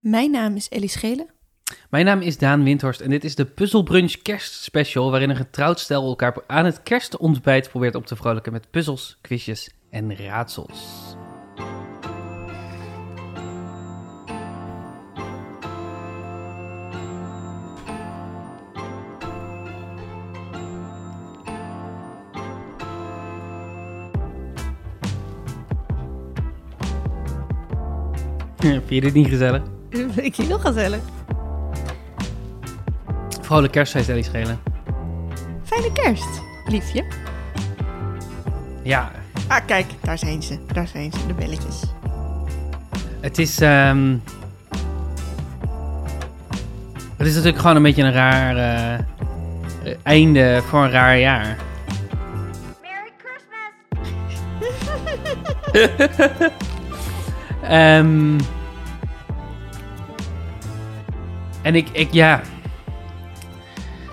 Mijn 0.00 0.30
naam 0.30 0.56
is 0.56 0.68
Ellie 0.68 0.88
Schelen. 0.88 1.30
Mijn 1.90 2.04
naam 2.04 2.20
is 2.20 2.38
Daan 2.38 2.64
Windhorst 2.64 3.00
en 3.00 3.10
dit 3.10 3.24
is 3.24 3.34
de 3.34 3.44
Puzzelbrunch 3.44 4.22
kerstspecial... 4.22 5.10
waarin 5.10 5.30
een 5.30 5.36
getrouwd 5.36 5.80
stel 5.80 6.06
elkaar 6.06 6.36
aan 6.46 6.64
het 6.64 6.82
kerstontbijt 6.82 7.68
probeert 7.68 7.94
op 7.94 8.06
te 8.06 8.16
vrolijken... 8.16 8.52
met 8.52 8.70
puzzels, 8.70 9.18
quizjes 9.20 9.70
en 9.90 10.16
raadsels. 10.16 11.16
Vind 28.60 28.88
je 28.88 29.00
dit 29.00 29.14
niet 29.14 29.28
gezellig? 29.28 29.78
Ik 30.28 30.36
heel 30.36 30.58
gezellig. 30.58 31.00
Vrolijk 33.40 33.72
kerstfeest, 33.72 34.08
Ellie 34.08 34.22
Schelen. 34.22 34.60
Fijne 35.64 35.92
kerst, 35.92 36.42
liefje. 36.66 37.04
Ja, 38.82 39.10
Ah, 39.50 39.60
kijk, 39.66 39.86
daar 40.00 40.18
zijn 40.18 40.42
ze. 40.42 40.58
Daar 40.72 40.88
zijn 40.88 41.12
ze, 41.12 41.26
de 41.26 41.34
belletjes. 41.34 41.82
het 43.20 43.38
is... 43.38 43.60
ehm, 43.60 44.16
het 47.16 47.26
is 47.26 47.34
natuurlijk 47.34 47.60
gewoon 47.60 47.76
een 47.76 47.82
beetje 47.82 48.02
een 48.02 48.12
raar 48.12 48.56
eh, 48.56 48.94
eh, 48.94 49.96
einde 50.02 50.62
voor 50.66 50.84
een 50.84 50.90
raar 50.90 51.18
jaar. 51.18 51.56
Merry 52.82 53.12
Christmas! 53.22 53.68
Ehm, 57.62 58.38
en 61.62 61.74
ik, 61.74 61.88
ik, 61.88 62.12
ja. 62.12 62.42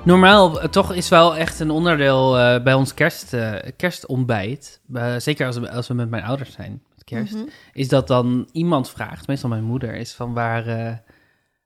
Normaal, 0.04 0.62
eh, 0.62 0.70
toch 0.70 0.94
is 0.94 1.10
wel 1.10 1.38
echt 1.38 1.60
een 1.60 1.70
onderdeel 1.70 2.38
eh, 2.38 2.64
bij 2.64 2.74
ons 2.74 2.94
kerst, 2.94 3.34
eh, 3.34 3.54
kerstontbijt. 3.76 4.82
zeker 5.18 5.46
als 5.46 5.58
we, 5.58 5.72
als 5.72 5.88
we 5.88 5.94
met 5.94 6.10
mijn 6.10 6.24
ouders 6.24 6.52
zijn, 6.52 6.82
met 6.96 7.04
kerst. 7.04 7.34
Mhm. 7.34 7.44
Is 7.74 7.88
dat 7.88 8.08
dan 8.08 8.50
iemand 8.52 8.90
vraagt, 8.90 9.28
meestal 9.28 9.50
mijn 9.50 9.64
moeder, 9.64 9.96
is 9.96 10.14
van 10.14 10.34
waar, 10.34 10.66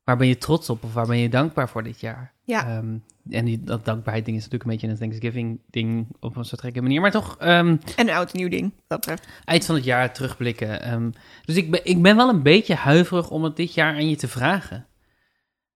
waar 0.03 0.17
ben 0.17 0.27
je 0.27 0.37
trots 0.37 0.69
op 0.69 0.83
of 0.83 0.93
waar 0.93 1.07
ben 1.07 1.17
je 1.17 1.29
dankbaar 1.29 1.69
voor 1.69 1.83
dit 1.83 1.99
jaar? 1.99 2.33
Ja. 2.43 2.67
Ehm, 2.67 2.95
en 3.29 3.45
die, 3.45 3.63
dat 3.63 3.85
dankbaarheid 3.85 4.25
ding 4.25 4.37
is 4.37 4.43
natuurlijk 4.43 4.69
een 4.69 4.77
beetje 4.77 4.87
een 4.87 5.09
Thanksgiving 5.09 5.59
ding 5.69 6.07
op 6.19 6.35
een 6.35 6.45
soort 6.45 6.61
gekke 6.61 6.81
manier. 6.81 7.01
Maar 7.01 7.11
toch, 7.11 7.37
ehm, 7.39 7.67
En 7.95 8.07
een 8.07 8.09
oud 8.09 8.33
nieuw 8.33 8.49
ding, 8.49 8.71
dat 8.87 8.99
betreft. 8.99 9.27
eind 9.45 9.65
van 9.65 9.75
het 9.75 9.83
jaar 9.83 10.13
terugblikken. 10.13 10.81
Ehm, 10.81 11.09
dus 11.45 11.55
ik 11.55 11.71
ben, 11.71 11.79
ik 11.83 12.01
ben 12.01 12.15
wel 12.15 12.29
een 12.29 12.43
beetje 12.43 12.75
huiverig 12.75 13.29
om 13.29 13.43
het 13.43 13.55
dit 13.55 13.73
jaar 13.73 13.93
aan 13.93 14.09
je 14.09 14.15
te 14.15 14.27
vragen. 14.27 14.85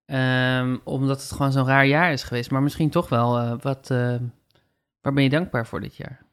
Ehm, 0.06 0.78
omdat 0.84 1.22
het 1.22 1.32
gewoon 1.32 1.52
zo'n 1.52 1.66
raar 1.68 1.86
jaar 1.86 2.12
is 2.12 2.24
geweest. 2.24 2.52
Maar 2.52 2.64
misschien 2.64 2.90
toch 2.90 3.10
wel, 3.10 3.38
eh, 3.40 3.54
wat, 3.62 3.90
eh, 3.92 4.16
waar 5.02 5.14
ben 5.14 5.24
je 5.24 5.30
dankbaar 5.30 5.68
voor 5.68 5.82
dit 5.82 5.96
jaar? 5.96 6.24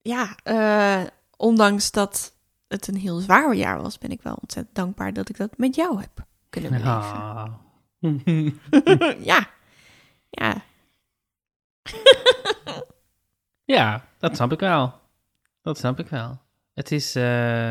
Ja, 0.00 0.36
eh, 0.42 1.06
ondanks 1.36 1.90
dat 1.90 2.34
het 2.68 2.88
een 2.88 2.96
heel 2.96 3.18
zwaar 3.18 3.54
jaar 3.54 3.82
was, 3.82 3.98
ben 3.98 4.10
ik 4.10 4.22
wel 4.22 4.34
ontzettend 4.40 4.76
dankbaar 4.76 5.12
dat 5.12 5.28
ik 5.28 5.36
dat 5.36 5.58
met 5.58 5.74
jou 5.74 6.00
heb 6.00 6.26
kunnen 6.50 6.70
beleven. 6.70 6.92
Ah. 6.92 7.52
ja. 9.30 9.48
Ja. 10.30 10.62
ja, 13.64 14.04
dat 14.18 14.36
snap 14.36 14.52
ik 14.52 14.60
wel. 14.60 14.92
Dat 15.62 15.78
snap 15.78 15.98
ik 15.98 16.08
wel. 16.08 16.40
Het 16.74 16.92
is, 16.92 17.14
eh, 17.14 17.70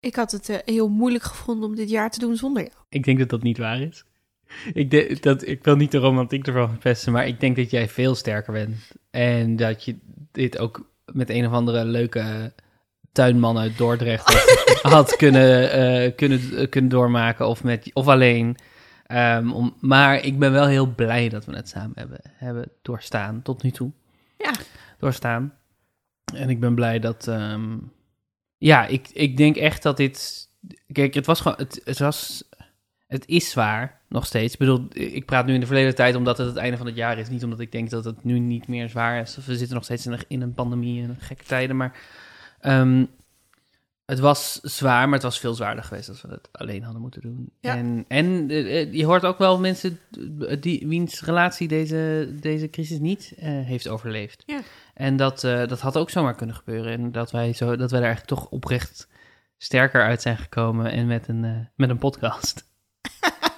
Ik 0.00 0.14
had 0.16 0.30
het 0.30 0.62
heel 0.64 0.88
moeilijk 0.88 1.24
gevonden 1.24 1.68
om 1.68 1.74
dit 1.74 1.90
jaar 1.90 2.10
te 2.10 2.18
doen 2.18 2.36
zonder 2.36 2.62
jou. 2.62 2.74
ik 2.88 3.04
denk 3.04 3.18
dat 3.18 3.28
dat 3.28 3.42
niet 3.42 3.58
waar 3.58 3.80
is. 3.80 4.04
Ik, 4.72 4.90
de, 4.90 5.16
dat, 5.20 5.46
ik 5.46 5.64
wil 5.64 5.76
niet 5.76 5.90
de 5.90 5.98
romantiek 5.98 6.46
ervan 6.46 6.68
verpesten, 6.68 7.12
maar 7.12 7.26
ik 7.26 7.40
denk 7.40 7.56
dat 7.56 7.70
jij 7.70 7.88
veel 7.88 8.14
sterker 8.14 8.52
bent. 8.52 8.76
En 9.10 9.56
dat 9.56 9.84
je 9.84 9.96
dit 10.32 10.58
ook 10.58 10.92
met 11.12 11.30
een 11.30 11.46
of 11.46 11.52
andere 11.52 11.84
leuke 11.84 12.52
tuinman 13.12 13.58
uit 13.58 13.78
Dordrecht 13.78 14.32
had, 14.32 14.92
had 14.92 15.16
kunnen, 15.16 15.70
eh, 15.70 16.14
kunnen, 16.16 16.40
eh, 16.56 16.68
kunnen 16.68 16.90
doormaken. 16.90 17.48
Of, 17.48 17.64
met, 17.64 17.90
of 17.92 18.08
alleen. 18.08 18.56
Ehm, 19.06 19.50
om, 19.50 19.74
maar 19.80 20.24
ik 20.24 20.38
ben 20.38 20.52
wel 20.52 20.66
heel 20.66 20.86
blij 20.86 21.28
dat 21.28 21.44
we 21.44 21.56
het 21.56 21.68
samen 21.68 21.92
hebben, 21.94 22.20
hebben 22.22 22.68
doorstaan 22.82 23.42
tot 23.42 23.62
nu 23.62 23.70
toe. 23.70 23.90
Ja. 24.38 24.52
Doorstaan. 24.98 25.54
En 26.34 26.50
ik 26.50 26.60
ben 26.60 26.74
blij 26.74 26.98
dat... 26.98 27.28
ehm, 27.28 27.76
ja, 28.56 28.86
ik, 28.86 29.08
ik 29.12 29.36
denk 29.36 29.56
echt 29.56 29.82
dat 29.82 29.96
dit... 29.96 30.48
Kijk, 30.92 31.14
het 31.14 31.26
was 31.26 31.40
gewoon... 31.40 31.56
Het, 31.56 31.80
het 31.84 31.98
was... 31.98 32.48
Het 33.14 33.26
is 33.26 33.50
zwaar, 33.50 34.00
nog 34.08 34.26
steeds. 34.26 34.52
Ik 34.52 34.58
bedoel, 34.58 34.86
ik 34.92 35.24
praat 35.24 35.46
nu 35.46 35.54
in 35.54 35.60
de 35.60 35.66
verleden 35.66 35.94
tijd 35.94 36.14
omdat 36.14 36.38
het 36.38 36.46
het 36.46 36.56
einde 36.56 36.76
van 36.76 36.86
het 36.86 36.96
jaar 36.96 37.18
is. 37.18 37.28
Niet 37.28 37.44
omdat 37.44 37.60
ik 37.60 37.72
denk 37.72 37.90
dat 37.90 38.04
het 38.04 38.24
nu 38.24 38.38
niet 38.38 38.68
meer 38.68 38.88
zwaar 38.88 39.20
is. 39.20 39.38
Of 39.38 39.46
we 39.46 39.56
zitten 39.56 39.74
nog 39.74 39.84
steeds 39.84 40.06
in 40.06 40.12
een, 40.12 40.24
in 40.28 40.40
een 40.40 40.54
pandemie 40.54 41.02
en 41.02 41.16
gekke 41.18 41.44
tijden. 41.44 41.76
Maar 41.76 41.98
ehm, 42.60 43.04
het 44.06 44.18
was 44.18 44.60
zwaar, 44.60 45.04
maar 45.04 45.14
het 45.14 45.22
was 45.22 45.38
veel 45.38 45.54
zwaarder 45.54 45.84
geweest 45.84 46.08
als 46.08 46.22
we 46.22 46.28
het 46.28 46.48
alleen 46.52 46.82
hadden 46.82 47.00
moeten 47.00 47.20
doen. 47.20 47.52
Ja. 47.60 47.76
En, 47.76 48.04
en 48.08 48.50
eh, 48.50 48.80
eh, 48.80 48.92
je 48.92 49.04
hoort 49.04 49.24
ook 49.24 49.38
wel 49.38 49.60
mensen 49.60 49.98
die, 50.60 50.86
wiens 50.88 51.22
relatie 51.22 51.68
deze, 51.68 52.28
deze 52.40 52.70
crisis 52.70 52.98
niet 52.98 53.32
eh, 53.36 53.48
heeft 53.48 53.88
overleefd. 53.88 54.42
Ja. 54.46 54.60
En 54.94 55.16
dat, 55.16 55.40
dat 55.40 55.80
had 55.80 55.96
ook 55.96 56.10
zomaar 56.10 56.34
kunnen 56.34 56.56
gebeuren. 56.56 56.92
En 56.92 57.12
dat 57.12 57.30
wij, 57.30 57.52
zo, 57.52 57.76
dat 57.76 57.90
wij 57.90 58.00
er 58.00 58.06
eigenlijk 58.06 58.40
toch 58.40 58.50
oprecht 58.50 59.08
sterker 59.56 60.02
uit 60.02 60.22
zijn 60.22 60.36
gekomen. 60.36 60.90
En 60.90 61.06
met 61.06 61.28
een, 61.28 61.68
met 61.74 61.90
een 61.90 61.98
podcast. 61.98 62.72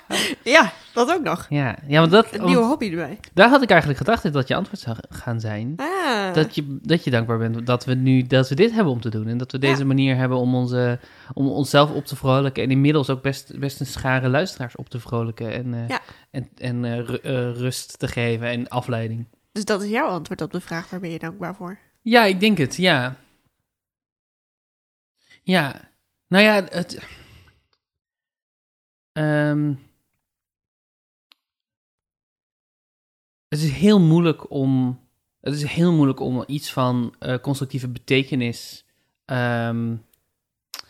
Ja, 0.44 0.72
dat 0.94 1.12
ook 1.12 1.22
nog. 1.22 1.46
Ja, 1.48 1.78
ja 1.86 2.00
want 2.00 2.10
dat, 2.12 2.32
Een 2.34 2.44
nieuwe 2.44 2.54
want 2.60 2.66
hobby 2.70 2.90
erbij. 2.90 3.18
daar 3.34 3.48
had 3.48 3.62
ik 3.62 3.68
eigenlijk 3.70 3.98
gedacht 3.98 4.32
dat 4.32 4.48
je 4.48 4.54
antwoord 4.54 4.80
zou 4.80 4.96
gaan 5.08 5.40
zijn. 5.40 5.72
Ah. 5.76 6.34
Dat 6.34 6.54
je, 6.54 6.78
dat 6.82 7.04
je 7.04 7.10
dankbaar 7.10 7.38
bent 7.38 7.66
dat 7.66 7.84
we 7.84 7.94
nu 7.94 8.22
dat 8.22 8.48
we 8.48 8.54
dit 8.54 8.72
hebben 8.72 8.92
om 8.92 9.00
te 9.00 9.08
doen. 9.10 9.26
En 9.26 9.38
dat 9.38 9.52
we 9.52 9.58
deze 9.58 9.78
Ja. 9.80 9.84
manier 9.86 10.16
hebben 10.16 10.38
om, 10.38 10.54
onze, 10.54 10.98
om 11.34 11.48
onszelf 11.48 11.90
op 11.90 12.04
te 12.04 12.16
vrolijken. 12.16 12.62
En 12.62 12.70
inmiddels 12.70 13.10
ook 13.10 13.22
best, 13.22 13.58
best 13.58 13.80
een 13.80 13.86
schare 13.86 14.28
luisteraars 14.28 14.76
op 14.76 14.88
te 14.88 15.00
vrolijken. 15.00 15.52
En, 15.52 15.74
eh, 15.74 15.88
Ja. 15.88 16.00
en, 16.30 16.48
en 16.56 16.84
eh, 16.84 16.98
eh, 16.98 17.56
rust 17.56 17.98
te 17.98 18.08
geven 18.08 18.46
en 18.48 18.68
afleiding. 18.68 19.26
Dus 19.52 19.64
dat 19.64 19.82
is 19.82 19.90
jouw 19.90 20.06
antwoord 20.08 20.40
op 20.40 20.52
de 20.52 20.60
vraag, 20.60 20.90
waar 20.90 21.00
ben 21.00 21.10
je 21.10 21.18
dankbaar 21.18 21.54
voor? 21.54 21.78
Ja, 22.02 22.24
ik 22.24 22.40
denk 22.40 22.58
het, 22.58 22.76
ja. 22.76 23.16
Ja, 25.42 25.80
nou 26.28 26.44
ja, 26.44 26.64
het... 26.70 26.98
Ehm, 29.12 29.74
het 33.60 33.70
is 33.70 33.76
heel 33.76 34.00
moeilijk 34.00 34.50
om... 34.50 35.00
Het 35.40 35.54
is 35.54 35.64
heel 35.64 35.92
moeilijk 35.92 36.20
om 36.20 36.44
iets 36.46 36.72
van 36.72 37.14
eh, 37.18 37.38
constructieve 37.38 37.88
betekenis 37.88 38.86
ehm, 39.24 39.96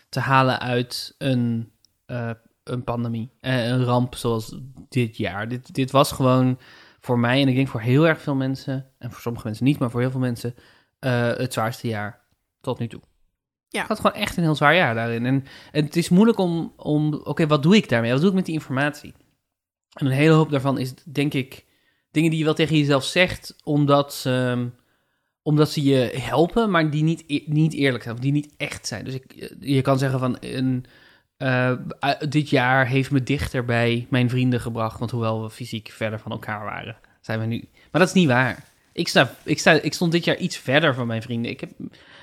te 0.09 0.21
halen 0.21 0.61
uit 0.61 1.15
een, 1.19 1.73
eh, 2.07 2.31
een 2.65 2.85
pandemie. 2.85 3.31
Eh, 3.41 3.67
een 3.67 3.85
ramp 3.85 4.15
zoals 4.15 4.59
dit 4.89 5.17
jaar. 5.17 5.49
Dit, 5.49 5.75
dit 5.75 5.91
was 5.91 6.13
gewoon 6.13 6.59
voor 7.01 7.19
mij, 7.19 7.43
en 7.43 7.49
ik 7.49 7.55
denk 7.55 7.69
voor 7.69 7.81
heel 7.81 8.07
erg 8.07 8.21
veel 8.21 8.35
mensen, 8.35 8.91
en 8.99 9.11
voor 9.11 9.21
sommige 9.21 9.47
mensen 9.47 9.65
niet, 9.65 9.79
maar 9.79 9.91
voor 9.91 10.01
heel 10.01 10.11
veel 10.11 10.21
mensen, 10.21 10.55
het 10.99 11.53
zwaarste 11.53 11.89
jaar 11.89 12.21
tot 12.61 12.79
nu 12.79 12.89
toe. 12.89 13.01
Ja. 13.69 13.81
Het 13.81 13.89
had 13.89 14.01
gewoon 14.01 14.17
echt 14.17 14.37
een 14.37 14.43
heel 14.43 14.55
zwaar 14.55 14.75
jaar 14.75 14.95
daarin. 14.95 15.27
En, 15.27 15.45
en 15.73 15.85
het 15.85 15.97
is 15.97 16.09
moeilijk 16.09 16.39
om, 16.39 16.73
om 16.77 17.15
oké, 17.15 17.47
wat 17.47 17.63
doe 17.63 17.77
ik 17.77 17.89
daarmee? 17.89 18.11
Wat 18.11 18.21
doe 18.21 18.29
ik 18.29 18.35
met 18.35 18.45
die 18.45 18.55
informatie? 18.55 19.15
En 19.93 20.07
een 20.07 20.13
hele 20.13 20.35
hoop 20.35 20.51
daarvan 20.51 20.79
is, 20.79 20.95
denk 20.95 21.35
ik, 21.35 21.66
dingen 22.17 22.31
die 22.31 22.39
je 22.39 22.45
wel 22.45 22.55
tegen 22.55 22.77
jezelf 22.77 23.05
zegt, 23.05 23.57
omdat 23.65 24.15
ze, 24.15 24.67
omdat 25.43 25.71
ze 25.71 25.83
je 25.83 26.19
helpen, 26.21 26.71
maar 26.71 26.91
die 26.91 27.03
niet, 27.03 27.25
e- 27.27 27.43
niet 27.47 27.75
eerlijk 27.75 28.03
zijn, 28.03 28.15
of 28.15 28.21
die 28.21 28.33
niet 28.33 28.55
echt 28.57 28.87
zijn. 28.87 29.05
Dus 29.05 29.15
ik, 29.15 29.49
je 29.61 29.83
kan 29.83 29.99
zeggen 29.99 30.19
van, 30.19 30.37
een, 30.41 30.85
eh, 31.37 31.73
dit 32.29 32.51
jaar 32.51 32.87
heeft 32.87 33.11
me 33.11 33.23
dichter 33.23 33.65
bij 33.65 34.07
mijn 34.11 34.31
vrienden 34.31 34.61
gebracht, 34.61 34.99
want 34.99 35.11
hoewel 35.11 35.43
we 35.43 35.51
fysiek 35.51 35.91
verder 35.91 36.21
van 36.21 36.33
elkaar 36.33 36.65
waren, 36.65 36.97
zijn 37.21 37.41
we 37.41 37.47
nu... 37.47 37.69
Maar 37.91 38.01
dat 38.01 38.09
is 38.09 38.21
niet 38.21 38.29
waar. 38.29 38.65
Ik, 38.93 39.09
sta, 39.09 39.35
ik, 39.45 39.59
sta, 39.59 39.73
ik 39.73 39.93
stond 39.93 40.13
dit 40.13 40.25
jaar 40.25 40.37
iets 40.37 40.57
verder 40.57 40.95
van 40.95 41.07
mijn 41.07 41.23
vrienden. 41.23 41.51
Ik 41.51 41.61
heb, 41.61 41.71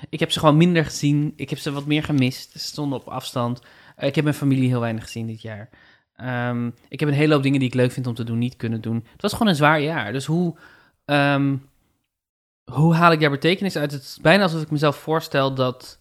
ik 0.08 0.20
heb 0.20 0.30
ze 0.30 0.38
gewoon 0.38 0.56
minder 0.56 0.84
gezien. 0.84 1.32
Ik 1.36 1.50
heb 1.50 1.58
ze 1.58 1.72
wat 1.72 1.86
meer 1.86 2.02
gemist. 2.02 2.50
Ze 2.52 2.58
stonden 2.58 2.98
op 2.98 3.08
afstand. 3.08 3.60
Eh, 3.96 4.08
ik 4.08 4.14
heb 4.14 4.24
mijn 4.24 4.36
familie 4.36 4.68
heel 4.68 4.80
weinig 4.80 5.02
gezien 5.02 5.26
dit 5.26 5.42
jaar. 5.42 5.68
Ehm, 6.16 6.70
ik 6.88 7.00
heb 7.00 7.08
een 7.08 7.14
hele 7.14 7.34
hoop 7.34 7.42
dingen 7.42 7.58
die 7.58 7.68
ik 7.68 7.74
leuk 7.74 7.92
vind 7.92 8.06
om 8.06 8.14
te 8.14 8.24
doen, 8.24 8.38
niet 8.38 8.56
kunnen 8.56 8.80
doen. 8.80 9.04
Het 9.12 9.22
was 9.22 9.32
gewoon 9.32 9.48
een 9.48 9.54
zwaar 9.54 9.80
jaar. 9.80 10.12
Dus 10.12 10.24
hoe, 10.24 10.56
ehm, 11.04 11.56
hoe 12.72 12.94
haal 12.94 13.12
ik 13.12 13.20
daar 13.20 13.30
betekenis 13.30 13.76
uit? 13.76 13.92
Het 13.92 14.02
is 14.02 14.18
bijna 14.22 14.42
alsof 14.42 14.62
ik 14.62 14.70
mezelf 14.70 14.96
voorstel 14.96 15.54
dat 15.54 15.98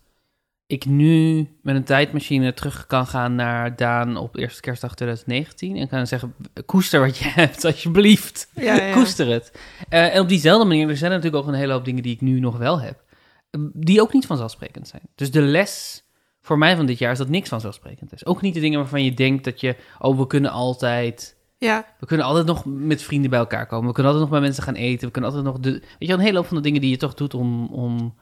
ik 0.67 0.85
nu 0.85 1.47
met 1.61 1.75
een 1.75 1.83
tijdmachine 1.83 2.53
terug 2.53 2.87
kan 2.87 3.07
gaan 3.07 3.35
naar 3.35 3.75
Daan 3.75 4.17
op 4.17 4.35
eerste 4.35 4.61
kerstdag 4.61 4.95
2019 4.95 5.77
en 5.77 5.87
kan 5.87 6.07
zeggen, 6.07 6.35
koester 6.65 6.99
wat 6.99 7.17
je 7.17 7.29
hebt, 7.41 7.65
alsjeblieft. 7.65 8.49
Ja, 8.53 8.75
ja. 8.75 8.93
Koester 8.93 9.27
het. 9.27 9.59
Eh, 9.89 10.15
en 10.15 10.21
op 10.21 10.29
diezelfde 10.29 10.67
manier, 10.67 10.89
er 10.89 10.97
zijn 10.97 11.11
natuurlijk 11.11 11.43
ook 11.43 11.47
een 11.47 11.59
hele 11.59 11.73
hoop 11.73 11.85
dingen 11.85 12.03
die 12.03 12.13
ik 12.13 12.21
nu 12.21 12.39
nog 12.39 12.57
wel 12.57 12.81
heb, 12.81 13.03
eh, 13.49 13.61
die 13.73 14.01
ook 14.01 14.13
niet 14.13 14.25
vanzelfsprekend 14.25 14.87
zijn. 14.87 15.01
Dus 15.15 15.31
de 15.31 15.41
les 15.41 16.03
voor 16.45 16.57
mij 16.57 16.75
van 16.75 16.85
dit 16.85 16.97
jaar 16.97 17.11
is 17.11 17.17
dat 17.17 17.29
niks 17.29 17.49
vanzelfsprekend 17.49 18.13
is. 18.13 18.25
Ook 18.25 18.41
niet 18.41 18.53
de 18.53 18.59
dingen 18.59 18.79
waarvan 18.79 19.03
je 19.03 19.13
denkt 19.13 19.43
dat 19.43 19.59
je, 19.61 19.75
oh, 19.99 20.17
we 20.17 20.27
kunnen 20.27 20.51
altijd, 20.51 21.35
Ja, 21.57 21.85
we 21.99 22.05
kunnen 22.05 22.25
altijd 22.25 22.45
nog 22.45 22.65
met 22.65 23.01
vrienden 23.01 23.29
bij 23.29 23.39
elkaar 23.39 23.65
komen. 23.67 23.87
We 23.87 23.93
kunnen 23.93 24.11
altijd 24.11 24.29
nog 24.31 24.39
bij 24.39 24.47
mensen 24.47 24.63
gaan 24.63 24.81
eten. 24.83 25.05
We 25.07 25.11
kunnen 25.13 25.29
altijd 25.31 25.47
nog, 25.49 25.59
de, 25.59 25.71
weet 25.71 25.83
je, 25.99 26.07
wel, 26.07 26.15
een 26.17 26.21
hele 26.23 26.37
hoop 26.37 26.45
van 26.47 26.57
de 26.57 26.63
dingen 26.63 26.81
die 26.81 26.89
je 26.89 26.97
toch 26.97 27.13
doet 27.13 27.33
om, 27.33 27.65
om 27.67 28.15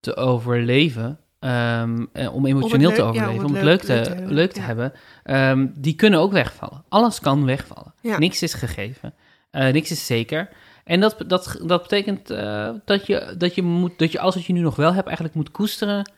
te 0.00 0.16
overleven. 0.16 1.18
eh, 1.38 2.34
om 2.34 2.46
emotioneel 2.46 2.90
te 2.90 2.96
ja, 2.96 3.02
om 3.02 3.08
overleven, 3.08 3.34
het 3.40 3.44
om 3.44 3.54
het 3.54 3.64
leuk- 3.64 3.82
leuk 3.82 4.04
te, 4.04 4.10
leuk 4.10 4.26
te 4.28 4.34
leuk 4.34 4.52
te, 4.52 4.60
hebben, 4.60 4.92
ehm, 5.22 5.66
die 5.74 5.94
kunnen 5.94 6.20
ook 6.20 6.32
wegvallen. 6.32 6.84
Alles 6.88 7.20
kan 7.20 7.44
wegvallen. 7.44 7.94
Ja. 8.00 8.18
Niks 8.18 8.42
is 8.42 8.54
gegeven. 8.54 9.14
Eh, 9.50 9.72
niks 9.72 9.90
is 9.90 10.06
zeker. 10.06 10.48
En 10.84 11.00
dat, 11.00 11.16
dat, 11.26 11.60
dat 11.66 11.82
betekent 11.82 12.30
eh, 12.30 12.70
dat, 12.84 13.06
je, 13.06 13.34
dat, 13.38 13.54
je 13.54 13.62
moet, 13.62 13.98
dat 13.98 14.12
je 14.12 14.18
alles 14.20 14.34
wat 14.34 14.44
je 14.44 14.52
nu 14.52 14.60
nog 14.60 14.76
wel 14.76 14.92
hebt 14.94 15.06
eigenlijk 15.06 15.36
moet 15.36 15.50
koesteren 15.50 16.10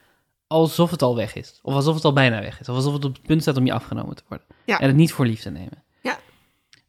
alsof 0.46 0.90
het 0.90 1.02
al 1.02 1.16
weg 1.16 1.34
is. 1.34 1.58
Of 1.62 1.75
alsof 1.75 1.94
het 1.94 2.04
al 2.04 2.12
bijna 2.12 2.40
weg 2.40 2.60
is. 2.60 2.69
Of 2.69 2.76
alsof 2.76 2.93
het 2.93 3.04
op 3.04 3.14
het 3.14 3.22
punt 3.22 3.43
staat 3.43 3.56
om 3.56 3.66
je 3.66 3.72
afgenomen 3.72 4.16
te 4.16 4.22
worden. 4.28 4.46
Ja. 4.64 4.81
En 4.81 4.87
het 4.87 4.96
niet 4.96 5.12
voor 5.12 5.26
lief 5.26 5.40
te 5.40 5.50
nemen. 5.50 5.82
Ja. 6.02 6.19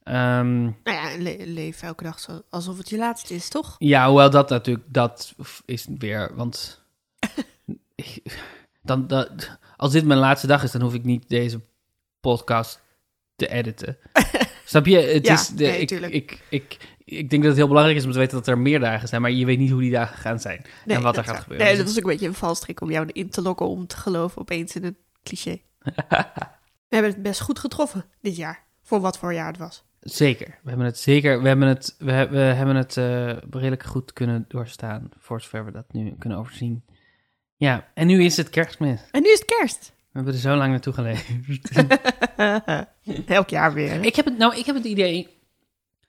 Ehm, 0.04 0.62
nou 0.64 0.74
ja, 0.84 1.18
le- 1.18 1.44
leef 1.46 1.82
elke 1.82 2.04
dag 2.04 2.20
zo, 2.20 2.42
alsof 2.50 2.78
het 2.78 2.90
je 2.90 2.98
laatste 2.98 3.34
is, 3.34 3.50
toch? 3.50 3.76
ja, 3.78 4.08
hoewel 4.08 4.30
dat 4.30 4.50
natuurlijk, 4.50 4.86
dat 4.90 5.34
is 5.66 5.88
weer, 5.98 6.32
want 6.36 6.82
dan, 8.84 9.08
dat, 9.08 9.58
als 9.78 9.92
dit 9.92 10.06
mijn 10.06 10.20
laatste 10.20 10.48
dag 10.48 10.64
is, 10.64 10.72
dan 10.72 10.82
hoef 10.82 10.94
ik 10.94 11.04
niet 11.04 11.30
deze 11.30 11.62
podcast 12.20 12.82
te 13.36 13.48
editen. 13.48 13.98
Snap 14.68 14.86
je? 14.86 14.98
Het 14.98 15.26
Ja, 15.26 15.34
is 15.34 15.48
de, 15.48 15.64
nee, 15.64 15.80
ik, 15.80 15.92
ik, 15.92 16.40
ik, 16.50 16.78
ik 17.06 17.30
denk 17.30 17.42
dat 17.42 17.52
het 17.52 17.56
heel 17.56 17.68
belangrijk 17.68 17.98
is 17.98 18.06
om 18.06 18.12
te 18.12 18.18
weten 18.18 18.38
dat 18.38 18.48
er 18.48 18.58
meer 18.58 18.80
dagen 18.80 19.08
zijn, 19.08 19.22
maar 19.22 19.32
je 19.32 19.46
weet 19.46 19.58
niet 19.58 19.72
hoe 19.72 19.82
die 19.82 19.92
dagen 19.92 20.18
gaan 20.18 20.40
zijn 20.40 20.66
en 20.86 21.02
wat 21.02 21.18
er 21.18 21.24
gaat 21.24 21.40
gebeuren. 21.40 21.66
Nee, 21.66 21.76
Dus 21.76 21.86
dat 21.86 21.94
was 21.94 21.98
ook 22.04 22.10
een 22.10 22.12
beetje 22.18 22.28
een 22.28 22.34
valstrik 22.34 22.82
om 22.82 22.92
jou 22.92 23.10
in 23.12 23.30
te 23.30 23.42
lokken 23.42 23.68
om 23.68 23.88
te 23.88 23.98
geloven 23.98 24.42
opeens 24.42 24.76
in 24.76 24.84
een 24.84 24.98
cliché. 25.24 25.62
We 26.90 26.96
hebben 26.96 27.12
het 27.12 27.22
best 27.22 27.42
goed 27.42 27.60
getroffen 27.60 28.06
dit 28.22 28.36
jaar, 28.36 28.64
voor 28.84 29.00
wat 29.00 29.18
voor 29.18 29.34
jaar 29.34 29.48
het 29.48 29.58
was. 29.58 29.84
Zeker. 30.00 30.48
We 30.48 30.70
hebben 30.70 30.86
het 30.86 31.00
zeker. 31.00 31.42
We 31.42 31.48
hebben 31.48 31.68
het, 31.68 31.96
we, 31.98 32.28
we 32.30 32.38
hebben 32.38 32.76
het 32.76 32.98
eh, 32.98 33.38
redelijk 33.50 33.84
goed 33.84 34.14
kunnen 34.14 34.46
doorstaan. 34.48 35.10
Voor 35.20 35.42
zover 35.42 35.66
we 35.66 35.72
dat 35.72 35.86
nu 35.92 36.16
kunnen 36.20 36.38
overzien. 36.38 36.86
Ja, 37.56 37.88
en 37.94 38.08
nu 38.08 38.24
is 38.24 38.38
het 38.38 38.50
kerstmis. 38.50 39.02
En 39.12 39.22
nu 39.22 39.32
is 39.32 39.40
het 39.40 39.56
kerst. 39.58 39.94
We 40.18 40.24
hebben 40.24 40.42
er 40.42 40.50
zo 40.50 40.56
lang 40.56 40.72
naartoe 40.72 40.94
geleefd. 40.94 41.30
Elk 43.38 43.50
jaar 43.50 43.74
weer. 43.74 43.92
hè? 43.92 44.00
ik, 44.00 44.16
heb 44.16 44.26
het, 44.26 44.38
nou, 44.38 44.56
ik 44.56 44.66
heb 44.66 44.76
het 44.76 44.86
idee 44.86 45.28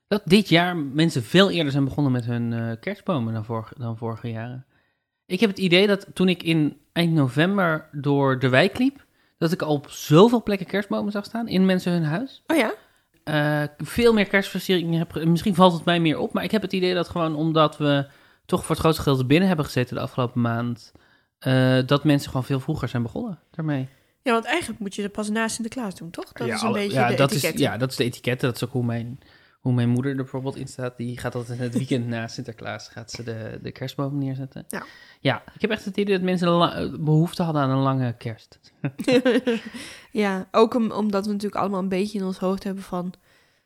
dat 0.08 0.22
dit 0.24 0.48
jaar 0.48 0.76
mensen 0.76 1.22
veel 1.22 1.50
eerder 1.50 1.72
zijn 1.72 1.84
begonnen 1.84 2.12
met 2.12 2.24
hun 2.24 2.52
eh, 2.52 2.72
kerstbomen 2.80 3.32
dan, 3.32 3.44
vorige 3.44 3.74
dan 3.78 3.96
vorige 3.96 4.30
jaren. 4.30 4.66
Ik 5.26 5.40
heb 5.40 5.50
het 5.50 5.58
idee 5.58 5.86
dat 5.86 6.06
toen 6.14 6.28
ik 6.28 6.42
in 6.42 6.76
eind 6.92 7.12
november 7.12 7.88
door 7.92 8.38
de 8.38 8.48
wijk 8.48 8.78
liep, 8.78 9.04
dat 9.38 9.52
ik 9.52 9.62
al 9.62 9.74
op 9.74 9.90
zoveel 9.90 10.42
plekken 10.42 10.66
kerstbomen 10.66 11.12
zag 11.12 11.24
staan 11.24 11.48
in 11.48 11.66
mensen 11.66 11.92
hun 11.92 12.04
huis. 12.04 12.42
Oh 12.46 12.56
ja? 12.56 12.74
eh, 13.28 13.62
veel 13.78 14.12
meer 14.12 14.26
kerstversieringen 14.26 14.98
heb. 14.98 15.24
Misschien 15.24 15.54
valt 15.54 15.72
het 15.72 15.84
mij 15.84 16.00
meer 16.00 16.18
op, 16.18 16.32
maar 16.32 16.44
ik 16.44 16.50
heb 16.50 16.62
het 16.62 16.72
idee 16.72 16.94
dat 16.94 17.08
gewoon 17.08 17.34
omdat 17.34 17.76
we 17.76 18.06
toch 18.46 18.60
voor 18.60 18.70
het 18.70 18.78
grootste 18.78 19.02
gedeelte 19.02 19.26
binnen 19.26 19.48
hebben 19.48 19.66
gezeten 19.66 19.96
de 19.96 20.02
afgelopen 20.02 20.40
maand, 20.40 20.92
eh, 21.38 21.78
dat 21.86 22.04
mensen 22.04 22.30
gewoon 22.30 22.44
veel 22.46 22.60
vroeger 22.60 22.88
zijn 22.88 23.02
begonnen 23.02 23.38
daarmee. 23.50 23.88
Ja, 24.28 24.34
want 24.34 24.46
eigenlijk 24.46 24.80
moet 24.80 24.94
je 24.94 25.02
er 25.02 25.08
pas 25.08 25.28
na 25.28 25.48
Sinterklaas 25.48 25.94
doen, 25.94 26.10
toch? 26.10 26.32
Dat 26.32 26.46
ja, 26.46 26.54
is 26.54 26.60
een 26.60 26.66
alle- 26.68 26.78
beetje 26.78 26.98
ja, 26.98 27.08
de 27.08 27.14
dat 27.14 27.30
etiket. 27.30 27.54
Is, 27.54 27.60
ja, 27.60 27.76
dat 27.76 27.90
is 27.90 27.96
de 27.96 28.04
etiket. 28.04 28.40
Dat 28.40 28.54
is 28.56 28.64
ook 28.64 28.72
hoe 28.72 28.84
mijn, 28.84 29.18
hoe 29.60 29.72
mijn 29.72 29.88
moeder 29.88 30.10
er 30.10 30.16
bijvoorbeeld 30.16 30.56
in 30.56 30.66
staat. 30.68 30.96
Die 30.96 31.18
gaat 31.18 31.34
altijd 31.34 31.58
het 31.58 31.74
weekend 31.74 32.06
na 32.06 32.28
Sinterklaas 32.28 32.88
gaat 32.88 33.10
ze 33.10 33.22
de, 33.22 33.58
de 33.62 33.72
kerstboom 33.72 34.18
neerzetten. 34.18 34.64
Ja. 34.68 34.82
ja, 35.20 35.42
ik 35.54 35.60
heb 35.60 35.70
echt 35.70 35.84
het 35.84 35.96
idee 35.96 36.14
dat 36.14 36.24
mensen 36.24 37.04
behoefte 37.04 37.42
hadden 37.42 37.62
aan 37.62 37.70
een 37.70 37.82
lange 37.82 38.14
kerst. 38.18 38.60
ja, 40.10 40.48
ook 40.50 40.74
om, 40.74 40.90
omdat 40.90 41.26
we 41.26 41.32
natuurlijk 41.32 41.60
allemaal 41.60 41.80
een 41.80 41.88
beetje 41.88 42.18
in 42.18 42.24
ons 42.24 42.38
hoofd 42.38 42.64
hebben 42.64 42.82
van... 42.82 43.12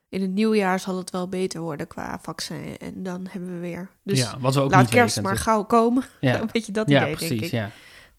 in 0.08 0.20
het 0.20 0.30
nieuwjaar 0.30 0.80
zal 0.80 0.96
het 0.96 1.10
wel 1.10 1.28
beter 1.28 1.60
worden 1.60 1.86
qua 1.86 2.18
vaccin. 2.22 2.78
En 2.78 3.02
dan 3.02 3.26
hebben 3.30 3.52
we 3.54 3.58
weer... 3.60 3.88
Dus 4.02 4.18
ja, 4.18 4.38
wat 4.38 4.54
we 4.54 4.60
ook 4.60 4.70
laat 4.70 4.80
niet 4.80 4.90
kerst 4.90 5.14
weten 5.14 5.30
maar 5.30 5.40
gauw 5.40 5.64
komen. 5.64 6.04
Ja. 6.20 6.40
een 6.40 6.48
beetje 6.52 6.72
dat 6.72 6.88
Ja, 6.88 7.02
idee, 7.02 7.14
precies. 7.14 7.28
denk 7.28 7.42
ik. 7.42 7.50
Ja. 7.50 7.70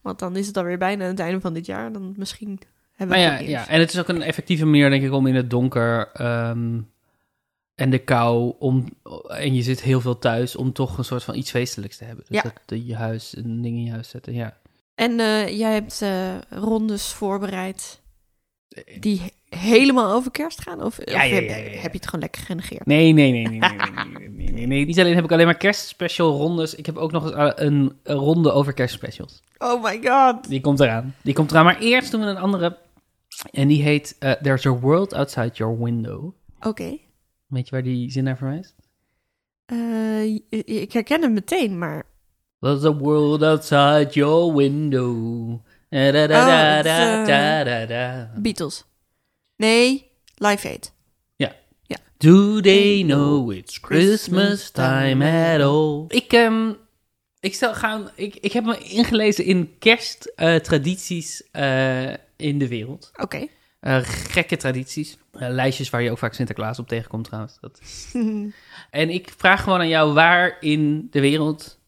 Want 0.04 0.18
dan 0.18 0.36
is 0.36 0.46
het 0.46 0.56
alweer 0.56 0.78
bijna 0.78 1.04
aan 1.04 1.10
het 1.10 1.18
einde 1.20 1.40
van 1.40 1.54
dit 1.54 1.66
jaar. 1.66 1.92
Dan 1.92 2.14
misschien 2.16 2.60
hebben 2.94 3.16
we 3.16 3.22
Maar 3.22 3.32
het 3.32 3.46
ja, 3.46 3.48
ja, 3.48 3.68
en 3.68 3.80
het 3.80 3.92
is 3.92 3.98
ook 3.98 4.08
een 4.08 4.22
effectieve 4.22 4.64
manier, 4.64 4.90
denk 4.90 5.02
ik, 5.02 5.12
om 5.12 5.26
in 5.26 5.34
het 5.34 5.50
donker 5.50 6.10
ehm, 6.12 6.80
en 7.74 7.90
de 7.90 7.98
kou, 7.98 8.54
om, 8.58 8.88
en 9.28 9.54
je 9.54 9.62
zit 9.62 9.80
heel 9.82 10.00
veel 10.00 10.18
thuis, 10.18 10.56
om 10.56 10.72
toch 10.72 10.98
een 10.98 11.04
soort 11.04 11.24
van 11.24 11.34
iets 11.34 11.50
feestelijks 11.50 11.96
te 11.96 12.04
hebben. 12.04 12.24
Dus 12.28 12.36
Ja. 12.36 12.42
dat 12.42 12.52
de, 12.66 12.86
je 12.86 12.96
huis, 12.96 13.36
een 13.36 13.62
ding 13.62 13.76
in 13.76 13.84
je 13.84 13.90
huis 13.90 14.08
zetten, 14.08 14.34
ja. 14.34 14.56
En 14.94 15.20
eh, 15.20 15.58
jij 15.58 15.72
hebt 15.72 16.02
eh, 16.02 16.34
rondes 16.50 17.12
voorbereid 17.12 18.00
die 19.00 19.20
he- 19.20 19.56
helemaal 19.58 20.12
over 20.12 20.30
kerst 20.30 20.60
gaan? 20.60 20.82
Of, 20.82 20.98
ja, 21.04 21.18
heb, 21.18 21.48
ja, 21.48 21.56
ja. 21.56 21.62
heb 21.62 21.92
je 21.92 21.98
het 21.98 22.04
gewoon 22.04 22.20
lekker 22.20 22.42
genegeerd? 22.42 22.86
Nee, 22.86 23.12
nee, 23.12 23.32
nee, 23.32 23.48
nee, 23.48 23.58
nee, 23.58 23.70
nee, 23.70 24.16
nee, 24.16 24.28
nee, 24.28 24.52
nee, 24.52 24.66
nee. 24.66 24.86
Niet 24.86 25.00
alleen 25.00 25.14
heb 25.14 25.24
ik 25.24 25.32
alleen 25.32 25.46
maar 25.46 25.56
kerstspecial 25.56 26.36
rondes, 26.36 26.74
ik 26.74 26.86
heb 26.86 26.96
ook 26.96 27.12
nog 27.12 27.24
eens 27.24 27.32
eh, 27.34 27.50
een, 27.54 27.98
ronde 28.02 28.52
over 28.52 28.72
kerstspecials. 28.72 29.42
Oh 29.58 29.82
my 29.82 30.00
god. 30.04 30.48
Die 30.48 30.60
komt 30.60 30.80
eraan. 30.80 31.14
Die 31.22 31.34
komt 31.34 31.50
eraan, 31.50 31.64
maar 31.64 31.78
eerst 31.78 32.10
doen 32.10 32.20
we 32.20 32.26
een 32.26 32.36
andere. 32.36 32.78
En 33.50 33.68
die 33.68 33.82
heet 33.82 34.16
eh, 34.18 34.32
There's 34.32 34.66
a 34.66 34.78
World 34.78 35.12
Outside 35.12 35.50
Your 35.54 35.82
Window. 35.82 36.32
Oké. 36.60 36.98
Weet 37.46 37.64
je 37.64 37.70
waar 37.70 37.82
die 37.82 38.10
zin 38.10 38.24
naar 38.24 38.36
verwijst? 38.36 38.74
I- 39.72 40.44
ik 40.64 40.92
herken 40.92 41.22
hem 41.22 41.32
meteen, 41.32 41.78
maar... 41.78 42.04
There's 42.60 42.84
a 42.84 42.92
world 42.96 43.42
outside 43.42 44.08
your 44.10 44.54
window. 44.54 45.60
Da, 45.94 46.10
da, 46.10 46.26
da, 46.26 46.42
Oh, 46.42 46.78
eh, 46.78 46.82
da, 47.26 47.64
da, 47.64 47.86
da. 47.86 48.30
Beatles. 48.36 48.84
Nee, 49.56 50.10
Live 50.34 50.68
Aid. 50.68 50.92
Do 52.18 52.60
they 52.60 53.02
know 53.02 53.50
it's 53.50 53.78
Christmas 53.78 54.70
time 54.70 55.22
at 55.22 55.60
all? 55.60 56.04
Ik, 56.08 56.32
ehm, 56.32 56.72
ik, 57.40 57.54
stel, 57.54 57.74
gaan, 57.74 58.10
ik, 58.14 58.34
ik 58.34 58.52
heb 58.52 58.64
me 58.64 58.78
ingelezen 58.78 59.44
in 59.44 59.78
kersttradities 59.78 61.42
in 62.36 62.58
de 62.58 62.68
wereld. 62.68 63.10
Oké. 63.16 63.46
Eh, 63.80 63.98
gekke 64.02 64.56
tradities. 64.56 65.16
Lijstjes 65.32 65.90
waar 65.90 66.02
je 66.02 66.10
ook 66.10 66.18
vaak 66.18 66.34
Sinterklaas 66.34 66.78
op 66.78 66.88
tegenkomt 66.88 67.24
trouwens. 67.24 67.58
Dat 67.60 67.80
is 67.82 68.14
En 68.90 69.10
ik 69.10 69.32
vraag 69.36 69.62
gewoon 69.62 69.80
aan 69.80 69.88
jou 69.88 70.12
waar 70.12 70.56
in 70.60 71.08
de 71.10 71.20
wereld, 71.20 71.78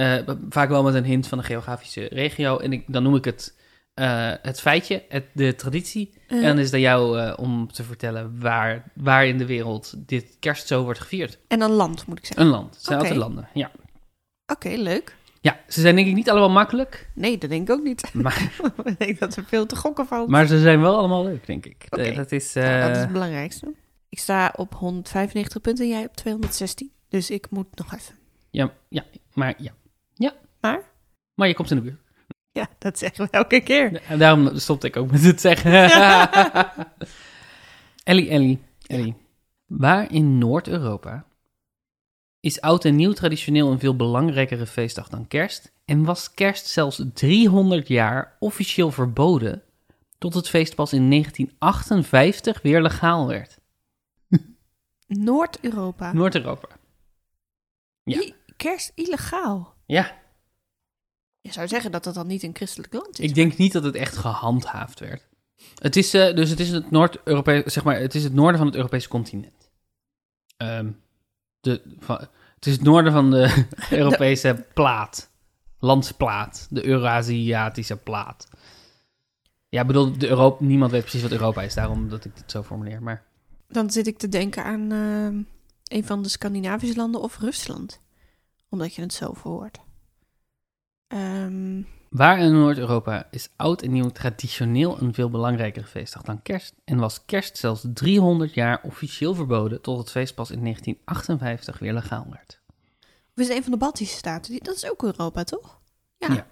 eh, 0.00 0.34
vaak 0.48 0.68
wel 0.68 0.82
met 0.82 0.94
een 0.94 1.04
hint 1.04 1.26
van 1.26 1.38
een 1.38 1.44
geografische 1.44 2.08
regio, 2.12 2.58
en 2.58 2.72
ik, 2.72 2.84
dan 2.86 3.02
noem 3.02 3.14
ik 3.16 3.24
het 3.24 3.58
eh, 3.94 4.32
het 4.42 4.60
feitje, 4.60 5.04
het, 5.08 5.24
de 5.32 5.54
traditie. 5.54 6.14
Eh, 6.28 6.36
En 6.36 6.42
dan 6.42 6.58
is 6.58 6.64
het 6.64 6.74
aan 6.74 6.80
jou 6.80 7.34
om 7.36 7.72
te 7.72 7.82
vertellen 7.82 8.40
waar, 8.40 8.92
waar 8.94 9.26
in 9.26 9.38
de 9.38 9.46
wereld 9.46 9.94
dit 9.96 10.36
kerst 10.38 10.66
zo 10.66 10.82
wordt 10.82 11.00
gevierd. 11.00 11.38
en 11.48 11.58
dan 11.58 11.70
land, 11.70 12.06
moet 12.06 12.18
ik 12.18 12.26
zeggen. 12.26 12.44
Een 12.44 12.50
land. 12.52 12.74
Het 12.74 12.84
zijn 12.84 12.98
altijd 12.98 13.16
landen, 13.16 13.48
ja. 13.54 13.70
Oké, 14.46 14.68
leuk. 14.68 15.16
Ja, 15.40 15.60
ze 15.68 15.80
zijn 15.80 15.94
denk 15.94 16.08
ik 16.08 16.14
niet 16.14 16.30
allemaal 16.30 16.50
makkelijk, 16.50 17.10
Nee, 17.14 17.38
dat 17.38 17.50
denk 17.50 17.68
ik 17.68 17.74
ook 17.74 17.82
niet. 17.82 18.14
maar, 18.14 18.52
ik 18.84 18.98
denk 18.98 19.18
dat 19.18 19.36
er 19.36 19.44
veel 19.44 19.66
te 19.66 19.76
gokken 19.76 20.06
valt. 20.06 20.28
maar 20.28 20.46
ze 20.46 20.60
zijn 20.60 20.80
wel 20.80 20.96
allemaal 20.96 21.24
leuk, 21.24 21.46
denk 21.46 21.66
ik. 21.66 21.86
Dat 21.88 22.32
is... 22.32 22.54
Nou, 22.54 22.80
dat 22.80 22.96
is 22.96 23.02
het 23.02 23.12
belangrijkste. 23.12 23.74
Ik 24.08 24.18
sta 24.18 24.52
op 24.56 24.74
195 24.74 25.60
punten 25.60 25.84
en 25.84 25.90
jij 25.90 26.04
op 26.04 26.16
216. 26.16 26.92
Dus 27.08 27.30
ik 27.30 27.50
moet 27.50 27.66
nog 27.74 27.94
even. 27.94 28.14
ja, 28.50 28.72
ja, 28.88 29.04
maar 29.32 29.54
ja. 29.58 29.72
Ja. 30.20 30.32
Maar? 30.60 30.82
Maar 31.34 31.48
je 31.48 31.54
komt 31.54 31.70
in 31.70 31.76
de 31.76 31.82
buurt. 31.82 32.00
Ja, 32.52 32.68
dat 32.78 32.98
zeggen 32.98 33.24
we 33.24 33.30
elke 33.30 33.60
keer. 33.60 34.02
En 34.02 34.18
daarom 34.18 34.58
stopte 34.58 34.86
ik 34.86 34.96
ook 34.96 35.10
met 35.10 35.22
het 35.22 35.40
zeggen. 35.40 35.72
Ellie, 38.04 38.28
Ellie, 38.28 38.62
Ellie. 38.86 39.14
Waar 39.66 40.12
in 40.12 40.38
Noord-Europa 40.38 41.24
is 42.40 42.60
oud 42.60 42.84
en 42.84 42.96
nieuw 42.96 43.12
traditioneel 43.12 43.70
een 43.72 43.78
veel 43.78 43.96
belangrijkere 43.96 44.66
feestdag 44.66 45.08
dan 45.08 45.26
kerst? 45.28 45.72
En 45.84 46.04
was 46.04 46.34
kerst 46.34 46.66
zelfs 46.66 47.02
300 47.14 47.88
jaar 47.88 48.36
officieel 48.38 48.90
verboden, 48.90 49.62
tot 50.18 50.34
het 50.34 50.48
feest 50.48 50.74
pas 50.74 50.92
in 50.92 51.10
1958 51.10 52.62
weer 52.62 52.82
legaal 52.82 53.26
werd? 53.28 53.58
Noord-Europa. 55.06 56.12
Noord-Europa. 56.12 56.68
Ja. 58.02 58.20
I- 58.20 58.34
Kerst 58.56 58.92
illegaal. 58.94 59.74
Ja, 59.90 60.18
Je 61.40 61.52
zou 61.52 61.68
zeggen 61.68 61.92
dat 61.92 62.04
dat 62.04 62.14
dan 62.14 62.26
niet 62.26 62.42
een 62.42 62.54
christelijk 62.54 62.92
land 62.92 63.18
is. 63.18 63.28
ik 63.28 63.34
denk 63.34 63.56
niet 63.56 63.72
dat 63.72 63.84
het 63.84 63.94
echt 63.94 64.16
gehandhaafd 64.16 65.00
werd. 65.00 65.28
Het 65.74 65.96
is, 65.96 66.14
eh, 66.14 66.34
dus 66.34 66.50
het 66.50 66.60
is 66.60 66.70
het 66.70 66.90
Noord-Europees, 66.90 67.72
zeg 67.72 67.84
maar, 67.84 68.00
het 68.00 68.14
is 68.14 68.24
het 68.24 68.34
noorden 68.34 68.56
van 68.56 68.66
het 68.66 68.76
Europese 68.76 69.08
continent. 69.08 69.70
Ehm, 70.56 70.90
de, 71.60 71.82
van, 71.98 72.16
het 72.54 72.66
is 72.66 72.72
het 72.72 72.82
noorden 72.82 73.12
van 73.12 73.30
de 73.30 73.66
Europese 73.90 74.66
plaat. 74.74 75.30
Landsplaat. 75.78 76.66
De 76.70 76.86
Eurasiatische 76.86 77.96
plaat. 77.96 78.48
Ja, 79.68 79.80
ik 79.80 79.86
bedoel, 79.86 80.18
de 80.18 80.28
Europa, 80.28 80.64
niemand 80.64 80.90
weet 80.90 81.00
precies 81.00 81.22
wat 81.22 81.30
Europa 81.32 81.62
is, 81.62 81.74
daarom 81.74 82.08
dat 82.08 82.24
ik 82.24 82.36
dit 82.36 82.50
zo 82.50 82.62
formuleer. 82.62 83.02
Maar 83.02 83.24
Dan 83.68 83.90
zit 83.90 84.06
ik 84.06 84.18
te 84.18 84.28
denken 84.28 84.64
aan 84.64 84.92
ehm, 84.92 85.42
een 85.96 86.04
van 86.04 86.22
de 86.22 86.28
Scandinavische 86.28 86.96
landen 86.96 87.20
of 87.20 87.38
Rusland. 87.38 88.00
Omdat 88.70 88.94
je 88.94 89.02
het 89.02 89.12
zo 89.12 89.32
verhoort. 89.32 89.78
Ehm, 91.06 91.82
Waar 92.10 92.38
in 92.38 92.52
Noord-Europa 92.52 93.28
is 93.30 93.48
oud 93.56 93.82
en 93.82 93.92
nieuw 93.92 94.08
traditioneel 94.08 95.00
een 95.00 95.14
veel 95.14 95.30
belangrijkere 95.30 95.86
feestdag 95.86 96.22
dan 96.22 96.42
kerst 96.42 96.74
en 96.84 96.98
was 96.98 97.24
kerst 97.24 97.56
zelfs 97.56 97.84
300 97.94 98.54
jaar 98.54 98.80
officieel 98.82 99.34
verboden 99.34 99.80
tot 99.80 99.98
het 99.98 100.10
feest 100.10 100.34
pas 100.34 100.50
in 100.50 100.62
1958 100.62 101.78
weer 101.78 101.92
legaal 101.92 102.26
werd. 102.30 102.60
Of 103.34 103.42
is 103.42 103.48
het 103.48 103.56
een 103.56 103.62
van 103.62 103.72
de 103.72 103.78
Baltische 103.78 104.16
staten? 104.16 104.58
Dat 104.62 104.76
is 104.76 104.90
ook 104.90 105.02
Europa, 105.02 105.44
toch? 105.44 105.80
Ja. 106.16 106.32
Ja. 106.32 106.46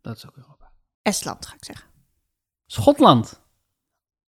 Dat 0.00 0.16
is 0.16 0.26
ook 0.26 0.36
Europa. 0.36 0.70
Estland, 1.02 1.46
ga 1.46 1.54
ik 1.54 1.64
zeggen. 1.64 1.86
Schotland. 2.66 3.40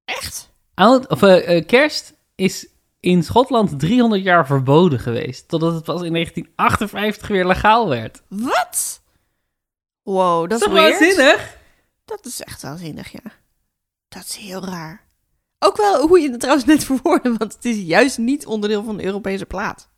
Echt? 0.04 0.50
Oud, 0.74 1.08
of, 1.08 1.22
eh, 1.22 1.56
eh, 1.56 1.66
kerst 1.66 2.14
is 2.34 2.68
in 3.06 3.22
Schotland 3.22 3.78
300 3.78 4.22
jaar 4.22 4.46
verboden 4.46 4.98
geweest, 4.98 5.48
totdat 5.48 5.74
het 5.74 5.84
pas 5.84 6.02
in 6.02 6.12
1958 6.12 7.28
weer 7.28 7.46
legaal 7.46 7.88
werd. 7.88 8.22
Wat? 8.28 9.02
Wow, 10.02 10.48
dat 10.48 10.60
is 10.60 10.64
toch 10.66 10.74
wel 10.74 10.92
zinnig? 10.94 11.56
Dat 12.04 12.24
is 12.24 12.42
echt 12.42 12.62
wel 12.62 12.76
zinnig, 12.76 13.12
ja. 13.12 13.32
Dat 14.08 14.24
is 14.24 14.36
heel 14.36 14.64
raar. 14.64 15.06
Ook 15.58 15.76
wel 15.76 16.06
hoe 16.08 16.20
je 16.20 16.30
het 16.30 16.40
trouwens 16.40 16.66
net 16.66 16.84
verwoordde, 16.84 17.34
want 17.36 17.52
het 17.52 17.64
is 17.64 17.76
juist 17.76 18.18
niet 18.18 18.46
onderdeel 18.46 18.84
van 18.84 18.96
de 18.96 19.04
Europese 19.04 19.46
plaat. 19.46 19.88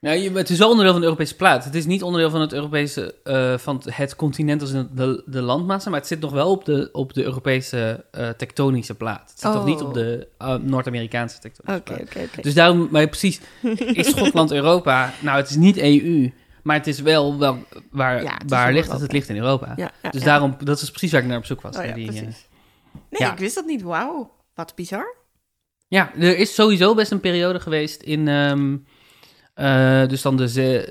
Nou, 0.00 0.16
je, 0.18 0.30
het 0.32 0.50
is 0.50 0.58
wel 0.58 0.68
onderdeel 0.68 0.92
van 0.92 1.00
de 1.00 1.06
Europese 1.06 1.36
plaat. 1.36 1.64
Het 1.64 1.74
is 1.74 1.86
niet 1.86 2.02
onderdeel 2.02 2.30
van 2.30 2.40
het 2.40 2.52
Europese, 2.52 3.14
eh, 3.24 3.58
van 3.58 3.82
het- 3.84 4.16
continent 4.16 4.60
als 4.60 4.70
in 4.70 4.88
de, 4.94 5.22
de 5.26 5.42
landmassa, 5.42 5.90
maar 5.90 5.98
het 5.98 6.08
zit 6.08 6.20
nog 6.20 6.32
wel 6.32 6.50
op 6.50 6.64
de, 6.64 6.88
op 6.92 7.12
de 7.12 7.22
Europese 7.24 8.04
eh, 8.10 8.28
tektonische 8.28 8.94
plaat. 8.94 9.30
Het 9.30 9.40
zit 9.40 9.52
toch 9.52 9.64
niet 9.64 9.80
Oh. 9.80 9.86
op 9.88 9.94
de 9.94 10.28
eh, 10.38 10.54
Noord-Amerikaanse 10.54 11.38
tektonische 11.38 11.82
plaat. 11.82 12.00
oké, 12.00 12.20
oké. 12.20 12.42
Dus 12.42 12.54
daarom, 12.54 12.88
maar 12.90 13.06
precies, 13.08 13.40
is 13.78 14.08
Schotland 14.16 14.50
Europa? 14.52 15.12
Nou, 15.20 15.36
het 15.36 15.50
is 15.50 15.56
niet 15.56 15.76
EU, 15.76 16.32
maar 16.62 16.76
het 16.76 16.86
is 16.86 17.00
wel, 17.00 17.38
wel 17.38 17.58
waar, 17.90 18.22
Ja, 18.22 18.34
het 18.38 18.50
waar 18.50 18.72
ligt? 18.72 18.84
Europa. 18.86 19.02
Het 19.02 19.12
ligt 19.12 19.28
in 19.28 19.36
Europa. 19.36 19.72
Ja, 19.76 19.90
ja, 20.02 20.10
dus 20.10 20.22
daarom, 20.22 20.56
dat 20.64 20.80
is 20.80 20.90
precies 20.90 21.12
waar 21.12 21.20
ik 21.22 21.26
naar 21.28 21.38
op 21.38 21.44
zoek 21.44 21.60
was. 21.60 21.76
Oh 21.76 21.80
ja, 21.82 21.86
naar 21.86 21.96
die, 21.98 22.06
precies. 22.06 22.46
Nee, 23.10 23.28
ik 23.30 23.38
wist 23.38 23.54
dat 23.54 23.66
niet. 23.66 23.82
Wauw, 23.82 24.30
wat 24.54 24.74
bizar. 24.74 25.16
Ja, 25.88 26.14
er 26.14 26.38
is 26.38 26.54
sowieso 26.54 26.94
best 26.94 27.10
een 27.10 27.20
periode 27.20 27.60
geweest 27.60 28.02
in, 28.02 28.28
ehm, 28.28 28.76
eh, 29.58 30.08
dus 30.08 30.22
dan 30.22 30.36
de, 30.36 30.84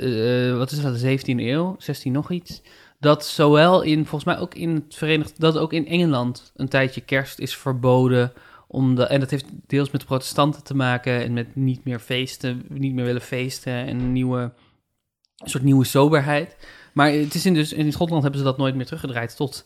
eh, 0.51 0.57
wat 0.57 0.71
is 0.71 0.81
dat, 0.81 0.99
de 0.99 0.99
17e 0.99 1.41
eeuw, 1.41 1.75
16 1.77 2.11
nog 2.11 2.31
iets. 2.31 2.61
Dat 2.99 3.25
zowel 3.25 3.81
in, 3.81 4.05
volgens 4.05 4.23
mij 4.23 4.39
ook 4.39 4.55
in 4.55 4.75
het 4.75 4.95
Verenigd, 4.95 5.39
dat 5.39 5.57
ook 5.57 5.73
in 5.73 5.87
Engeland 5.87 6.51
een 6.55 6.69
tijdje 6.69 7.01
kerst 7.01 7.39
is 7.39 7.57
verboden. 7.57 8.33
Om 8.67 8.95
de, 8.95 9.03
en 9.03 9.19
dat 9.19 9.29
heeft 9.29 9.45
deels 9.67 9.91
met 9.91 10.05
protestanten 10.05 10.63
te 10.63 10.75
maken 10.75 11.23
en 11.23 11.33
met 11.33 11.55
niet 11.55 11.83
meer 11.83 11.99
feesten, 11.99 12.65
niet 12.69 12.93
meer 12.93 13.05
willen 13.05 13.21
feesten 13.21 13.73
en 13.73 13.99
een 13.99 14.11
nieuwe, 14.11 14.53
soort 15.35 15.63
nieuwe 15.63 15.85
soberheid. 15.85 16.57
Maar 16.93 17.11
het 17.11 17.33
is 17.33 17.45
in, 17.45 17.53
dus, 17.53 17.73
in 17.73 17.91
Schotland 17.91 18.21
hebben 18.21 18.39
ze 18.39 18.45
dat 18.45 18.57
nooit 18.57 18.75
meer 18.75 18.85
teruggedraaid 18.85 19.35
tot 19.35 19.65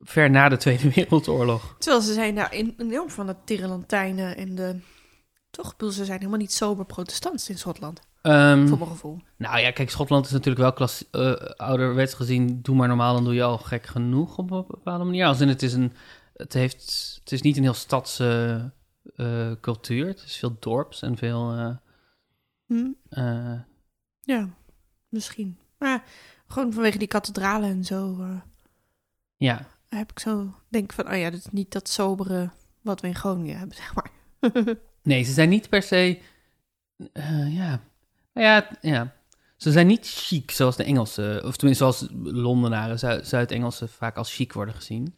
ver 0.00 0.30
na 0.30 0.48
de 0.48 0.56
Tweede 0.56 0.90
Wereldoorlog. 0.94 1.74
Terwijl 1.78 2.02
ze 2.02 2.12
zijn 2.12 2.34
daar 2.34 2.54
in- 2.54 2.74
enorm 2.78 3.10
van 3.10 3.26
de 3.26 3.36
tirelantijnen 3.44 4.36
en 4.36 4.54
de... 4.54 4.76
Toch, 5.50 5.76
bedoel, 5.76 5.92
ze 5.92 6.04
zijn 6.04 6.18
helemaal 6.18 6.38
niet 6.38 6.52
sober 6.52 6.84
protestants 6.84 7.48
in 7.48 7.58
Schotland, 7.58 8.00
Ehm, 8.22 8.66
voor 8.66 8.78
mijn 8.78 8.90
gevoel. 8.90 9.18
Nou 9.36 9.58
ja, 9.58 9.70
kijk, 9.70 9.90
Schotland 9.90 10.26
is 10.26 10.32
natuurlijk 10.32 10.62
wel 10.62 10.72
klas, 10.72 11.10
eh, 11.10 11.32
ouderwets 11.56 12.14
gezien. 12.14 12.62
Doe 12.62 12.76
maar 12.76 12.88
normaal, 12.88 13.14
dan 13.14 13.24
doe 13.24 13.34
je 13.34 13.42
al 13.42 13.58
gek 13.58 13.86
genoeg 13.86 14.38
op 14.38 14.50
een 14.50 14.64
bepaalde 14.68 15.04
manier. 15.04 15.26
Als 15.26 15.40
in 15.40 15.48
het 15.48 15.62
is 15.62 15.72
een, 15.72 15.92
het 16.36 16.52
heeft, 16.52 17.16
het 17.22 17.32
is 17.32 17.42
niet 17.42 17.56
een 17.56 17.62
heel 17.62 17.74
stadse 17.74 18.70
eh, 19.16 19.52
cultuur. 19.60 20.06
Het 20.06 20.22
is 20.22 20.36
veel 20.36 20.56
dorps 20.60 21.02
en 21.02 21.16
veel. 21.16 21.52
eh, 21.56 21.76
Hm? 22.66 22.86
eh, 23.08 23.60
Ja, 24.20 24.48
misschien. 25.08 25.58
Maar 25.78 26.04
gewoon 26.46 26.72
vanwege 26.72 26.98
die 26.98 27.08
kathedralen 27.08 27.70
en 27.70 27.84
zo 27.84 28.26
ja, 29.36 29.66
heb 29.88 30.10
ik 30.10 30.18
zo... 30.18 30.54
Denk 30.68 30.92
van, 30.92 31.08
oh 31.10 31.16
ja, 31.18 31.30
dat 31.30 31.38
is 31.38 31.50
niet 31.50 31.72
dat 31.72 31.88
sobere 31.88 32.50
wat 32.80 33.00
we 33.00 33.06
in 33.06 33.14
Groningen 33.14 33.58
hebben, 33.58 33.76
zeg 33.82 33.94
maar. 33.94 34.10
nee, 35.02 35.22
ze 35.22 35.32
zijn 35.32 35.48
niet 35.48 35.68
per 35.68 35.82
se. 35.82 36.20
ja, 37.48 37.80
ja, 38.34 38.68
ja, 38.80 39.12
ze 39.56 39.72
zijn 39.72 39.86
niet 39.86 40.06
chic 40.08 40.50
zoals 40.50 40.76
de 40.76 40.84
Engelsen, 40.84 41.44
of 41.44 41.56
tenminste 41.56 41.84
zoals 41.84 42.06
Londenaren, 42.22 42.98
Zuid- 42.98 43.26
Zuid-Engelsen 43.26 43.88
vaak 43.88 44.16
als 44.16 44.34
chic 44.34 44.52
worden 44.52 44.74
gezien. 44.74 45.14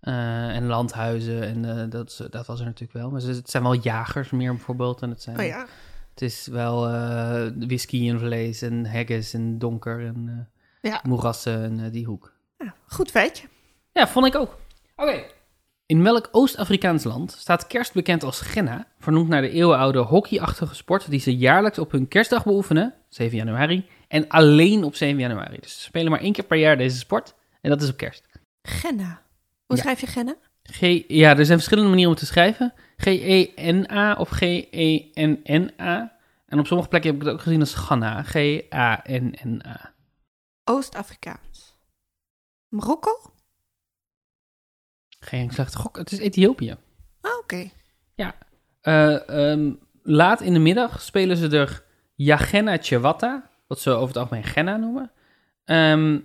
Eh, 0.00 0.56
en 0.56 0.66
landhuizen, 0.66 1.42
en 1.42 1.78
eh, 1.78 1.90
dat, 1.90 2.26
dat 2.30 2.46
was 2.46 2.58
er 2.60 2.64
natuurlijk 2.64 2.92
wel. 2.92 3.10
Maar 3.10 3.20
ze, 3.20 3.30
het 3.30 3.50
zijn 3.50 3.62
wel 3.62 3.74
jagers 3.74 4.30
meer 4.30 4.54
bijvoorbeeld. 4.54 5.02
En 5.02 5.10
het, 5.10 5.22
zijn, 5.22 5.38
Oh 5.38 5.44
ja. 5.46 5.66
het 6.10 6.22
is 6.22 6.46
wel 6.46 6.88
eh, 6.88 7.46
whisky 7.58 8.08
en 8.10 8.18
vlees 8.18 8.62
en 8.62 8.86
haggis 8.92 9.34
en 9.34 9.58
donker 9.58 10.06
en 10.06 10.48
Ja. 10.82 11.00
moerassen 11.02 11.62
en 11.62 11.90
die 11.90 12.04
hoek. 12.04 12.32
ja, 12.58 12.74
goed 12.86 13.10
feitje. 13.10 13.46
Ja, 13.92 14.08
vond 14.08 14.26
ik 14.26 14.34
ook. 14.34 14.58
Oké. 14.96 15.22
In 15.92 16.02
welk 16.02 16.28
Oost-Afrikaans 16.30 17.04
land 17.04 17.32
staat 17.38 17.66
kerst 17.66 17.92
bekend 17.92 18.22
als 18.22 18.40
Genna, 18.40 18.86
vernoemd 18.98 19.28
naar 19.28 19.40
de 19.40 19.50
eeuwenoude 19.50 19.98
hockeyachtige 19.98 20.74
sport 20.74 21.10
die 21.10 21.20
ze 21.20 21.36
jaarlijks 21.36 21.78
op 21.78 21.90
hun 21.90 22.08
kerstdag 22.08 22.44
beoefenen, 22.44 22.94
7 23.08 23.36
januari, 23.36 23.88
en 24.08 24.28
alleen 24.28 24.84
op 24.84 24.94
7 24.94 25.18
januari. 25.20 25.58
Dus 25.60 25.72
ze 25.72 25.80
spelen 25.82 26.10
maar 26.10 26.20
één 26.20 26.32
keer 26.32 26.44
per 26.44 26.58
jaar 26.58 26.76
deze 26.76 26.98
sport 26.98 27.34
en 27.60 27.70
dat 27.70 27.82
is 27.82 27.88
op 27.88 27.96
kerst. 27.96 28.28
Genna. 28.62 29.22
Hoe 29.66 29.76
Ja. 29.76 29.82
schrijf 29.82 30.00
je 30.00 30.06
Genna? 30.06 30.34
G 30.62 30.80
ja, 31.08 31.36
er 31.36 31.44
zijn 31.44 31.58
verschillende 31.58 31.90
manieren 31.90 32.12
om 32.12 32.18
het 32.18 32.26
te 32.26 32.32
schrijven. 32.32 32.72
G-E-N-A 32.96 34.14
of 34.14 34.28
G-E-N-N-A. 34.28 36.16
En 36.46 36.58
op 36.58 36.66
sommige 36.66 36.88
plekken 36.88 37.10
heb 37.10 37.20
ik 37.20 37.26
het 37.26 37.34
ook 37.36 37.42
gezien 37.42 37.60
als 37.60 37.74
Ghana. 37.74 38.22
G-A-N-N-A. 38.22 39.92
Oost-Afrikaans. 40.64 41.76
Marokko? 42.68 43.10
Geen 45.24 45.50
slechte 45.50 45.78
gok. 45.78 45.96
Het 45.96 46.12
is 46.12 46.18
Ethiopië. 46.18 46.76
Ah, 47.20 47.38
oké. 47.38 47.70
Eh, 48.80 49.28
ehm, 49.28 49.72
laat 50.02 50.40
in 50.40 50.52
de 50.52 50.58
middag 50.58 51.02
spelen 51.02 51.36
ze 51.36 51.48
er 51.48 51.84
Yagena 52.14 52.76
Chewata, 52.80 53.50
wat 53.66 53.80
ze 53.80 53.90
over 53.90 54.06
het 54.06 54.16
algemeen 54.16 54.44
Genna 54.44 54.76
noemen. 54.76 55.12
Ehm, 55.64 56.18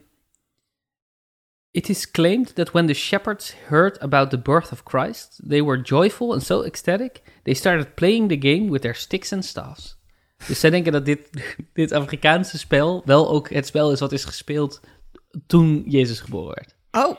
It 1.71 1.89
is 1.89 2.11
claimed 2.11 2.55
that 2.55 2.71
when 2.71 2.87
the 2.87 2.93
shepherds 2.93 3.53
heard 3.67 3.97
about 4.01 4.29
the 4.29 4.37
birth 4.37 4.71
of 4.71 4.83
Christ, 4.83 5.39
they 5.47 5.61
were 5.61 5.81
joyful 5.81 6.33
and 6.33 6.43
so 6.43 6.63
ecstatic, 6.63 7.21
they 7.43 7.53
started 7.53 7.95
playing 7.95 8.29
the 8.29 8.49
game 8.49 8.71
with 8.71 8.81
their 8.81 8.95
sticks 8.95 9.31
and 9.33 9.45
staffs. 9.45 9.97
Dus 10.47 10.59
zij 10.59 10.69
denken 10.69 10.91
dat 10.91 11.05
dit, 11.05 11.29
dit 11.73 11.91
Afrikaanse 11.91 12.57
spel 12.57 13.01
wel 13.05 13.29
ook 13.29 13.49
het 13.49 13.65
spel 13.65 13.91
is 13.91 13.99
wat 13.99 14.11
is 14.11 14.25
gespeeld 14.25 14.79
toen 15.47 15.83
Jezus 15.87 16.19
geboren 16.19 16.55
werd. 16.55 16.75
Oh, 17.05 17.17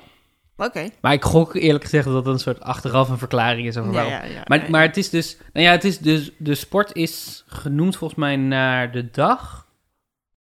oké. 0.58 0.88
Maar 1.00 1.12
ik 1.12 1.22
gok 1.24 1.54
eerlijk 1.54 1.84
gezegd 1.84 2.04
dat 2.04 2.24
dat 2.24 2.26
een 2.34 2.40
soort 2.40 2.60
achteraf 2.60 3.08
een 3.08 3.18
verklaring 3.18 3.66
is 3.66 3.76
over 3.76 3.92
Ja, 3.92 3.96
waarom. 3.96 4.12
ja, 4.12 4.24
ja, 4.24 4.42
Maar, 4.44 4.70
maar 4.70 4.82
het 4.82 4.96
is 4.96 5.10
dus, 5.10 5.36
nou 5.52 5.66
ja, 5.66 5.72
het 5.72 5.84
is 5.84 5.98
dus, 5.98 6.30
de 6.38 6.54
sport 6.54 6.94
is 6.94 7.44
genoemd 7.46 7.96
volgens 7.96 8.20
mij 8.20 8.36
naar 8.36 8.92
de 8.92 9.10
dag. 9.10 9.66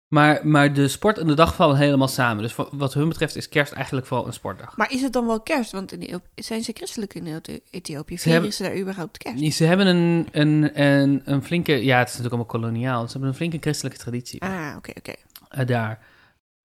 Maar, 0.08 0.46
maar 0.46 0.72
de 0.72 0.88
sport 0.88 1.18
en 1.18 1.26
de 1.26 1.34
dag 1.34 1.54
vallen 1.54 1.76
helemaal 1.76 2.08
samen. 2.08 2.42
Dus 2.42 2.54
wa- 2.56 2.68
wat 2.70 2.94
hun 2.94 3.08
betreft 3.08 3.36
is 3.36 3.48
kerst 3.48 3.72
eigenlijk 3.72 4.06
vooral 4.06 4.26
een 4.26 4.32
sportdag. 4.32 4.76
Maar 4.76 4.92
is 4.92 5.02
het 5.02 5.12
dan 5.12 5.26
wel 5.26 5.40
kerst? 5.40 5.72
Want 5.72 5.92
in 5.92 6.20
zijn 6.34 6.62
ze 6.62 6.72
christelijk 6.75 7.14
in 7.14 7.26
Eth- 7.26 7.60
Ethiopië? 7.70 8.18
Vieren 8.18 8.52
ze 8.52 8.62
daar 8.62 8.76
überhaupt 8.78 9.18
kerst? 9.18 9.54
Ze 9.56 9.64
hebben 9.64 9.86
een, 9.86 10.28
een, 10.32 10.82
een, 10.82 11.22
een 11.25 11.42
flinke, 11.42 11.72
ja, 11.84 11.98
het 11.98 12.08
is 12.08 12.16
natuurlijk 12.16 12.42
allemaal 12.42 12.60
koloniaal. 12.60 13.04
Ze 13.06 13.10
hebben 13.12 13.28
een 13.28 13.34
flinke 13.36 13.58
christelijke 13.60 13.98
traditie 13.98 14.42
Ah, 14.42 14.75
oké, 14.76 14.90
oké. 14.98 15.12
eh, 15.48 15.66
daar. 15.66 15.98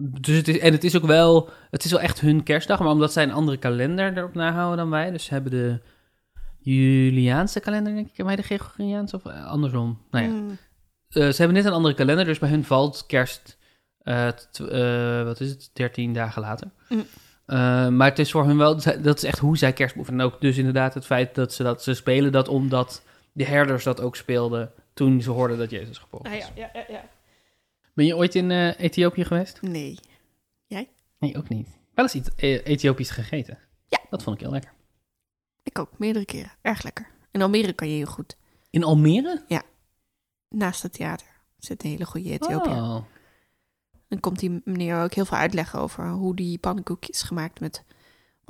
Dus 0.02 0.36
het 0.38 0.48
is, 0.48 0.60
en 0.60 0.72
het 0.72 0.84
is 0.84 0.96
ook 0.98 1.06
wel, 1.06 1.50
het 1.70 1.84
is 1.84 1.92
wel 1.92 2.00
echt 2.00 2.20
hun 2.20 2.44
kerstdag, 2.44 2.80
maar 2.80 2.92
omdat 2.92 3.14
zij 3.14 3.24
een 3.24 3.32
andere 3.32 3.58
kalender 3.58 4.18
erop 4.18 4.34
nahouden 4.34 4.78
dan 4.78 4.90
wij. 4.90 5.12
Dus 5.12 5.24
ze 5.24 5.34
hebben 5.34 5.52
de 5.52 5.80
Juliaanse 6.60 7.60
kalender, 7.60 7.94
denk 7.94 8.08
ik, 8.10 8.18
en 8.18 8.26
wij 8.26 8.36
de 8.36 8.42
Gregoriaanse 8.42 9.16
of 9.16 9.26
eh, 9.26 9.46
andersom. 9.46 10.02
Nou 10.12 10.26
ja, 10.26 10.30
Hmm. 10.32 10.58
Eh, 11.10 11.30
ze 11.30 11.36
hebben 11.38 11.54
net 11.54 11.66
een 11.66 11.72
andere 11.72 11.94
kalender, 11.94 12.26
dus 12.26 12.40
bij 12.40 12.50
hun 12.50 12.64
valt 12.64 13.04
kerst, 13.08 13.58
eh, 14.02 14.26
wat 15.24 15.40
is 15.40 15.50
het, 15.50 15.70
13 15.74 16.14
dagen 16.14 16.42
later. 16.42 16.68
Mm. 16.90 17.06
Eh, 17.46 17.88
maar 17.88 18.10
het 18.10 18.20
is 18.20 18.32
voor 18.32 18.46
hun 18.46 18.58
wel, 18.58 18.76
dat 19.02 19.18
is 19.18 19.24
echt 19.24 19.40
hoe 19.40 19.58
zij 19.58 19.74
kerst. 19.74 19.96
En 20.06 20.22
ook 20.22 20.42
dus 20.42 20.58
inderdaad 20.58 20.94
het 20.94 21.06
feit 21.06 21.36
dat 21.36 21.54
ze 21.54 21.64
dat, 21.64 21.84
ze 21.84 21.94
spelen 21.94 22.32
dat 22.32 22.48
omdat 22.48 23.02
de 23.32 23.46
herders 23.46 23.84
dat 23.84 24.02
ook 24.02 24.16
speelden 24.16 24.72
toen 24.94 25.22
ze 25.22 25.30
hoorden 25.30 25.58
dat 25.58 25.70
Jezus 25.70 25.98
geboren 25.98 26.32
Ah, 26.32 26.38
was. 26.38 26.48
ja, 26.48 26.52
ja, 26.56 26.70
ja, 26.74 26.84
ja. 26.90 27.04
Ben 27.94 28.06
je 28.06 28.16
ooit 28.16 28.36
in 28.36 28.52
eh, 28.52 28.80
Ethiopië 28.80 29.26
geweest? 29.26 29.62
Nee. 29.62 29.98
Nee, 31.22 31.38
ook 31.38 31.50
niet. 31.50 31.68
Wel 31.94 32.06
eens 32.06 32.16
iets 32.16 32.36
eh, 32.36 32.66
Ethiopisch 32.66 33.10
gegeten. 33.10 33.58
Ja. 33.88 34.00
Dat 34.10 34.24
vond 34.24 34.36
ik 34.36 34.42
heel 34.42 34.52
lekker. 34.52 34.74
Ik 35.64 35.80
ook, 35.80 35.98
meerdere 35.98 36.26
keren. 36.26 36.52
Erg 36.62 36.84
lekker. 36.84 37.08
In 37.32 37.42
Almere 37.42 37.74
kan 37.74 37.90
je 37.90 37.96
heel 37.96 38.06
goed. 38.06 38.38
In 38.70 38.84
Almere? 38.84 39.44
Naast 40.50 40.84
het 40.84 40.94
theater 40.94 41.28
zit 41.58 41.84
een 41.84 41.90
hele 41.90 42.06
goede 42.06 42.30
Ethiopiër. 42.30 42.76
Oh. 42.76 43.04
Dan 44.08 44.20
komt 44.20 44.40
die 44.40 44.62
meneer 44.64 45.04
ook 45.04 45.14
heel 45.14 45.26
veel 45.26 45.38
uitleggen 45.38 45.80
over 45.80 46.10
hoe 46.10 46.36
die 46.36 46.58
pannenkoek 46.58 47.06
is 47.06 47.22
gemaakt 47.22 47.60
met 47.60 47.84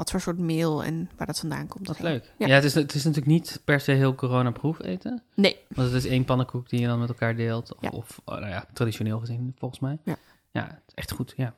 wat 0.02 0.12
voor 0.12 0.22
soort 0.22 0.38
meel 0.40 0.84
en 0.84 1.10
waar 1.18 1.28
dat 1.28 1.40
vandaan 1.40 1.68
komt. 1.68 1.98
Heel- 1.98 2.08
leuk. 2.08 2.34
Ja, 2.38 2.48
Ja. 2.48 2.54
het, 2.56 2.64
is, 2.64 2.74
het 2.74 2.94
is 2.94 3.04
natuurlijk 3.04 3.32
niet 3.32 3.62
per 3.66 3.80
se 3.80 3.92
heel 3.92 4.16
coronaproof 4.16 4.82
eten. 4.84 5.24
Nee. 5.36 5.58
Want 5.68 5.92
het 5.92 6.04
is 6.04 6.10
één 6.10 6.26
pannenkoek 6.26 6.70
die 6.70 6.80
je 6.80 6.88
dan 6.88 7.00
met 7.00 7.10
elkaar 7.10 7.36
deelt. 7.36 7.76
Of, 7.76 7.82
Ja. 7.82 7.90
of 7.90 8.22
oh, 8.26 8.36
nou 8.36 8.50
ja, 8.50 8.66
traditioneel 8.74 9.20
gezien, 9.20 9.56
volgens 9.58 9.80
mij. 9.80 9.98
Ja. 10.04 10.16
Ja, 10.52 10.62
het 10.64 10.84
is 10.88 10.94
echt 10.94 11.12
goed, 11.12 11.34
ja. 11.38 11.56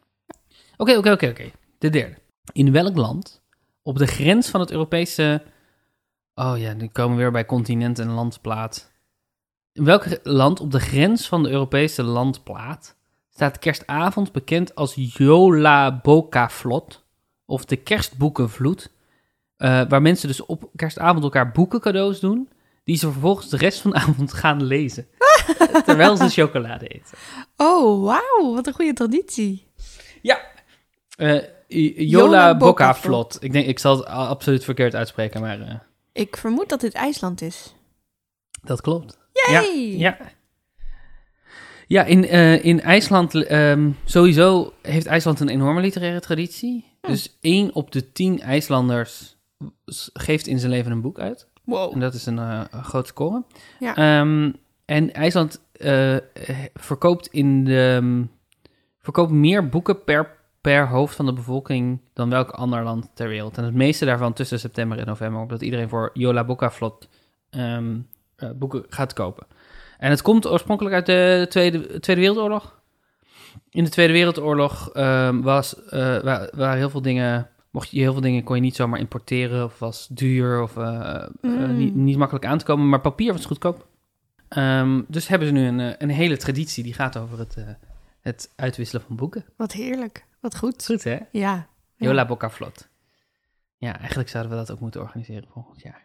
Oké, 0.77 0.97
oké, 0.97 1.12
oké, 1.12 1.27
oké. 1.27 1.51
De 1.77 1.89
derde. 1.89 2.17
In 2.51 2.71
welk 2.71 2.95
land 2.97 3.41
op 3.81 3.97
de 3.97 4.07
grens 4.07 4.50
van 4.50 4.59
het 4.59 4.71
Europese... 4.71 5.43
Oh 6.35 6.53
ja, 6.57 6.73
nu 6.73 6.88
komen 6.88 7.15
we 7.17 7.21
weer 7.21 7.31
bij 7.31 7.45
continent 7.45 8.00
en 8.00 8.09
landplaat. 8.09 8.91
In 9.71 9.83
welk 9.83 10.05
land 10.23 10.59
op 10.59 10.71
de 10.71 10.79
grens 10.79 11.27
van 11.27 11.43
de 11.43 11.50
Europese 11.50 12.03
landplaat 12.03 12.95
staat 13.29 13.59
kerstavond 13.59 14.31
bekend 14.31 14.75
als 14.75 14.93
Jola 14.95 16.00
Boca 16.01 16.50
Vlot 16.50 17.02
of 17.45 17.65
de 17.65 17.75
kerstboekenvloed, 17.75 18.91
eh, 19.57 19.81
waar 19.89 20.01
mensen 20.01 20.27
dus 20.27 20.45
op 20.45 20.69
kerstavond 20.75 21.23
elkaar 21.23 21.51
boeken 21.51 21.79
cadeaus 21.79 22.19
doen, 22.19 22.50
die 22.83 22.97
ze 22.97 23.12
vervolgens 23.12 23.50
de 23.50 23.57
rest 23.57 23.79
van 23.81 23.91
de 23.91 23.97
avond 24.07 24.33
gaan 24.33 24.63
lezen, 24.63 25.07
terwijl 25.85 26.17
ze 26.17 26.29
chocolade 26.29 26.88
eten. 26.88 27.17
Oh, 27.57 28.03
wauw, 28.05 28.53
wat 28.53 28.67
een 28.67 28.73
goede 28.73 28.93
traditie. 28.93 29.65
Ja. 30.21 30.39
I- 31.69 32.07
Jola. 32.09 32.93
Vlot. 32.95 33.38
Ik 33.39 33.51
denk, 33.51 33.67
ik 33.67 33.79
zal 33.79 33.97
het 33.97 34.05
absoluut 34.05 34.63
verkeerd 34.63 34.95
uitspreken, 34.95 35.41
maar 35.41 35.62
eh, 35.62 35.75
Ik 36.13 36.38
vermoed 36.38 36.69
dat 36.69 36.81
dit 36.81 36.93
IJsland 36.93 37.41
is. 37.41 37.75
dat 38.63 38.81
klopt. 38.81 39.17
Yay! 39.33 39.97
Ja. 39.97 40.17
Ja, 40.19 40.31
in, 42.01 42.27
eh, 42.27 42.65
in 42.65 42.81
IJsland, 42.81 43.35
ehm, 43.35 43.89
sowieso 44.05 44.73
heeft 44.81 45.05
IJsland 45.05 45.39
een 45.39 45.50
enorme 45.50 45.81
literaire 45.81 46.19
traditie. 46.19 46.85
Hm. 47.01 47.07
Dus 47.07 47.38
één 47.41 47.73
op 47.73 47.91
de 47.91 48.12
tien 48.12 48.39
IJslanders 48.39 49.35
geeft 50.13 50.47
in 50.47 50.59
zijn 50.59 50.71
leven 50.71 50.91
een 50.91 51.01
boek 51.01 51.19
uit. 51.19 51.47
Wow. 51.63 51.93
En 51.93 52.00
dat 52.00 52.13
is 52.13 52.25
een, 52.25 52.39
eh, 52.39 52.62
een 52.71 52.83
groot 52.83 53.07
score. 53.07 53.43
Ja. 53.79 53.95
Ehm, 53.95 54.51
en 54.85 55.13
IJsland 55.13 55.62
eh, 55.73 56.17
verkoopt, 56.73 57.27
in 57.27 57.63
de, 57.63 58.00
ehm, 58.01 58.23
verkoopt 59.00 59.31
meer 59.31 59.69
boeken 59.69 60.03
per, 60.03 60.38
per 60.62 60.88
hoofd 60.88 61.15
van 61.15 61.25
de 61.25 61.33
bevolking 61.33 62.00
dan 62.13 62.29
welk 62.29 62.50
ander 62.50 62.83
land 62.83 63.12
ter 63.13 63.27
wereld. 63.27 63.57
En 63.57 63.63
het 63.63 63.73
meeste 63.73 64.05
daarvan 64.05 64.33
tussen 64.33 64.59
september 64.59 64.97
en 64.97 65.05
november, 65.05 65.41
omdat 65.41 65.62
iedereen 65.62 65.89
voor 65.89 66.09
Jola 66.13 66.43
Boca 66.43 66.71
Vlot 66.71 67.09
ehm, 67.50 68.00
eh, 68.35 68.50
boeken 68.55 68.85
gaat 68.89 69.13
kopen. 69.13 69.47
En 70.03 70.10
het 70.10 70.22
komt 70.22 70.48
oorspronkelijk 70.48 70.95
uit 70.95 71.05
de 71.05 71.45
Tweede, 71.50 72.00
Tweede 72.00 72.22
Wereldoorlog. 72.22 72.81
In 73.69 73.83
de 73.83 73.89
Tweede 73.89 74.13
Wereldoorlog 74.13 74.89
ehm, 74.89 75.41
was, 75.41 75.83
eh, 75.86 76.00
wa- 76.22 76.50
waren 76.55 76.77
heel 76.77 76.89
veel 76.89 77.01
dingen, 77.01 77.50
mocht 77.72 77.89
je 77.91 78.00
heel 78.00 78.12
veel 78.12 78.22
dingen 78.22 78.43
kon 78.43 78.55
je 78.55 78.62
niet 78.62 78.75
zomaar 78.75 79.00
importeren 79.00 79.63
of 79.63 79.79
was 79.79 80.07
duur 80.07 80.62
of 80.62 80.77
eh, 80.77 81.15
eh, 81.15 81.29
Mm. 81.41 81.77
niet, 81.77 81.95
niet 81.95 82.17
makkelijk 82.17 82.45
aan 82.45 82.57
te 82.57 82.65
komen, 82.65 82.89
maar 82.89 83.01
papier 83.01 83.31
was 83.33 83.45
goedkoop. 83.45 83.88
Ehm, 84.48 85.01
dus 85.07 85.27
hebben 85.27 85.48
ze 85.48 85.53
nu 85.53 85.65
een, 85.67 85.95
een 86.03 86.10
hele 86.10 86.38
traditie 86.38 86.83
die 86.83 86.93
gaat 86.93 87.17
over 87.17 87.39
het, 87.39 87.55
het 88.22 88.51
uitwisselen 88.55 89.03
van 89.07 89.15
boeken. 89.15 89.45
Wat 89.57 89.72
heerlijk. 89.72 90.25
Wat 90.39 90.57
goed. 90.57 90.86
Goed 90.86 91.03
hè? 91.03 91.17
Ja. 91.31 91.67
Ja. 91.95 92.25
Boca 92.25 92.50
Vlot. 92.50 92.89
Ja, 93.77 94.00
eigenlijk 94.00 94.29
zouden 94.29 94.51
we 94.51 94.57
dat 94.57 94.72
ook 94.72 94.79
moeten 94.79 95.01
organiseren 95.01 95.48
volgend 95.53 95.81
jaar. 95.81 96.01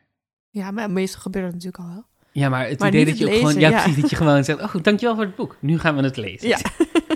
Ja, 0.50 0.70
maar 0.70 0.90
meestal 0.90 1.20
gebeurt 1.20 1.44
het 1.44 1.54
natuurlijk 1.54 1.82
al 1.84 1.88
wel. 1.94 2.04
Ja, 2.38 2.48
maar 2.48 2.68
het 2.68 2.78
Maar 2.78 2.88
idee 2.88 3.04
dat 3.04 3.18
je 3.18 3.24
ook 3.26 3.30
gewoon... 3.32 3.46
lezen, 3.46 3.60
Ja, 3.60 3.68
ja. 3.70 3.82
precies. 3.82 4.00
Dat 4.00 4.10
je 4.10 4.16
gewoon 4.16 4.44
zegt, 4.44 4.60
oh, 4.62 4.74
dankjewel 4.82 5.14
voor 5.14 5.24
het 5.24 5.36
boek. 5.36 5.56
Nu 5.60 5.78
gaan 5.78 5.96
we 5.96 6.02
het 6.02 6.16
lezen. 6.16 6.48
Ja. 6.48 6.58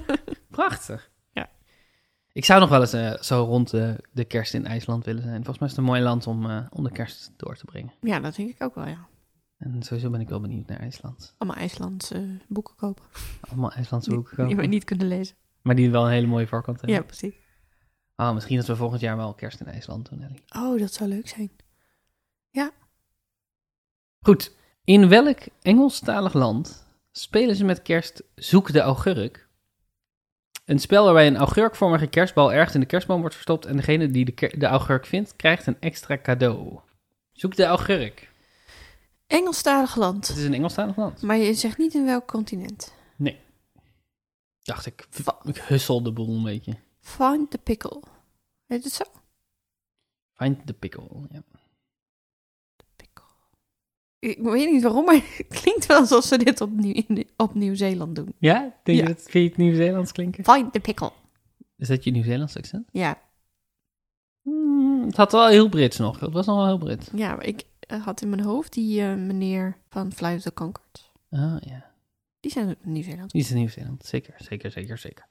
Prachtig. 0.51 1.11
Ja. 1.31 1.51
Ik 2.33 2.45
zou 2.45 2.61
nog 2.61 2.69
wel 2.69 2.81
eens 2.81 2.93
eh, 2.93 3.13
zo 3.21 3.43
rond 3.45 3.71
de, 3.71 3.97
de 4.13 4.25
kerst 4.25 4.55
in 4.55 4.67
IJsland 4.67 5.05
willen 5.05 5.23
zijn. 5.23 5.35
Volgens 5.45 5.59
mij 5.59 5.69
is 5.69 5.75
het 5.75 5.85
een 5.85 5.91
mooi 5.91 6.03
land 6.03 6.27
om, 6.27 6.51
eh, 6.51 6.67
om 6.71 6.85
de 6.85 6.91
kerst 6.93 7.33
door 7.37 7.57
te 7.57 7.65
brengen. 7.65 7.93
Ja, 8.01 8.21
dat 8.21 8.35
denk 8.35 8.51
ik 8.51 8.63
ook 8.63 8.75
wel, 8.75 8.87
ja. 8.87 9.07
En 9.59 9.83
sowieso 9.83 10.11
ben 10.11 10.21
ik 10.21 10.29
wel 10.29 10.41
benieuwd 10.41 10.67
naar 10.67 10.79
IJsland. 10.81 11.35
Allemaal 11.39 11.59
IJslandse 11.61 12.39
boeken 12.49 12.75
kopen. 12.77 13.05
Allemaal 13.41 13.73
IJslandse 13.73 14.09
Die- 14.09 14.19
boeken 14.19 14.37
Die 14.37 14.47
kopen. 14.47 14.63
we 14.65 14.71
niet 14.71 14.85
kunnen 14.85 15.09
lezen. 15.09 15.37
Maar 15.63 15.75
die 15.75 15.91
wel 15.91 16.05
een 16.05 16.11
hele 16.13 16.27
mooie 16.27 16.47
voorkant 16.47 16.77
hebben. 16.81 16.97
Ja, 16.99 17.03
precies. 17.05 17.35
Oh, 18.17 18.33
misschien 18.35 18.57
dat 18.57 18.67
we 18.67 18.77
volgend 18.77 19.01
jaar 19.01 19.17
wel 19.17 19.35
kerst 19.35 19.61
in 19.61 19.67
IJsland 19.67 20.09
doen, 20.11 20.23
Ellie. 20.23 20.43
Oh, 20.57 20.79
dat 20.79 20.93
zou 20.93 21.09
leuk 21.09 21.29
zijn. 21.29 21.51
Goed. 24.25 24.55
In 24.85 25.09
welk 25.09 25.39
Engelstalig 25.63 26.33
land 26.33 26.87
spelen 27.11 27.57
ze 27.57 27.65
met 27.65 27.83
kerst 27.83 28.23
Zoek 28.35 28.73
de 28.73 28.81
augurk? 28.81 29.49
Een 30.65 30.79
spel 30.79 31.05
waarbij 31.05 31.27
een 31.27 31.37
augurkvormige 31.37 32.07
kerstbal 32.07 32.53
ergens 32.53 32.75
in 32.75 32.81
de 32.81 32.87
kerstboom 32.87 33.21
wordt 33.21 33.35
verstopt 33.35 33.67
en 33.67 33.77
degene 33.77 34.11
die 34.11 34.25
de, 34.25 34.55
de 34.59 34.67
augurk 34.67 35.07
vindt, 35.07 35.37
krijgt 35.37 35.67
een 35.67 35.81
extra 35.81 36.19
cadeau. 36.19 36.79
Zoek 37.33 37.57
de 37.57 37.65
augurk. 37.65 38.31
Engelstalig 39.27 39.97
land. 39.97 40.29
Het 40.29 40.37
is 40.37 40.45
een 40.45 40.55
Engelstalig 40.55 40.97
land. 40.97 41.23
Maar 41.23 41.37
je 41.37 41.55
zegt 41.55 41.79
niet 41.79 41.95
in 41.95 42.05
welk 42.05 42.27
continent. 42.27 42.93
Dacht 44.63 44.87
ik, 44.87 45.07
ik 45.43 45.57
hussel 45.57 46.03
de 46.03 46.13
boel 46.13 46.37
een 46.37 46.43
beetje. 46.43 46.77
Find 47.01 47.51
the 47.51 47.59
pickle. 47.59 48.03
Heet 48.67 48.85
het 48.85 48.93
zo? 48.93 49.05
Find 50.33 50.67
the 50.67 50.73
pickle. 50.73 51.09
Ja. 51.31 51.43
Ik 54.23 54.39
weet 54.39 54.71
niet 54.71 54.83
waarom, 54.83 55.05
maar 55.05 55.15
het 55.49 55.61
klinkt 55.61 55.87
wel 55.87 55.99
alsof 55.99 56.25
ze 56.25 56.39
dit 56.39 56.61
op, 56.61 56.71
Nieuw- 56.71 57.03
in- 57.07 57.29
op 57.37 57.55
Nieuw-Zeeland 57.55 58.17
doen. 58.17 58.35
Ja? 58.39 58.75
Denk 58.83 58.99
Ja. 58.99 59.05
je 59.07 59.15
dat, 59.15 59.23
vind 59.23 59.33
je 59.33 59.49
het 59.49 59.57
Nieuw-Zeelands 59.57 60.13
klinken? 60.13 60.45
Find 60.45 60.73
the 60.73 60.81
pickle. 60.81 61.13
Is 61.77 61.89
dat 61.89 62.05
je 62.05 62.11
Nieuw-Zeelands 62.11 62.57
accent? 62.57 62.89
Ja, 62.93 63.19
Hmm, 64.43 65.05
het 65.07 65.17
had 65.17 65.33
wel 65.33 65.47
heel 65.49 65.69
Brits 65.69 65.97
nog. 65.99 66.21
Het 66.21 66.33
was 66.33 66.47
nog 66.47 66.57
wel 66.57 66.67
heel 66.67 66.79
Brits. 66.79 67.09
ja 67.15 67.35
maar 67.35 67.45
ik 67.47 67.63
eh, 67.81 68.05
had 68.05 68.23
in 68.23 68.29
mijn 68.29 68.43
hoofd 68.43 68.73
die 68.73 69.01
eh, 69.03 69.15
meneer 69.15 69.77
van 69.89 70.13
Flight 70.13 70.37
of 70.37 70.43
the 70.43 70.53
Conchords. 70.53 71.11
Ah, 71.31 71.57
ja. 71.61 71.91
Die 72.41 72.51
zijn 72.51 72.77
Nieuw-Zeeland. 72.83 73.31
Die 73.31 73.41
is 73.41 73.51
in 73.51 73.57
Nieuw-Zeeland. 73.57 74.05
Zeker, 74.05 74.35
zeker, 74.39 74.71
zeker, 74.71 74.99
zeker. 74.99 75.27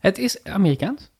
Het 0.00 0.18
is 0.18 0.44
Amerikaans. 0.44 1.10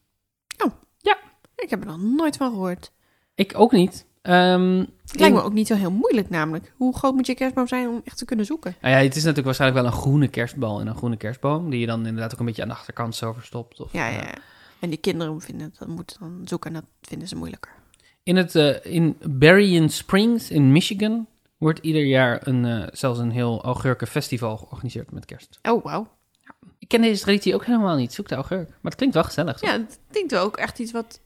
Ik 1.57 1.71
heb 1.71 1.81
er 1.81 1.87
nog 1.87 2.01
nooit 2.03 2.37
van 2.37 2.51
gehoord. 2.51 2.93
Ik 3.35 3.53
ook 3.59 3.73
niet. 3.73 4.07
Ehm, 4.31 4.79
Het 5.07 5.21
lijkt 5.21 5.35
me 5.35 5.43
ook 5.43 5.53
niet 5.53 5.67
zo 5.67 5.75
heel 5.75 5.91
moeilijk 5.91 6.31
namelijk. 6.31 6.73
Hoe 6.77 6.97
groot 6.97 7.15
moet 7.15 7.27
je 7.27 7.35
kerstboom 7.35 7.67
zijn 7.67 7.89
om 7.89 8.01
echt 8.05 8.19
te 8.19 8.25
kunnen 8.25 8.47
zoeken? 8.47 8.75
Nou 8.81 8.95
ja, 8.95 9.01
het 9.01 9.11
is 9.11 9.17
natuurlijk 9.17 9.45
waarschijnlijk 9.45 9.83
wel 9.83 9.93
een 9.93 9.99
groene 9.99 10.29
kerstbal 10.29 10.81
en 10.81 10.87
een 10.87 10.97
groene 10.97 11.17
kerstboom. 11.17 11.71
Die 11.71 11.81
je 11.81 11.87
dan 11.87 12.07
inderdaad 12.07 12.33
ook 12.33 12.39
een 12.39 12.47
beetje 12.47 12.63
aan 12.63 12.69
de 12.69 12.75
achterkant 12.75 13.15
zo 13.15 13.33
verstopt. 13.33 13.81
Of, 13.81 13.93
Ja, 13.93 14.09
ja. 14.09 14.21
ja. 14.21 14.35
En 14.81 14.89
die 14.89 14.99
kinderen 14.99 15.41
vinden 15.41 15.75
dat 15.79 15.89
moeten 15.89 16.17
dan 16.21 16.41
zoeken 16.45 16.75
en 16.75 16.81
dat 16.81 17.09
vinden 17.09 17.29
ze 17.29 17.37
moeilijker. 17.37 17.73
In, 18.23 18.37
het, 18.37 18.55
eh, 18.55 18.95
in 18.95 19.17
Berrien 19.29 19.89
Springs 19.91 20.51
in 20.51 20.73
Michigan 20.73 21.27
wordt 21.57 21.79
ieder 21.79 22.05
jaar 22.05 22.47
een, 22.47 22.65
eh, 22.65 22.89
zelfs 22.93 23.19
een 23.19 23.31
heel 23.31 23.63
augurkenfestival 23.65 24.57
georganiseerd 24.57 25.11
met 25.11 25.25
kerst. 25.25 25.59
Oh, 25.63 25.85
wauw. 25.85 26.09
Ik 26.79 26.89
ken 26.89 27.03
deze 27.03 27.23
traditie 27.23 27.55
ook 27.55 27.65
helemaal 27.65 27.97
niet. 27.97 28.13
Zoek 28.13 28.29
de 28.29 28.35
augurk. 28.35 28.69
Maar 28.69 28.79
het 28.83 28.95
klinkt 28.95 29.15
wel 29.15 29.25
gezellig. 29.25 29.61
Ja, 29.61 29.73
het 29.73 29.99
klinkt 30.11 30.31
wel 30.31 30.45
ook 30.45 30.57
echt 30.57 30.79
iets 30.79 30.93
wat 30.93 31.21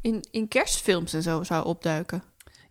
in, 0.00 0.24
in 0.30 0.48
kerstfilms 0.48 1.12
en 1.12 1.22
zo 1.22 1.42
zou 1.42 1.64
opduiken. 1.64 2.22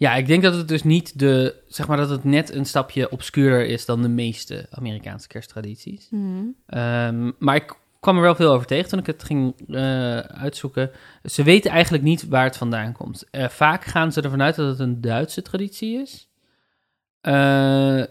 Ja, 0.03 0.15
ik 0.15 0.27
denk 0.27 0.43
dat 0.43 0.53
het 0.53 0.67
dus 0.67 0.83
niet 0.83 1.19
de, 1.19 1.55
zeg 1.67 1.87
maar 1.87 1.97
dat 1.97 2.09
het 2.09 2.23
net 2.23 2.53
een 2.53 2.65
stapje 2.65 3.11
obscuurder 3.11 3.65
is 3.65 3.85
dan 3.85 4.01
de 4.01 4.07
meeste 4.07 4.67
Amerikaanse 4.69 5.27
kersttradities. 5.27 6.07
Hmm. 6.09 6.55
Ehm, 6.65 7.31
maar 7.39 7.55
ik 7.55 7.77
kwam 7.99 8.15
er 8.15 8.21
wel 8.21 8.35
veel 8.35 8.51
over 8.51 8.67
tegen 8.67 8.89
toen 8.89 8.99
ik 8.99 9.05
het 9.05 9.23
ging 9.23 9.69
eh, 9.69 10.17
uitzoeken. 10.17 10.91
Ze 11.23 11.43
weten 11.43 11.71
eigenlijk 11.71 12.03
niet 12.03 12.27
waar 12.27 12.43
het 12.43 12.57
vandaan 12.57 12.91
komt. 12.91 13.29
Eh, 13.29 13.49
vaak 13.49 13.83
gaan 13.83 14.11
ze 14.11 14.21
ervan 14.21 14.41
uit 14.41 14.55
dat 14.55 14.67
het 14.67 14.79
een 14.79 15.01
Duitse 15.01 15.41
traditie 15.41 16.01
is. 16.01 16.29
Eh 17.21 18.03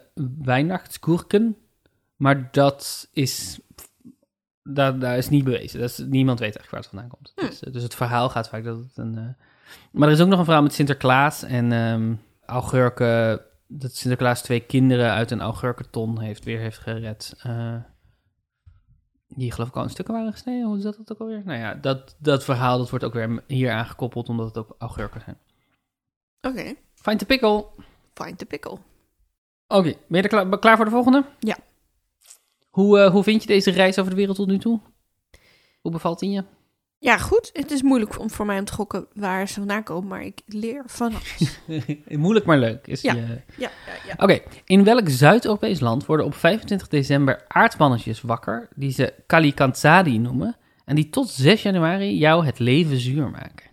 Weihnachtsgurken. 0.42 1.56
Maar 2.16 2.48
dat 2.52 3.08
is, 3.12 3.60
dat, 4.62 5.00
dat 5.00 5.16
is 5.16 5.28
niet 5.28 5.44
bewezen. 5.44 5.80
Dat 5.80 5.90
is, 5.90 5.98
niemand 5.98 6.38
weet 6.38 6.56
eigenlijk 6.56 6.70
waar 6.70 6.80
het 6.80 6.88
vandaan 6.88 7.08
komt. 7.08 7.32
Hm. 7.34 7.46
Dus, 7.46 7.72
dus 7.72 7.82
het 7.82 7.94
verhaal 7.94 8.28
gaat 8.28 8.48
vaak 8.48 8.64
dat 8.64 8.76
het 8.76 8.96
een... 8.96 9.36
maar 9.92 10.08
er 10.08 10.14
is 10.14 10.20
ook 10.20 10.28
nog 10.28 10.38
een 10.38 10.44
verhaal 10.44 10.62
met 10.62 10.74
Sinterklaas 10.74 11.42
en 11.42 11.72
ehm 11.72 12.14
augurken... 12.46 13.40
Dat 13.66 13.94
Sinterklaas 13.94 14.42
twee 14.42 14.60
kinderen 14.60 15.10
uit 15.10 15.30
een 15.30 15.40
augurkenton 15.40 16.20
heeft, 16.20 16.44
weer 16.44 16.58
heeft 16.58 16.78
gered. 16.78 17.34
Eh, 17.42 17.76
die 19.28 19.52
geloof 19.52 19.68
ik 19.68 19.76
al 19.76 19.82
in 19.82 19.90
stukken 19.90 20.14
waren 20.14 20.32
gesneden. 20.32 20.66
Hoe 20.66 20.76
is 20.76 20.82
dat 20.82 21.12
ook 21.12 21.18
alweer? 21.18 21.42
Nou 21.44 21.58
ja, 21.58 21.74
dat, 21.74 22.16
dat 22.18 22.44
verhaal 22.44 22.78
dat 22.78 22.90
wordt 22.90 23.04
ook 23.04 23.12
weer 23.12 23.42
hier 23.46 23.72
aangekoppeld, 23.72 24.28
omdat 24.28 24.46
het 24.46 24.56
ook 24.56 24.74
augurken 24.78 25.20
zijn. 25.20 25.38
Oké, 26.40 26.74
Find 26.94 27.18
the 27.18 27.26
pickle. 27.26 27.66
find 28.14 28.38
the 28.38 28.44
pickle. 28.44 28.78
Oké, 29.66 29.94
ben 30.06 30.22
je 30.22 30.22
er 30.22 30.28
klaar, 30.28 30.58
klaar 30.58 30.76
voor 30.76 30.84
de 30.84 30.90
volgende? 30.90 31.24
Ja. 31.38 31.56
Hoe, 32.70 32.98
eh, 32.98 33.10
hoe 33.10 33.22
vind 33.22 33.42
je 33.42 33.48
deze 33.48 33.70
reis 33.70 33.98
over 33.98 34.10
de 34.10 34.16
wereld 34.16 34.36
tot 34.36 34.46
nu 34.46 34.58
toe? 34.58 34.80
Hoe 35.80 35.92
bevalt 35.92 36.18
die 36.18 36.30
je? 36.30 36.44
Ja, 37.04 37.18
goed. 37.18 37.50
Het 37.52 37.70
is 37.70 37.82
moeilijk 37.82 38.18
om, 38.18 38.30
voor 38.30 38.46
mij 38.46 38.58
om 38.58 38.64
te 38.64 38.72
gokken 38.72 39.06
waar 39.14 39.48
ze 39.48 39.54
vandaan 39.54 39.82
komen, 39.82 40.08
maar 40.08 40.22
ik 40.22 40.40
leer 40.46 40.82
van 40.86 41.12
alles. 41.14 41.58
Moeilijk 42.24 42.46
maar 42.46 42.58
leuk. 42.58 42.86
Is 42.86 43.00
Ja. 43.00 43.12
je- 43.14 43.20
ja, 43.56 43.70
ja, 43.86 43.92
ja. 44.06 44.14
Oké, 44.16 44.40
in 44.64 44.84
welk 44.84 45.08
Zuid-Europees 45.08 45.80
land 45.80 46.06
worden 46.06 46.26
op 46.26 46.34
25 46.34 46.88
december 46.88 47.44
aardmannetjes 47.48 48.20
wakker, 48.20 48.68
die 48.74 48.90
ze 48.92 49.14
Kalikantzadi 49.26 50.18
noemen, 50.18 50.56
en 50.84 50.94
die 50.94 51.10
tot 51.10 51.28
6 51.30 51.62
januari 51.62 52.16
jou 52.18 52.46
het 52.46 52.58
leven 52.58 52.96
zuur 53.00 53.30
maken? 53.30 53.70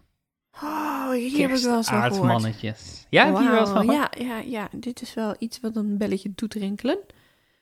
Oh, 0.64 1.12
hier 1.12 1.48
heb 1.50 1.58
ik 1.58 1.64
wel 1.64 1.76
eens 1.78 1.88
gehoord. 1.88 2.12
Aardmannetjes. 2.12 3.06
Ja, 3.10 3.26
heb 3.26 3.36
je 3.36 3.42
hier 3.42 3.52
wel 3.52 3.60
eens 3.60 3.70
van 3.70 3.86
Wauw, 3.86 4.08
gehoord? 4.12 4.18
ja, 4.18 4.38
ja, 4.38 4.42
ja, 4.46 4.68
dit 4.72 5.02
is 5.02 5.14
wel 5.14 5.36
iets 5.40 5.60
wat 5.62 5.76
een 5.76 5.98
belletje 5.98 6.32
doet 6.36 6.54
rinkelen. 6.54 6.98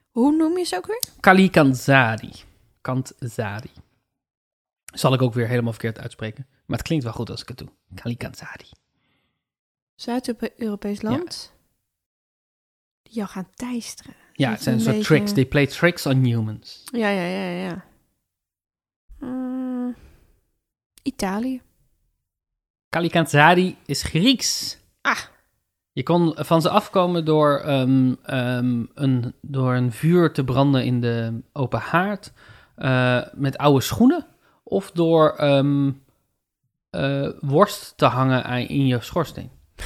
Hoe 0.10 0.36
noem 0.36 0.58
je 0.58 0.64
ze 0.64 0.76
ook 0.78 0.88
weer? 0.88 1.04
Kalikantzadi. 1.20 2.32
Kantzadi. 2.82 3.70
Zal 5.00 5.14
ik 5.14 5.22
ook 5.22 5.34
weer 5.34 5.48
helemaal 5.48 5.72
verkeerd 5.72 6.00
uitspreken. 6.00 6.48
Maar 6.66 6.78
het 6.78 6.88
klinkt 6.88 7.04
wel 7.04 7.14
goed 7.14 7.30
als 7.30 7.42
ik 7.42 7.48
het 7.48 7.58
doe. 7.58 7.70
Kalikantzari. 7.96 8.70
Zuid-Europees 9.96 11.02
land. 11.02 11.54
Die 13.04 13.14
jou 13.14 13.30
gaan 13.30 13.50
teisteren. 13.54 14.14
Ja, 14.34 14.50
het 14.52 14.62
zijn 14.62 14.76
een 14.76 14.82
soort 14.82 14.96
beetje- 14.96 15.16
tricks. 15.16 15.34
They 15.34 15.46
play 15.46 15.68
tricks 15.68 16.06
on 16.06 16.24
humans. 16.24 16.84
Ja, 16.92 17.10
ja, 17.10 17.26
ja, 17.26 17.50
ja. 17.50 17.86
Mm, 19.20 19.96
Italië. 21.04 21.62
Kalikantzari 22.90 23.78
is 23.86 24.04
Grieks. 24.04 24.78
Ah. 25.02 25.20
Je 25.92 26.04
kon 26.04 26.34
van 26.36 26.62
ze 26.62 26.70
afkomen 26.70 27.26
door, 27.26 27.60
ehm, 27.60 28.14
ehm, 28.24 28.84
een, 28.94 29.34
door 29.42 29.74
een 29.76 29.92
vuur 29.92 30.34
te 30.34 30.44
branden 30.44 30.86
in 30.86 31.02
de 31.02 31.42
open 31.54 31.80
haard. 31.80 32.32
eh, 32.76 33.22
met 33.34 33.58
oude 33.58 33.82
schoenen. 33.82 34.26
Of 34.70 34.92
door 34.92 35.30
ehm, 35.36 35.92
eh, 36.90 37.30
worst 37.40 37.94
te 37.98 38.06
hangen 38.06 38.44
aan- 38.44 38.60
in 38.68 38.88
je 38.88 39.02
schoorsteen. 39.02 39.50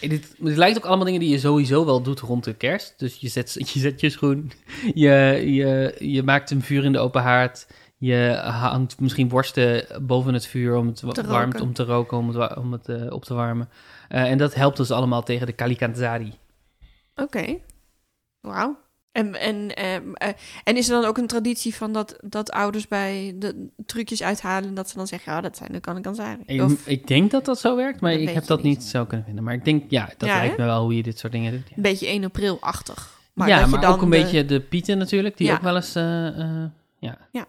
Eh, 0.00 0.10
dit, 0.10 0.34
dit 0.38 0.56
lijkt 0.56 0.76
ook 0.76 0.84
allemaal 0.84 1.04
dingen 1.04 1.20
die 1.20 1.28
je 1.30 1.38
sowieso 1.38 1.84
wel 1.84 2.02
doet 2.02 2.20
rond 2.20 2.44
de 2.44 2.54
kerst. 2.54 2.98
Dus 2.98 3.16
je 3.16 3.28
zet 3.28 3.52
je, 3.72 3.78
zet 3.78 4.00
je 4.00 4.10
schoen, 4.10 4.52
je, 4.94 5.10
je, 5.54 5.94
je 5.98 6.22
maakt 6.22 6.50
een 6.50 6.62
vuur 6.62 6.84
in 6.84 6.92
de 6.92 6.98
open 6.98 7.22
haard. 7.22 7.66
Je 7.96 8.40
hangt 8.44 9.00
misschien 9.00 9.28
worsten 9.28 9.86
boven 10.06 10.34
het 10.34 10.46
vuur 10.46 10.76
om 10.76 10.86
het 10.86 10.96
Te 10.96 11.26
warm 11.26 11.44
roken. 11.50 11.60
om 11.60 11.72
te 11.72 11.84
roken, 11.84 12.18
om 12.18 12.28
het, 12.28 12.56
om 12.56 12.72
het 12.72 12.88
eh, 12.88 13.12
op 13.12 13.24
te 13.24 13.34
warmen. 13.34 13.68
En 14.08 14.38
dat 14.38 14.54
helpt 14.54 14.76
dus 14.76 14.90
allemaal 14.90 15.22
tegen 15.22 15.46
de 15.46 15.52
Kalikantzari. 15.52 16.32
Oké. 17.14 17.56
Wauw. 18.40 18.78
En, 19.14 19.34
en, 19.40 19.74
ehm, 19.74 20.12
eh, 20.14 20.28
en 20.64 20.76
is 20.76 20.88
er 20.88 20.94
dan 21.00 21.04
ook 21.08 21.18
een 21.18 21.26
traditie 21.26 21.74
van 21.74 21.92
dat, 21.92 22.16
dat 22.20 22.50
ouders 22.50 22.88
bij 22.88 23.34
de 23.38 23.68
trucjes 23.86 24.22
uithalen... 24.22 24.68
en 24.68 24.74
dat 24.74 24.88
ze 24.90 24.96
dan 24.96 25.06
zeggen, 25.06 25.32
ja, 25.32 25.40
dat 25.40 25.56
zijn 25.56 25.72
de 25.72 25.80
kan 25.80 25.96
ik 25.96 26.02
dan 26.02 26.14
zijn. 26.14 26.42
Ik, 26.46 26.62
Of 26.62 26.86
ik 26.86 27.06
denk 27.06 27.30
dat 27.30 27.44
dat 27.44 27.58
zo 27.60 27.76
werkt, 27.76 28.00
maar 28.00 28.12
Dat 28.12 28.20
ik 28.20 28.28
heb 28.28 28.46
dat 28.46 28.62
niet. 28.62 28.82
zo 28.84 29.04
kunnen 29.04 29.26
vinden. 29.26 29.44
Maar 29.44 29.54
ik 29.54 29.64
denk, 29.64 29.84
ja, 29.90 30.08
dat 30.18 30.28
Ja, 30.28 30.36
lijkt 30.36 30.56
hè? 30.56 30.62
me 30.62 30.68
wel 30.68 30.82
hoe 30.82 30.96
je 30.96 31.02
dit 31.02 31.18
soort 31.18 31.32
dingen 31.32 31.52
doet. 31.52 31.68
Ja, 31.68 31.76
een 31.76 31.82
beetje 31.82 32.06
1 32.06 32.24
april-achtig. 32.24 33.18
Maar 33.34 33.48
ja 33.48 33.56
dat 33.56 33.64
je 33.64 33.70
maar 33.70 33.80
dan 33.80 33.92
ook 33.94 34.02
een 34.02 34.10
de- 34.10 34.16
beetje 34.16 34.44
de 34.44 34.60
pieten 34.60 34.98
natuurlijk, 34.98 35.36
die 35.36 35.46
Ja. 35.46 35.54
ook 35.54 35.62
wel 35.62 35.76
eens, 35.76 35.94
eh, 35.94 36.26
eh, 36.40 36.64
ja. 36.98 37.18
Ja. 37.32 37.46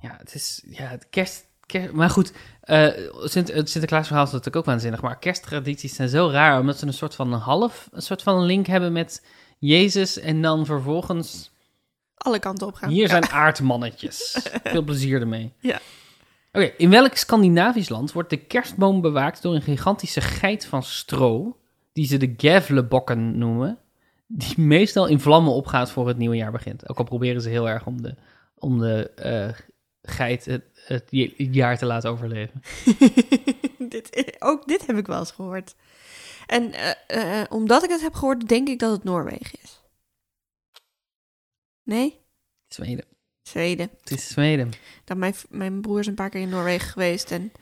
Ja, 0.00 0.16
het 0.18 0.34
is, 0.34 0.62
ja, 0.66 0.84
het 0.86 1.06
kerst, 1.10 1.46
kerst 1.66 1.92
maar 1.92 2.10
goed, 2.10 2.32
eh 2.60 2.88
Sint, 3.22 3.52
het 3.52 3.70
Sinterklaasverhaal 3.70 4.24
is 4.24 4.30
natuurlijk 4.30 4.56
ook 4.56 4.64
waanzinnig, 4.64 5.00
maar 5.02 5.18
kersttradities 5.18 5.94
zijn 5.94 6.08
zo 6.08 6.28
raar, 6.30 6.60
omdat 6.60 6.78
ze 6.78 6.86
een 6.86 6.92
soort 6.92 7.14
van 7.14 7.32
een 7.32 7.38
half, 7.40 7.88
een 7.92 8.02
soort 8.02 8.22
van 8.22 8.44
link 8.44 8.66
hebben 8.66 8.92
met 8.92 9.24
Jezus 9.58 10.18
en 10.18 10.42
dan 10.42 10.66
vervolgens, 10.66 11.50
alle 12.14 12.38
kanten 12.38 12.66
op 12.66 12.74
gaan. 12.74 12.90
hier 12.90 13.08
zijn 13.08 13.30
aardmannetjes. 13.44 14.48
Veel 14.64 14.82
plezier 14.82 15.20
ermee. 15.20 15.52
Ja. 15.58 15.80
Oké, 16.52 16.72
in 16.76 16.90
welk 16.90 17.16
Scandinavisch 17.16 17.88
land 17.88 18.12
wordt 18.12 18.30
de 18.30 18.36
kerstboom 18.36 19.00
bewaakt 19.00 19.42
door 19.42 19.54
een 19.54 19.62
gigantische 19.62 20.20
geit 20.20 20.66
van 20.66 20.82
stro, 20.82 21.58
die 21.92 22.06
ze 22.06 22.16
de 22.16 22.34
Gävlebokken 22.36 23.18
noemen, 23.18 23.78
die 24.26 24.60
meestal 24.60 25.06
in 25.06 25.20
vlammen 25.20 25.52
opgaat 25.52 25.90
voor 25.90 26.08
het 26.08 26.16
nieuwe 26.16 26.36
jaar 26.36 26.52
begint. 26.52 26.88
Ook 26.88 26.98
al 26.98 27.04
proberen 27.04 27.42
ze 27.42 27.48
heel 27.48 27.68
erg 27.68 27.86
om 27.86 28.02
de, 28.02 28.14
om 28.58 28.78
de 28.78 29.10
eh, 29.10 29.48
geit 30.02 30.44
het, 30.44 30.62
het 30.84 31.08
jaar 31.36 31.78
te 31.78 31.86
laten 31.86 32.10
overleven. 32.10 32.62
dit, 33.94 34.36
ook 34.38 34.66
dit 34.66 34.86
heb 34.86 34.96
ik 34.96 35.06
wel 35.06 35.18
eens 35.18 35.30
gehoord. 35.30 35.74
En 36.46 36.72
eh, 36.72 37.40
eh, 37.40 37.46
omdat 37.50 37.84
ik 37.84 37.90
het 37.90 38.00
heb 38.00 38.14
gehoord, 38.14 38.48
denk 38.48 38.68
ik 38.68 38.78
dat 38.78 38.92
het 38.92 39.04
Noorwegen 39.04 39.58
is. 39.62 39.82
Nee? 41.82 42.20
Zweden. 42.68 43.04
Zweden. 43.42 43.90
Het 44.00 44.10
is 44.10 44.28
Zweden. 44.28 44.70
Dat 45.04 45.16
mijn, 45.16 45.34
mijn 45.48 45.80
broer 45.80 45.98
is 45.98 46.06
een 46.06 46.14
paar 46.14 46.30
keer 46.30 46.40
in 46.40 46.48
Noorwegen 46.48 46.88
geweest 46.88 47.30
en 47.30 47.52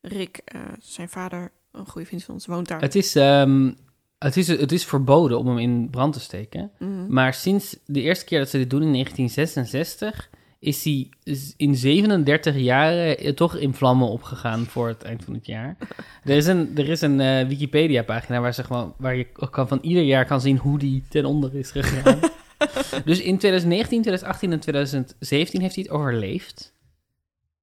Rick, 0.00 0.40
eh, 0.44 0.60
zijn 0.80 1.08
vader, 1.08 1.50
een 1.72 1.86
goede 1.86 2.06
vriend 2.06 2.24
van 2.24 2.34
ons, 2.34 2.46
woont 2.46 2.68
daar. 2.68 2.80
Het 2.80 2.94
is, 2.94 3.14
ehm, 3.16 3.72
het, 4.18 4.36
is, 4.36 4.48
het 4.48 4.72
is 4.72 4.84
verboden 4.84 5.38
om 5.38 5.46
hem 5.46 5.58
in 5.58 5.90
brand 5.90 6.12
te 6.12 6.20
steken. 6.20 6.70
Mhm. 6.78 7.12
Maar 7.12 7.34
sinds 7.34 7.76
de 7.86 8.00
eerste 8.00 8.24
keer 8.24 8.38
dat 8.38 8.48
ze 8.48 8.58
dit 8.58 8.70
doen 8.70 8.82
in 8.82 8.92
1966, 8.92 10.30
is 10.62 10.84
hij 10.84 11.08
in 11.56 11.74
37 11.74 12.56
jaren 12.56 13.18
eh, 13.18 13.32
toch 13.32 13.56
in 13.56 13.74
vlammen 13.74 14.08
opgegaan 14.08 14.64
voor 14.64 14.88
het 14.88 15.02
eind 15.02 15.24
van 15.24 15.34
het 15.34 15.46
jaar. 15.46 15.76
Er 16.24 16.36
is 16.36 16.46
een, 16.46 16.70
er 16.76 16.88
is 16.88 17.00
een 17.00 17.20
eh, 17.20 17.46
Wikipedia-pagina 17.46 18.40
waar, 18.40 18.54
zeg 18.54 18.68
maar, 18.68 18.86
waar 18.96 19.16
je 19.16 19.26
kan, 19.50 19.68
van 19.68 19.78
ieder 19.82 20.02
jaar 20.02 20.24
kan 20.24 20.40
zien 20.40 20.56
hoe 20.56 20.78
die 20.78 21.04
ten 21.08 21.24
onder 21.24 21.54
is 21.54 21.70
gegaan. 21.70 22.18
dus 23.04 23.20
in 23.20 23.38
2019, 23.38 24.02
2018 24.02 24.52
en 24.52 24.60
2017 24.60 25.60
heeft 25.60 25.74
hij 25.74 25.84
het 25.84 25.92
overleefd. 25.92 26.74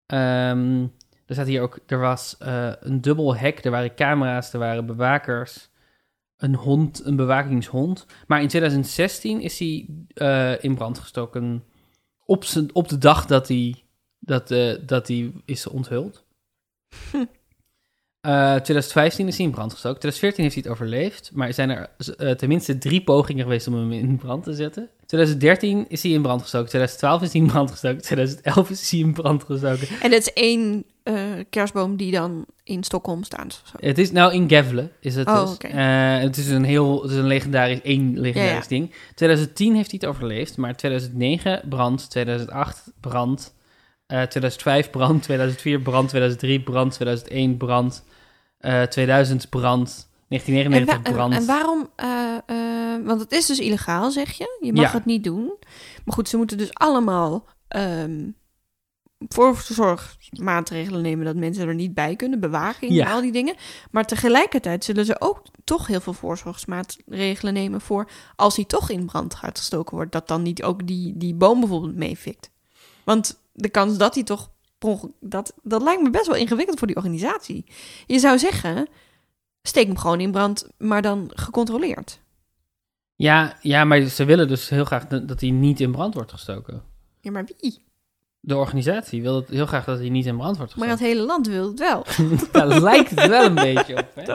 Ehm, 0.06 0.82
er 1.26 1.34
staat 1.34 1.48
hier 1.48 1.62
ook, 1.62 1.80
er 1.88 2.00
was 2.00 2.36
eh, 2.40 2.72
een 2.80 3.02
dubbel 3.02 3.36
hek, 3.36 3.66
er 3.66 3.72
waren 3.72 3.96
camera's, 3.96 4.54
er 4.54 4.60
waren 4.60 4.86
bewakers 4.86 5.70
een 6.38 6.56
hond, 6.56 7.06
een 7.06 7.16
bewakingshond. 7.16 8.06
Maar 8.28 8.42
in 8.42 8.48
2016 8.48 9.42
is 9.42 9.60
hij 9.60 9.88
in 10.62 10.76
brand 10.76 11.00
gestoken 11.00 11.64
op, 12.30 12.44
zijn, 12.44 12.76
op 12.76 12.88
de 12.88 12.98
dag 12.98 13.26
dat 13.26 13.48
hij, 13.48 13.84
dat, 14.20 14.52
eh, 14.52 14.76
dat 14.86 15.08
hij 15.08 15.32
is 15.46 15.68
onthuld. 15.68 16.24
Eh 18.22 18.56
2015 18.56 19.28
is 19.28 19.38
hij 19.38 19.46
in 19.46 19.52
brand 19.52 19.72
gestoken. 19.72 20.00
2014 20.00 20.44
heeft 20.44 20.56
hij 20.56 20.64
het 20.64 20.74
overleefd. 20.74 21.32
Maar 21.34 21.48
er 21.48 21.54
zijn 21.54 21.70
er 21.70 21.90
eh, 22.18 22.32
tenminste 22.32 22.78
drie 22.78 23.04
pogingen 23.04 23.44
geweest 23.44 23.68
om 23.68 23.74
hem 23.74 23.92
in 23.92 24.18
brand 24.18 24.44
te 24.44 24.54
zetten. 24.54 24.90
2013 25.06 25.86
is 25.90 26.04
hij 26.04 26.12
in 26.12 26.22
brand 26.22 26.42
gestoken. 26.42 26.68
2012 26.68 27.22
is 27.22 27.34
hij 27.34 27.42
in 27.42 27.48
brand 27.48 27.72
gestoken. 27.72 28.02
2011 28.02 28.70
is 28.70 28.92
hij 28.92 29.00
in 29.00 29.14
brand 29.14 29.44
gestoken. 29.44 29.88
En 30.02 30.12
het 30.12 30.22
is 30.22 30.34
één 30.34 30.86
eh, 31.16 31.44
kerstboom 31.50 31.96
die 31.96 32.12
dan 32.12 32.46
in 32.64 32.84
Stockholm 32.84 33.24
staat. 33.24 33.46
of 33.64 33.70
zo. 33.72 33.88
Het 33.88 33.98
is 33.98 34.12
nou 34.12 34.34
in 34.34 34.44
Gävle, 34.50 35.00
is 35.00 35.16
het 35.16 35.28
Oh, 35.28 35.46
dus. 35.46 35.58
Eh, 35.58 36.18
het 36.20 36.38
is 36.38 36.50
een 36.50 36.64
heel, 36.64 37.02
het 37.02 37.12
is 37.12 37.18
een 37.18 37.28
legendarisch, 37.28 37.82
één 37.82 38.20
legendarisch 38.20 38.52
Ja, 38.70 38.76
ja. 38.76 38.82
ding. 38.86 38.94
2010 39.16 39.76
heeft 39.76 39.92
hij 39.92 40.00
het 40.02 40.10
overleefd, 40.10 40.58
maar 40.58 40.76
2009 40.76 41.62
brand, 41.70 42.10
2008 42.10 42.92
brand, 43.00 43.54
eh 44.08 44.22
2005 44.22 44.90
brand, 44.90 45.24
2004 45.24 45.80
brand, 45.82 46.10
2003 46.10 46.62
brand, 46.62 46.92
2001 46.94 47.58
brand, 47.58 48.04
eh 48.60 48.82
2000 48.82 49.50
brand, 49.50 50.08
En, 50.30 50.36
1999 50.38 50.96
wa- 50.98 51.04
en- 51.04 51.14
brand. 51.14 51.34
en 51.34 51.46
waarom? 51.46 51.90
eh, 51.96 53.06
want 53.08 53.22
het 53.22 53.32
is 53.32 53.46
dus 53.46 53.60
illegaal, 53.60 54.12
zeg 54.12 54.32
je. 54.32 54.58
Je 54.62 54.74
mag 54.74 54.84
Ja. 54.92 54.98
het 54.98 55.06
niet 55.06 55.24
doen. 55.24 55.54
Maar 56.06 56.14
goed, 56.16 56.30
ze 56.30 56.38
moeten 56.38 56.58
dus 56.58 56.74
allemaal 56.74 57.46
ehm 57.68 58.28
voorzorgsmaatregelen 59.28 61.02
nemen 61.02 61.26
dat 61.26 61.36
mensen 61.36 61.68
er 61.68 61.76
niet 61.76 61.94
bij 61.94 62.16
kunnen, 62.16 62.40
bewaking, 62.40 62.92
Ja. 62.92 63.12
al 63.12 63.22
die 63.22 63.32
dingen. 63.32 63.56
Maar 63.92 64.06
tegelijkertijd 64.06 64.84
zullen 64.84 65.06
ze 65.06 65.22
ook 65.22 65.42
toch 65.64 65.88
heel 65.88 66.02
veel 66.02 66.14
voorzorgsmaatregelen 66.14 67.54
nemen 67.54 67.82
voor 67.82 68.10
als 68.36 68.56
hij 68.56 68.66
toch 68.66 68.90
in 68.90 69.06
brand 69.06 69.36
gaat 69.36 69.58
gestoken 69.58 69.96
wordt, 69.96 70.12
dat 70.12 70.28
dan 70.28 70.42
niet 70.42 70.64
ook 70.64 70.88
die, 70.88 71.18
die 71.18 71.34
boom 71.36 71.60
bijvoorbeeld 71.60 71.96
meefikt. 71.96 72.50
Want 73.04 73.42
de 73.54 73.70
kans 73.70 73.98
dat 73.98 74.14
hij 74.16 74.24
toch 74.24 74.50
dat, 75.20 75.54
dat 75.64 75.82
lijkt 75.82 76.02
me 76.02 76.10
best 76.10 76.28
wel 76.28 76.36
ingewikkeld 76.36 76.78
voor 76.78 76.88
die 76.88 76.96
organisatie. 76.96 77.66
Je 78.08 78.20
zou 78.20 78.38
zeggen, 78.40 78.88
steek 79.62 79.88
hem 79.88 79.98
gewoon 79.98 80.20
in 80.20 80.32
brand, 80.32 80.70
maar 80.78 81.02
dan 81.02 81.32
gecontroleerd. 81.34 82.20
Ja, 83.16 83.58
ja, 83.62 83.84
maar 83.84 84.02
ze 84.02 84.26
willen 84.26 84.48
dus 84.48 84.70
heel 84.70 84.86
graag 84.86 85.08
dat 85.08 85.28
dat 85.28 85.42
hij 85.42 85.50
niet 85.50 85.80
in 85.80 85.92
brand 85.92 86.14
wordt 86.14 86.32
gestoken. 86.32 86.84
Ja, 87.22 87.32
maar 87.32 87.46
wie? 87.60 87.88
De 88.40 88.58
organisatie 88.58 89.22
wil 89.22 89.36
het 89.36 89.50
heel 89.50 89.66
graag 89.66 89.86
dat 89.86 90.00
hij 90.00 90.10
niet 90.10 90.26
in 90.26 90.38
brand 90.38 90.58
wordt 90.58 90.76
Maar 90.76 90.88
het 90.88 91.00
hele 91.00 91.22
land 91.22 91.48
wil 91.48 91.68
het 91.68 91.80
wel. 91.80 92.06
Daar 92.52 92.82
lijkt 92.82 93.10
het 93.10 93.28
wel 93.28 93.46
een 93.46 93.56
beetje 93.76 93.98
op. 93.98 94.12
Hè? 94.16 94.34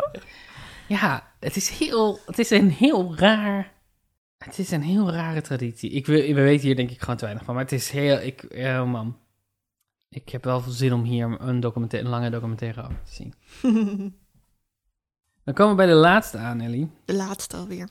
Ja, 0.89 1.33
het 1.41 1.57
is 1.57 1.69
heel, 1.69 2.19
het 2.27 2.39
is 2.39 2.51
een 2.51 2.71
heel 2.71 3.17
raar, 3.17 3.73
het 4.39 4.59
is 4.59 4.71
een 4.71 4.83
heel 4.83 5.11
rare 5.11 5.41
traditie. 5.41 5.91
Ik, 5.91 6.07
we, 6.07 6.35
we 6.35 6.43
weten 6.43 6.67
hier 6.67 6.77
denk 6.77 6.91
ik 6.91 7.01
gewoon 7.01 7.17
te 7.17 7.25
weinig 7.25 7.45
van, 7.45 7.55
maar 7.55 7.63
het 7.63 7.73
is 7.73 7.91
heel, 7.91 8.21
ik, 8.21 8.47
oh 8.57 8.91
man, 8.91 9.17
ik 10.09 10.29
heb 10.29 10.45
wel 10.45 10.61
veel 10.61 10.73
zin 10.73 10.93
om 10.93 11.03
hier 11.03 11.41
een, 11.41 11.61
documentaire, 11.61 12.09
een 12.09 12.15
lange 12.15 12.31
documentaire 12.31 12.83
over 12.83 13.03
te 13.05 13.15
zien. 13.15 13.35
Dan 15.45 15.55
komen 15.55 15.71
we 15.71 15.83
bij 15.83 15.87
de 15.87 15.99
laatste 15.99 16.39
aan, 16.39 16.61
Ellie. 16.61 16.91
De 17.05 17.15
laatste 17.15 17.57
alweer. 17.57 17.89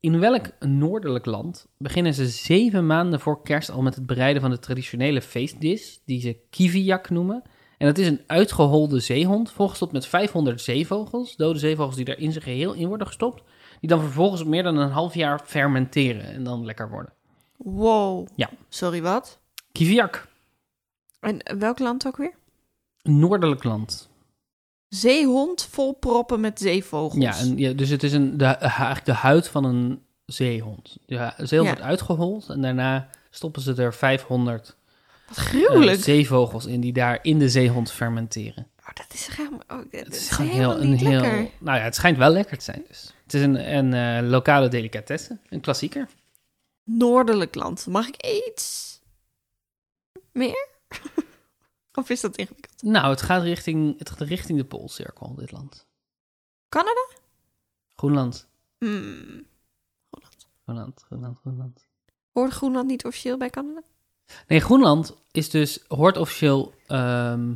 In 0.00 0.20
welk 0.20 0.46
noordelijk 0.60 1.26
land 1.26 1.66
beginnen 1.78 2.14
ze 2.14 2.26
zeven 2.28 2.86
maanden 2.86 3.20
voor 3.20 3.42
kerst 3.42 3.70
al 3.70 3.82
met 3.82 3.94
het 3.94 4.06
bereiden 4.06 4.42
van 4.42 4.50
de 4.50 4.58
traditionele 4.58 5.22
feestdis, 5.22 6.00
die 6.04 6.20
ze 6.20 6.40
kiviak 6.50 7.10
noemen? 7.10 7.42
En 7.78 7.86
dat 7.86 7.98
is 7.98 8.06
een 8.06 8.20
uitgeholde 8.26 9.00
zeehond, 9.00 9.50
volgestopt 9.50 9.92
met 9.92 10.06
500 10.06 10.60
zeevogels, 10.60 11.36
dode 11.36 11.58
zeevogels 11.58 11.96
die 11.96 12.04
er 12.04 12.18
in 12.18 12.32
zijn 12.32 12.44
geheel 12.44 12.72
in 12.72 12.88
worden 12.88 13.06
gestopt, 13.06 13.42
die 13.80 13.88
dan 13.88 14.00
vervolgens 14.00 14.44
meer 14.44 14.62
dan 14.62 14.76
een 14.76 14.90
half 14.90 15.14
jaar 15.14 15.40
fermenteren 15.44 16.22
en 16.24 16.44
dan 16.44 16.64
lekker 16.64 16.90
worden. 16.90 17.12
Wow. 17.56 18.28
Ja. 18.34 18.50
Sorry, 18.68 19.02
wat? 19.02 19.40
Kiviak, 19.72 20.28
En 21.20 21.58
welk 21.58 21.78
land 21.78 22.06
ook 22.06 22.16
weer? 22.16 22.34
een 23.02 23.18
noordelijk 23.18 23.64
land. 23.64 24.10
Zeehond 24.88 25.62
vol 25.70 25.92
proppen 25.92 26.40
met 26.40 26.60
zeevogels. 26.60 27.22
Ja, 27.22 27.38
en, 27.38 27.58
ja, 27.58 27.72
dus 27.72 27.88
het 27.88 28.02
is 28.02 28.12
een, 28.12 28.36
de, 28.36 28.44
eigenlijk 28.44 29.04
de 29.04 29.12
huid 29.12 29.48
van 29.48 29.64
een 29.64 30.02
zeehond. 30.26 30.96
De 31.06 31.18
hu- 31.18 31.46
zeehond 31.46 31.68
Ja. 31.68 31.74
wordt 31.74 31.80
uitgehold 31.90 32.48
en 32.48 32.62
daarna 32.62 33.08
stoppen 33.30 33.62
ze 33.62 33.74
er 33.74 33.94
500 33.94 34.76
Wat 35.28 35.36
eh, 35.36 35.44
gruwelijk. 35.44 36.02
zeevogels 36.02 36.66
in 36.66 36.80
die 36.80 36.92
daar 36.92 37.18
in 37.22 37.38
de 37.38 37.48
zeehond 37.48 37.92
fermenteren. 37.92 38.66
oh, 38.80 38.94
dat 38.94 39.06
is 39.12 39.26
gewoon... 39.28 39.62
Oh, 39.68 39.78
dat 39.78 39.86
Het 40.04 40.14
is 40.14 40.20
is 40.20 40.30
gewoon 40.30 40.50
heel, 40.50 40.80
een 40.80 40.92
heel, 40.96 41.10
lekker. 41.20 41.48
nou 41.58 41.78
ja, 41.78 41.84
het 41.84 41.94
schijnt 41.94 42.16
wel 42.18 42.30
lekker 42.30 42.58
te 42.58 42.64
zijn 42.64 42.84
dus. 42.88 43.14
Het 43.24 43.34
is 43.34 43.42
een, 43.42 43.76
een 43.76 43.94
eh, 44.24 44.28
lokale 44.30 44.68
delicatesse, 44.68 45.38
een 45.48 45.60
klassieker. 45.60 46.08
Noordelijk 46.84 47.54
land. 47.54 47.86
Mag 47.86 48.08
ik 48.08 48.26
iets 48.46 49.00
meer? 50.32 50.68
of 51.96 52.10
is 52.10 52.20
dat 52.20 52.36
ingewikkeld? 52.36 52.82
Nou, 52.82 53.10
het 53.10 53.22
gaat 53.22 53.42
richting, 53.42 53.98
het 53.98 54.10
gaat 54.10 54.20
richting 54.20 54.58
de 54.58 54.64
Poolcirkel, 54.64 55.34
dit 55.34 55.52
land. 55.52 55.86
Canada? 56.68 57.08
Groenland, 57.94 58.48
Hmm. 58.78 59.46
Groenland, 60.64 61.02
Groenland, 61.06 61.38
Groenland. 61.38 61.88
Hoort 62.32 62.52
Groenland 62.52 62.86
niet 62.86 63.04
officieel 63.04 63.36
bij 63.36 63.50
Canada? 63.50 63.82
Nee, 64.46 64.60
Groenland 64.60 65.16
is 65.30 65.50
dus, 65.50 65.84
hoort 65.88 66.16
officieel 66.16 66.74
ehm, 66.86 67.54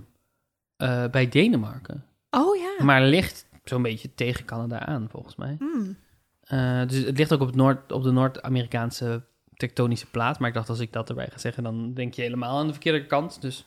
eh, 0.77 1.07
bij 1.11 1.29
Denemarken. 1.29 2.05
Oh 2.31 2.57
ja. 2.57 2.85
Maar 2.85 3.03
ligt 3.03 3.47
zo'n 3.65 3.83
beetje 3.83 4.15
tegen 4.15 4.45
Canada 4.45 4.87
aan, 4.87 5.09
volgens 5.11 5.37
mij. 5.37 5.57
Hmm. 5.59 5.97
Eh, 6.41 6.87
dus 6.87 7.05
het 7.05 7.19
ligt 7.19 7.33
ook 7.33 7.41
op, 7.41 7.47
het 7.47 7.57
Noord, 7.57 7.93
op 7.93 8.03
de 8.03 8.11
Noord-Amerikaanse 8.11 9.23
tektonische 9.55 10.07
plaat. 10.07 10.39
Maar 10.39 10.49
ik 10.49 10.55
dacht, 10.55 10.69
als 10.69 10.81
ik 10.81 10.93
dat 10.93 11.09
erbij 11.09 11.29
ga 11.31 11.39
zeggen, 11.39 11.63
dan 11.63 11.95
denk 11.95 12.15
je 12.15 12.23
helemaal 12.23 12.59
aan 12.59 12.67
de 12.67 12.73
verkeerde 12.73 13.07
kant. 13.07 13.41
Dus 13.41 13.67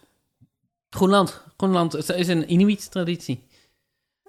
Groenland, 0.93 1.43
Groenland 1.57 1.91
het 1.93 2.09
is 2.09 2.27
een 2.27 2.51
Inuit-traditie. 2.51 3.47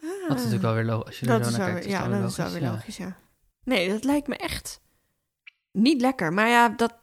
Dat 0.00 0.10
is 0.12 0.28
natuurlijk 0.28 0.62
wel 0.62 0.74
weer 0.74 0.84
logisch. 0.84 1.06
Als 1.06 1.18
je 1.18 1.26
Ah. 1.26 1.38
Dat 1.38 1.46
is 1.46 1.56
wel 1.56 1.66
kijkt, 1.66 1.84
weer, 1.84 1.94
is 1.94 2.00
ja, 2.00 2.20
dat 2.20 2.30
is 2.30 2.36
wel 2.36 2.50
weer 2.50 2.62
logisch, 2.62 2.96
ja. 2.96 3.16
Nee, 3.64 3.88
dat 3.88 4.04
lijkt 4.04 4.26
me 4.26 4.36
echt 4.36 4.80
niet 5.72 6.00
lekker. 6.00 6.32
Maar 6.32 6.48
ja, 6.48 6.68
dat... 6.68 6.94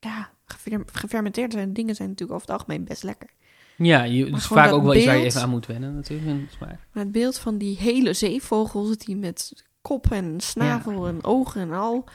Ja, 0.00 0.30
gefer- 0.44 0.84
gefermenteerde 0.92 1.72
dingen 1.72 1.94
zijn 1.94 2.08
natuurlijk 2.08 2.38
over 2.38 2.52
het 2.52 2.60
algemeen 2.60 2.84
best 2.84 3.02
lekker. 3.02 3.30
Ja, 3.76 4.02
je, 4.02 4.24
het 4.24 4.36
is 4.36 4.46
vaak 4.46 4.72
ook 4.72 4.82
wel 4.82 4.94
iets 4.94 5.04
waar 5.04 5.16
je 5.16 5.24
even 5.24 5.40
aan 5.40 5.50
moet 5.50 5.66
wennen 5.66 5.94
natuurlijk. 5.94 6.50
smaak. 6.50 6.78
Maar 6.92 7.02
het 7.02 7.12
beeld 7.12 7.38
van 7.38 7.58
die 7.58 7.76
hele 7.76 8.12
zeevogels 8.12 8.96
die 8.96 9.16
met 9.16 9.64
kop 9.82 10.10
en 10.10 10.40
snavel 10.40 11.06
en 11.06 11.24
ogen 11.24 11.60
en 11.60 11.72
al... 11.72 12.08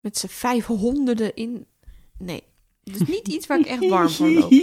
met 0.00 0.18
z'n 0.18 0.26
vijf 0.26 0.66
honderden 0.66 1.34
in... 1.34 1.66
Nee, 2.18 2.42
het 2.84 3.00
is 3.00 3.08
niet 3.08 3.28
iets 3.28 3.46
waar 3.46 3.58
ik 3.58 3.66
echt 3.66 3.88
warm 3.88 4.08
voor 4.08 4.30
loop. 4.30 4.50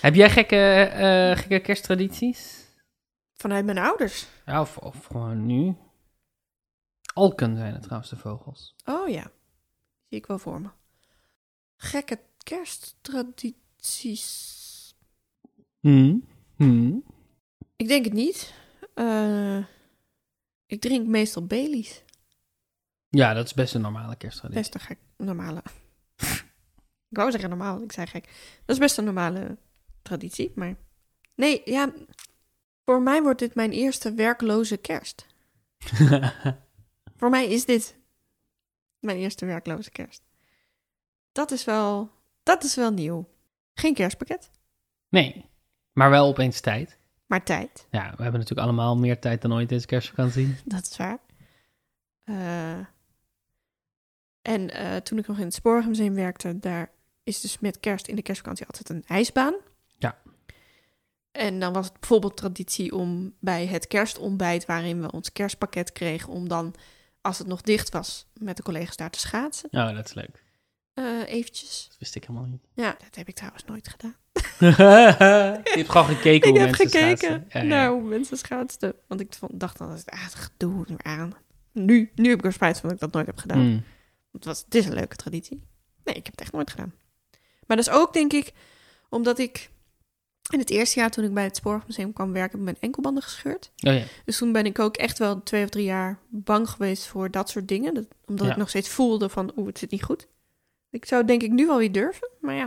Heb 0.00 0.14
jij 0.14 0.30
gekke, 0.30 0.56
eh, 0.56 1.36
gekke 1.36 1.60
kersttradities? 1.60 2.66
Vanuit 3.34 3.64
mijn 3.64 3.78
ouders. 3.78 4.26
Ja, 4.46 4.60
of, 4.60 4.78
of 4.78 5.04
gewoon 5.04 5.46
nu? 5.46 5.76
Alken 7.14 7.56
zijn 7.56 7.72
het 7.72 7.82
trouwens, 7.82 8.10
de 8.10 8.16
vogels. 8.16 8.74
Oh 8.84 9.08
ja, 9.08 9.30
zie 10.08 10.18
ik 10.18 10.26
wel 10.26 10.38
voor 10.38 10.60
me. 10.60 10.68
Gekke 11.76 12.18
kersttradities. 12.42 14.94
Hmm. 15.80 16.24
Hmm. 16.56 17.04
Ik 17.76 17.88
denk 17.88 18.04
het 18.04 18.14
niet. 18.14 18.54
Eh, 18.94 19.58
ik 20.66 20.80
drink 20.80 21.06
meestal 21.06 21.46
Baileys. 21.46 22.02
Ja, 23.14 23.34
dat 23.34 23.46
is 23.46 23.54
best 23.54 23.74
een 23.74 23.80
normale 23.80 24.16
kersttraditie. 24.16 24.62
Best 24.62 24.74
een 24.74 24.80
gek, 24.80 24.98
normale. 25.16 25.62
ik 27.08 27.16
wou 27.16 27.30
zeggen 27.30 27.48
normaal, 27.48 27.82
ik 27.82 27.92
zei 27.92 28.06
gek. 28.06 28.24
Dat 28.64 28.76
is 28.76 28.78
best 28.78 28.98
een 28.98 29.04
normale 29.04 29.56
traditie, 30.02 30.52
maar... 30.54 30.74
Nee, 31.34 31.62
ja... 31.64 31.92
Voor 32.84 33.02
mij 33.02 33.22
wordt 33.22 33.38
dit 33.38 33.54
mijn 33.54 33.70
eerste 33.70 34.14
werkloze 34.14 34.76
kerst. 34.76 35.26
Voor 37.18 37.30
mij 37.30 37.46
is 37.46 37.64
dit 37.64 37.96
mijn 38.98 39.16
eerste 39.16 39.46
werkloze 39.46 39.90
kerst. 39.90 40.22
Dat 41.32 41.50
is 41.50 41.64
wel... 41.64 42.10
Dat 42.42 42.64
is 42.64 42.74
wel 42.74 42.92
nieuw. 42.92 43.28
Geen 43.74 43.94
kerstpakket, 43.94 44.50
nee, 45.08 45.44
maar 45.92 46.10
wel 46.10 46.26
opeens 46.26 46.60
tijd. 46.60 46.98
maar 47.26 47.44
tijd. 47.44 47.86
Ja, 47.90 48.10
we 48.16 48.22
hebben 48.22 48.40
natuurlijk 48.40 48.68
allemaal 48.68 48.96
meer 48.96 49.18
tijd 49.20 49.42
dan 49.42 49.52
ooit 49.52 49.68
deze 49.68 49.86
kerstvakantie. 49.86 50.56
Dat 50.64 50.86
is 50.90 50.96
waar. 50.96 51.18
Eh, 52.24 52.86
en 54.42 54.70
eh, 54.70 54.96
toen 54.96 55.18
ik 55.18 55.26
nog 55.26 55.38
in 55.38 55.44
het 55.44 55.54
Spoorwegmuseum 55.54 56.14
werkte, 56.14 56.58
daar 56.58 56.90
is 57.24 57.40
dus 57.40 57.58
met 57.58 57.80
kerst 57.80 58.06
in 58.06 58.16
de 58.16 58.22
kerstvakantie 58.22 58.66
altijd 58.66 58.88
een 58.88 59.04
ijsbaan. 59.06 59.54
Ja. 59.98 60.18
En 61.32 61.60
dan 61.60 61.72
was 61.72 61.86
het 61.86 62.00
bijvoorbeeld 62.00 62.36
traditie 62.36 62.94
om 62.94 63.34
bij 63.40 63.66
het 63.66 63.86
kerstontbijt, 63.86 64.66
waarin 64.66 65.00
we 65.00 65.12
ons 65.12 65.32
kerstpakket 65.32 65.92
kregen, 65.92 66.32
om 66.32 66.48
dan, 66.48 66.74
als 67.20 67.38
het 67.38 67.46
nog 67.46 67.60
dicht 67.60 67.90
was, 67.90 68.26
met 68.34 68.56
de 68.56 68.62
collega's 68.62 68.96
daar 68.96 69.10
te 69.10 69.18
schaatsen. 69.18 69.68
Oh, 69.72 69.94
dat 69.94 70.04
is 70.04 70.14
leuk. 70.14 70.42
Eh, 70.94 71.04
eventjes. 71.26 71.86
Dat 71.88 71.98
wist 71.98 72.14
ik 72.14 72.24
helemaal 72.24 72.48
niet. 72.48 72.62
Ja, 72.74 72.96
dat 72.98 73.14
heb 73.14 73.28
ik 73.28 73.34
trouwens 73.34 73.64
nooit 73.64 73.88
gedaan. 73.88 74.16
je 74.58 75.70
hebt 75.74 75.90
gewoon 75.90 76.06
gekeken 76.06 76.32
ik 76.32 76.44
hoe 76.44 76.58
heb 76.58 76.66
mensen 76.66 76.88
gekeken 76.88 77.18
schaatsen. 77.18 77.46
Ja, 77.48 77.60
ja. 77.60 77.66
naar 77.66 77.90
hoe 77.90 78.02
mensen 78.02 78.36
schaatsten. 78.36 78.94
Want 79.08 79.20
ik 79.20 79.34
vond, 79.34 79.60
dacht 79.60 79.78
dan, 79.78 79.88
ah, 79.88 80.24
het 80.24 80.34
gedoe 80.34 80.86
er 80.86 81.04
aan. 81.04 81.32
Nu, 81.72 82.10
nu 82.14 82.28
heb 82.28 82.38
ik 82.38 82.44
er 82.44 82.52
spijt 82.52 82.80
van 82.80 82.88
dat 82.88 82.92
ik 82.92 83.00
dat 83.00 83.12
nooit 83.12 83.26
heb 83.26 83.38
gedaan. 83.38 83.58
Hmm. 83.58 83.84
Het, 84.32 84.44
was, 84.44 84.62
het 84.64 84.74
is 84.74 84.86
een 84.86 84.94
leuke 84.94 85.16
traditie. 85.16 85.62
Nee, 86.04 86.14
ik 86.14 86.24
heb 86.24 86.32
het 86.34 86.40
echt 86.40 86.52
nooit 86.52 86.70
gedaan. 86.70 86.94
Maar 87.66 87.76
dat 87.76 87.86
is 87.86 87.92
ook, 87.92 88.12
denk 88.12 88.32
ik, 88.32 88.52
omdat 89.08 89.38
ik 89.38 89.70
in 90.50 90.58
het 90.58 90.70
eerste 90.70 90.98
jaar 91.00 91.10
toen 91.10 91.24
ik 91.24 91.34
bij 91.34 91.44
het 91.44 91.56
Spoorwegmuseum 91.56 92.12
kwam 92.12 92.32
werken, 92.32 92.50
heb 92.50 92.58
ik 92.58 92.64
mijn 92.64 92.76
enkelbanden 92.80 93.22
gescheurd. 93.22 93.72
Oh 93.86 93.94
ja. 93.94 94.04
Dus 94.24 94.38
toen 94.38 94.52
ben 94.52 94.64
ik 94.66 94.78
ook 94.78 94.96
echt 94.96 95.18
wel 95.18 95.42
twee 95.42 95.64
of 95.64 95.70
drie 95.70 95.84
jaar 95.84 96.18
bang 96.28 96.68
geweest 96.70 97.06
voor 97.06 97.30
dat 97.30 97.50
soort 97.50 97.68
dingen. 97.68 97.94
Dat, 97.94 98.06
omdat 98.26 98.46
Ja. 98.46 98.52
ik 98.52 98.58
nog 98.58 98.68
steeds 98.68 98.88
voelde 98.88 99.28
van, 99.28 99.52
oeh, 99.56 99.66
het 99.66 99.78
zit 99.78 99.90
niet 99.90 100.02
goed. 100.02 100.26
Ik 100.90 101.04
zou 101.04 101.24
denk 101.24 101.42
ik 101.42 101.50
nu 101.50 101.66
wel 101.66 101.78
weer 101.78 101.92
durven, 101.92 102.28
maar 102.40 102.54
ja, 102.54 102.64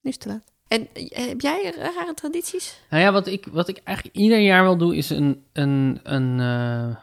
nu 0.00 0.10
is 0.10 0.14
het 0.14 0.20
te 0.20 0.28
laat. 0.28 0.52
En 0.68 0.88
eh, 0.94 1.26
heb 1.28 1.40
jij 1.40 1.72
rare 1.76 2.14
tradities? 2.14 2.80
Nou 2.90 3.02
ja, 3.02 3.12
wat 3.12 3.26
ik, 3.26 3.46
wat 3.46 3.68
ik 3.68 3.80
eigenlijk 3.84 4.16
ieder 4.16 4.38
jaar 4.38 4.62
wel 4.62 4.76
doe, 4.76 4.96
is 4.96 5.10
een, 5.10 5.44
een, 5.52 6.00
een 6.02 6.40
eh, 6.40 6.96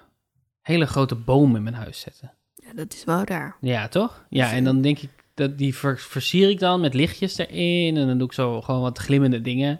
hele 0.61 0.85
grote 0.85 1.15
boom 1.15 1.55
in 1.55 1.63
mijn 1.63 1.75
huis 1.75 1.99
zetten. 1.99 2.33
Ja, 2.71 2.77
dat 2.77 2.93
is 2.93 3.03
wel 3.03 3.25
daar. 3.25 3.55
Ja, 3.61 3.87
toch? 3.87 4.25
Ja, 4.29 4.51
en 4.51 4.63
dan 4.63 4.81
denk 4.81 4.99
ik, 4.99 5.09
dat 5.33 5.57
die 5.57 5.75
ver- 5.75 5.99
versier 5.99 6.49
ik 6.49 6.59
dan 6.59 6.81
met 6.81 6.93
lichtjes 6.93 7.37
erin. 7.37 7.97
En 7.97 8.07
dan 8.07 8.17
doe 8.17 8.27
ik 8.27 8.33
zo 8.33 8.61
gewoon 8.61 8.81
wat 8.81 8.97
glimmende 8.97 9.41
dingen. 9.41 9.79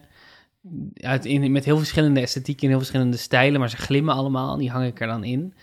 Uit, 0.94 1.26
in, 1.26 1.52
met 1.52 1.66
heel 1.66 1.78
verschillende 1.78 2.20
esthetieken 2.22 2.64
en 2.64 2.70
heel 2.70 2.78
verschillende 2.78 3.18
stijlen, 3.18 3.60
maar 3.60 3.70
ze 3.70 3.78
glimmen 3.78 4.16
allemaal. 4.16 4.54
En 4.54 4.60
die 4.60 4.70
hang 4.70 4.86
ik 4.86 5.00
er 5.00 5.08
dan 5.08 5.24
in. 5.24 5.54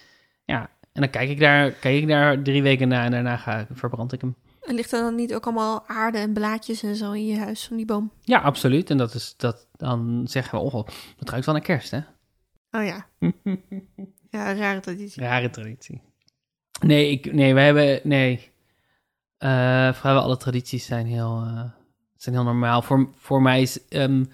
Ja, 0.45 0.71
en 0.93 1.01
dan 1.01 1.11
kijk 1.11 1.31
ik 1.31 1.41
daar, 1.41 1.71
kijk 1.71 2.01
ik 2.03 2.09
daar 2.09 2.43
drie 2.43 2.63
weken 2.63 2.89
na 2.89 3.05
en 3.05 3.11
daarna 3.11 3.37
ga, 3.37 3.67
verbrand 3.73 4.13
ik 4.13 4.21
hem. 4.21 4.35
En 4.63 4.75
ligt 4.75 4.93
er 4.93 5.01
dan 5.01 5.15
niet 5.15 5.35
ook 5.35 5.45
allemaal 5.45 5.85
aarde 5.87 6.19
en 6.19 6.33
blaadjes 6.33 6.83
en 6.83 6.97
zo 6.97 7.13
in 7.13 7.27
je 7.27 7.39
huis 7.39 7.67
van 7.67 7.77
die 7.77 7.87
boom? 7.87 8.13
Ja, 8.21 8.39
absoluut. 8.39 8.91
En 8.91 8.97
dat 8.99 9.15
is 9.15 9.35
dat, 9.37 9.67
dan 9.77 10.25
zeggen 10.29 10.59
we, 10.59 10.65
oh, 10.65 10.87
het 11.19 11.31
ruikt 11.31 11.47
wel 11.47 11.55
naar 11.55 11.65
kerst, 11.65 11.91
hè? 11.91 12.01
Oh 12.71 12.85
ja. 12.85 13.07
Ja, 14.31 14.53
rare 14.53 14.81
traditie. 14.81 15.23
Rare 15.23 15.51
traditie. 15.51 16.01
Nee, 16.81 17.11
ik, 17.11 17.33
nee, 17.33 17.55
wij 17.55 17.65
hebben, 17.65 18.01
nee. 18.05 18.51
Eh, 19.39 19.93
vrijwel 19.93 20.23
alle 20.23 20.37
tradities 20.37 20.85
zijn 20.87 21.07
heel, 21.07 21.43
eh, 21.47 21.65
zijn 22.17 22.35
heel 22.35 22.45
normaal. 22.45 22.83
Voor, 22.83 23.09
voor 23.17 23.43
mij 23.43 23.63
is, 23.63 23.89
ehm, 23.89 24.25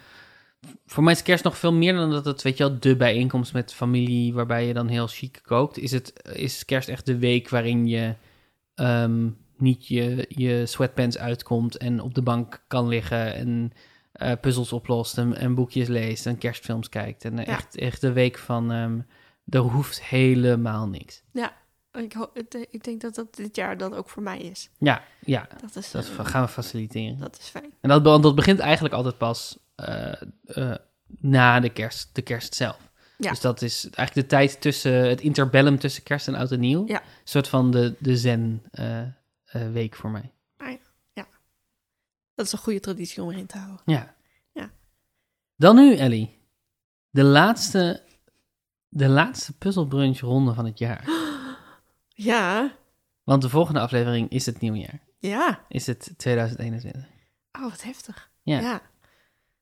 voor 0.86 1.02
mij 1.02 1.12
is 1.12 1.22
kerst 1.22 1.44
nog 1.44 1.58
veel 1.58 1.72
meer 1.72 1.94
dan 1.94 2.10
dat 2.10 2.24
het, 2.24 2.42
weet 2.42 2.56
je 2.56 2.68
wel, 2.68 2.78
de 2.80 2.96
bijeenkomst 2.96 3.52
met 3.52 3.74
familie, 3.74 4.34
waarbij 4.34 4.66
je 4.66 4.74
dan 4.74 4.88
heel 4.88 5.06
chic 5.06 5.40
kookt. 5.42 5.78
Is 5.78 5.92
het, 5.92 6.12
is 6.32 6.64
kerst 6.64 6.88
echt 6.88 7.06
de 7.06 7.18
week 7.18 7.48
waarin 7.48 7.86
je 7.86 8.14
ehm, 8.74 9.28
niet 9.56 9.86
je, 9.86 10.24
je 10.28 10.66
sweatpants 10.66 11.18
uitkomt 11.18 11.76
en 11.76 12.00
op 12.00 12.14
de 12.14 12.22
bank 12.22 12.64
kan 12.68 12.88
liggen 12.88 13.34
en 13.34 13.72
eh, 14.12 14.32
puzzels 14.40 14.72
oplost 14.72 15.18
en, 15.18 15.36
en 15.36 15.54
boekjes 15.54 15.88
leest 15.88 16.26
en 16.26 16.38
kerstfilms 16.38 16.88
kijkt. 16.88 17.24
En 17.24 17.36
Ja. 17.36 17.44
echt, 17.44 17.76
echt 17.76 18.00
de 18.00 18.12
week 18.12 18.38
van, 18.38 18.72
ehm, 18.72 18.98
er 19.48 19.60
hoeft 19.60 20.02
helemaal 20.02 20.88
niks. 20.88 21.22
Ik, 21.94 22.14
ik 22.70 22.84
denk 22.84 23.00
dat 23.00 23.14
dat 23.14 23.34
dit 23.34 23.56
jaar 23.56 23.76
dan 23.78 23.94
ook 23.94 24.08
voor 24.08 24.22
mij 24.22 24.38
is. 24.38 24.70
Ja, 24.78 25.02
ja, 25.20 25.48
Dat 25.60 25.76
is, 25.76 25.90
dat 25.90 26.08
eh, 26.18 26.26
gaan 26.26 26.42
we 26.44 26.48
faciliteren. 26.48 27.18
dat 27.18 27.38
is 27.38 27.48
fijn. 27.48 27.72
En 27.80 27.88
dat, 27.88 28.02
be- 28.02 28.20
dat 28.20 28.34
begint 28.34 28.58
eigenlijk 28.58 28.94
altijd 28.94 29.18
pas 29.18 29.58
eh, 29.74 30.12
eh, 30.44 30.74
na 31.18 31.60
de 31.60 31.70
kerst, 31.70 32.14
de 32.14 32.22
kerst 32.22 32.54
zelf. 32.54 32.90
Ja. 33.18 33.30
Dus 33.30 33.40
dat 33.40 33.62
is 33.62 33.84
eigenlijk 33.90 34.14
de 34.28 34.36
tijd 34.36 34.60
tussen 34.60 34.92
het 35.08 35.20
interbellum 35.20 35.78
tussen 35.78 36.02
kerst 36.02 36.28
en 36.28 36.34
oud 36.34 36.52
en 36.52 36.60
nieuw. 36.60 36.86
Ja. 36.86 37.00
Een 37.02 37.08
soort 37.24 37.48
van 37.48 37.70
de, 37.70 37.94
de 37.98 38.16
zen 38.16 38.62
eh, 38.70 39.00
eh, 39.00 39.12
week 39.72 39.94
voor 39.94 40.10
mij. 40.10 40.32
Dat 42.36 42.46
is 42.46 42.52
een 42.52 42.58
goede 42.58 42.80
traditie 42.80 43.22
om 43.22 43.30
erin 43.30 43.46
te 43.46 43.58
houden. 43.58 43.82
Ja. 43.84 44.14
Ja. 44.52 44.70
Dan 45.56 45.76
nu, 45.76 45.96
Ellie. 45.96 46.38
De 47.10 47.22
laatste, 47.22 48.02
de 48.88 49.08
laatste 49.08 49.52
puzzelbrunch-ronde 49.58 50.54
van 50.54 50.64
het 50.64 50.78
jaar. 50.78 51.04
Ja, 52.14 52.72
Want 53.24 53.42
de 53.42 53.48
volgende 53.48 53.80
aflevering 53.80 54.30
is 54.30 54.46
het 54.46 54.60
nieuwjaar. 54.60 55.00
ja. 55.18 55.64
Is 55.68 55.86
het 55.86 56.10
2021. 56.16 57.02
Oh, 57.52 57.62
wat 57.70 57.82
heftig. 57.82 58.30
Ja. 58.42 58.60
Ja, 58.60 58.80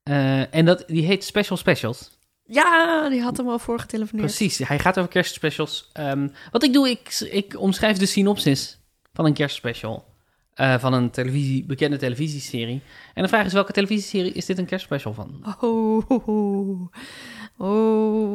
Eh, 0.03 0.55
en 0.55 0.65
dat, 0.65 0.83
die 0.87 1.05
heet 1.05 1.23
Special 1.23 1.57
Specials. 1.57 2.17
Ja, 2.45 3.09
die 3.09 3.21
had 3.21 3.37
hem 3.37 3.49
al 3.49 3.59
voorgetelefoneerd. 3.59 4.27
Precies, 4.27 4.57
hij 4.67 4.79
gaat 4.79 4.97
over 4.97 5.09
kerstspecials. 5.11 5.89
Ehm, 5.93 6.27
wat 6.51 6.63
ik 6.63 6.73
doe, 6.73 6.89
ik, 6.89 7.19
ik 7.19 7.59
omschrijf 7.59 7.97
de 7.97 8.05
synopsis 8.05 8.79
van 9.13 9.25
een 9.25 9.33
kerstspecial. 9.33 10.05
Eh, 10.53 10.79
van 10.79 10.93
een 10.93 11.09
televisie, 11.09 11.65
bekende 11.65 11.97
televisieserie. 11.97 12.81
En 13.13 13.23
de 13.23 13.29
vraag 13.29 13.45
is, 13.45 13.53
welke 13.53 13.71
televisieserie 13.71 14.31
is 14.31 14.45
dit 14.45 14.57
een 14.57 14.65
kerstspecial 14.65 15.13
van? 15.13 15.55
Oh, 15.61 16.09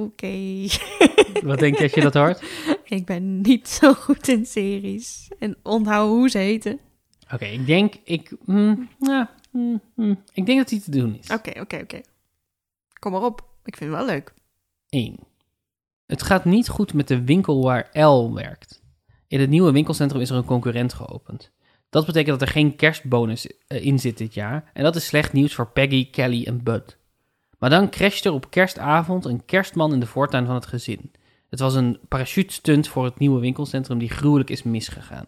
oké. 0.03 0.67
Wat 1.43 1.59
denk 1.59 1.77
je 1.77 1.83
als 1.83 1.93
je 1.93 2.01
dat 2.01 2.15
hoort? 2.15 2.43
ik 2.85 3.05
ben 3.05 3.41
niet 3.41 3.69
zo 3.69 3.95
goed 3.95 4.29
in 4.29 4.47
series. 4.47 5.29
En 5.39 5.57
onthoud 5.63 6.09
hoe 6.09 6.29
ze 6.29 6.39
heten. 6.39 6.81
Oké, 7.33 7.45
ik 7.45 7.67
denk, 7.67 7.95
ik, 8.05 8.33
mm, 8.45 8.89
ja, 9.01 9.31
mm, 9.51 9.81
mm, 9.95 10.23
ik 10.33 10.47
denk 10.47 10.59
dat 10.59 10.69
die 10.69 10.81
te 10.81 10.91
doen 10.91 11.19
is. 11.21 11.31
Oké, 11.31 11.61
oké, 11.61 11.77
oké. 11.77 12.01
Kom 12.99 13.13
maar 13.13 13.23
op. 13.23 13.49
Ik 13.65 13.77
vind 13.77 13.91
het 13.91 13.99
wel 13.99 14.09
leuk. 14.09 14.35
1. 14.89 15.17
Het 16.07 16.23
gaat 16.23 16.45
niet 16.45 16.69
goed 16.69 16.95
met 16.95 17.09
de 17.09 17.25
winkel 17.25 17.63
waar 17.63 18.07
L 18.07 18.35
werkt. 18.35 18.83
In 19.27 19.41
het 19.41 19.51
nieuwe 19.51 19.73
winkelcentrum 19.73 20.21
is 20.21 20.31
er 20.31 20.37
een 20.37 20.45
concurrent 20.45 20.93
geopend. 20.93 21.53
Dat 21.91 22.07
betekent 22.07 22.39
dat 22.39 22.49
er 22.49 22.55
geen 22.55 22.77
kerstbonus 22.77 23.47
eh, 23.67 23.85
in 23.85 23.99
zit 23.99 24.19
dit 24.19 24.35
jaar. 24.35 24.71
En 24.73 24.83
dat 24.83 24.97
is 24.97 25.07
slecht 25.07 25.33
nieuws 25.33 25.55
voor 25.55 25.71
Peggy, 25.71 26.11
Kelly 26.11 26.45
en 26.45 26.63
Bud. 26.63 26.97
Maar 27.59 27.71
dan 27.71 27.91
crasht 27.91 28.25
er 28.25 28.33
op 28.33 28.51
kerstavond 28.51 29.25
een 29.25 29.45
kerstman 29.45 29.93
in 29.93 30.01
de 30.01 30.07
voortuin 30.07 30.47
van 30.47 30.55
het 30.55 30.67
gezin. 30.67 31.13
Het 31.51 31.61
was 31.61 31.75
een 31.75 31.99
parachutestunt 32.09 32.89
voor 32.89 33.05
het 33.05 33.19
nieuwe 33.19 33.41
winkelcentrum 33.41 33.99
die 33.99 34.11
gruwelijk 34.11 34.51
is 34.51 34.63
misgegaan. 34.63 35.27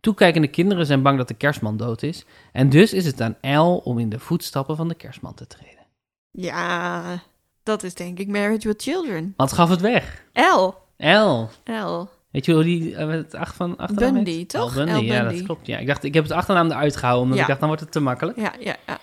Toekijkende 0.00 0.48
kinderen 0.48 0.86
zijn 0.86 1.02
bang 1.02 1.18
dat 1.18 1.28
de 1.28 1.34
kerstman 1.34 1.76
dood 1.76 2.02
is. 2.02 2.24
En 2.52 2.68
dus 2.68 2.92
is 2.92 3.06
het 3.06 3.20
aan 3.20 3.58
L 3.58 3.80
om 3.84 3.98
in 3.98 4.08
de 4.08 4.18
voetstappen 4.18 4.76
van 4.76 4.88
de 4.88 4.94
kerstman 4.94 5.34
te 5.34 5.46
treden. 5.46 5.86
Ja, 6.30 7.22
dat 7.62 7.82
is 7.82 7.94
denk 7.94 8.18
ik 8.18 8.28
Marriage 8.28 8.68
with 8.68 8.82
Children. 8.82 9.34
Wat 9.36 9.52
gaf 9.52 9.68
het 9.68 9.80
weg? 9.80 10.24
L. 10.32 10.74
L. 10.96 11.48
L. 11.64 12.08
Weet 12.30 12.44
je 12.44 12.52
hoe 12.52 12.62
die 12.62 12.96
eh, 12.96 13.08
het 13.08 13.34
acht 13.34 13.56
van 13.56 13.76
achternaam 13.76 14.12
Bundy, 14.14 14.30
heet? 14.30 14.48
toch? 14.48 14.74
Bundy, 14.74 14.92
Al 14.92 15.00
ja, 15.00 15.20
Bundy. 15.20 15.36
dat 15.36 15.44
klopt. 15.44 15.66
Ja. 15.66 15.78
Ik 15.78 15.86
dacht, 15.86 16.04
ik 16.04 16.14
heb 16.14 16.22
het 16.22 16.32
achternaam 16.32 16.70
eruit 16.70 16.96
gehouden, 16.96 17.22
omdat 17.24 17.36
Ja. 17.38 17.42
ik 17.42 17.48
dacht, 17.48 17.60
dan 17.60 17.68
wordt 17.68 17.84
het 17.84 17.92
te 17.92 18.00
makkelijk. 18.00 18.38
Ja, 18.38 18.52
ja, 18.58 18.76
ja. 18.86 18.98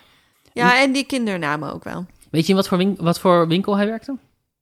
Ja, 0.54 0.82
en 0.82 0.92
die 0.92 1.06
kindernamen 1.06 1.74
ook 1.74 1.84
wel. 1.84 2.06
Weet 2.32 2.44
je 2.44 2.50
in 2.50 2.56
wat 2.56 2.68
voor, 2.68 2.78
win- 2.78 2.98
wat 3.00 3.20
voor 3.20 3.48
winkel 3.48 3.78
hij 3.78 3.86
werkte? 3.86 4.18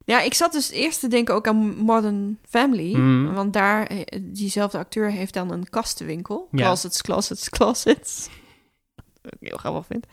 Ja, 0.05 0.21
ik 0.21 0.33
zat 0.33 0.51
dus 0.51 0.71
eerst 0.71 0.99
te 0.99 1.07
denken 1.07 1.33
ook 1.35 1.47
aan 1.47 1.75
Modern 1.75 2.39
Family. 2.49 2.95
Mhm. 2.95 3.33
Want 3.33 3.53
daar, 3.53 3.85
eh, 3.87 4.01
diezelfde 4.21 4.77
acteur 4.77 5.11
heeft 5.11 5.33
dan 5.33 5.51
een 5.51 5.69
kastenwinkel. 5.69 6.47
Ja. 6.51 6.63
Closets, 6.65 7.01
closets, 7.01 7.49
closets. 7.49 8.29
Wat 9.21 9.33
ik 9.39 9.47
heel 9.47 9.57
grappig 9.57 9.85
vind. 9.85 10.05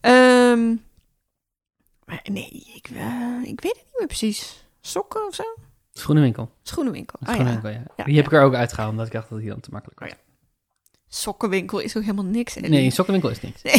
Ehm, 0.00 0.66
maar 2.04 2.20
nee, 2.32 2.72
ik, 2.74 2.88
eh, 2.94 3.38
ik 3.42 3.60
weet 3.60 3.72
het 3.76 3.84
niet 3.84 3.94
meer 3.98 4.06
precies. 4.06 4.64
Sokken 4.80 5.26
of 5.26 5.34
zo? 5.34 5.44
Schoenenwinkel. 5.98 6.50
Schoenenwinkel. 6.62 7.18
Ja. 7.22 7.32
Schoenenwinkel, 7.32 7.70
ja. 7.70 7.82
Ja, 7.96 8.04
Die 8.04 8.16
heb 8.16 8.26
ik 8.26 8.32
er 8.32 8.42
ook 8.42 8.54
uitgehaald, 8.54 8.90
omdat 8.90 9.06
ik 9.06 9.12
dacht 9.12 9.28
dat 9.28 9.38
die 9.38 9.48
dan 9.48 9.60
te 9.60 9.70
makkelijk 9.70 10.00
was. 10.00 10.08
Oh, 10.10 10.14
Sokkenwinkel 11.08 11.78
is 11.78 11.96
ook 11.96 12.02
helemaal 12.02 12.24
niks. 12.24 12.54
Nee, 12.54 12.90
sokkenwinkel 12.90 13.30
is 13.30 13.40
niks. 13.40 13.62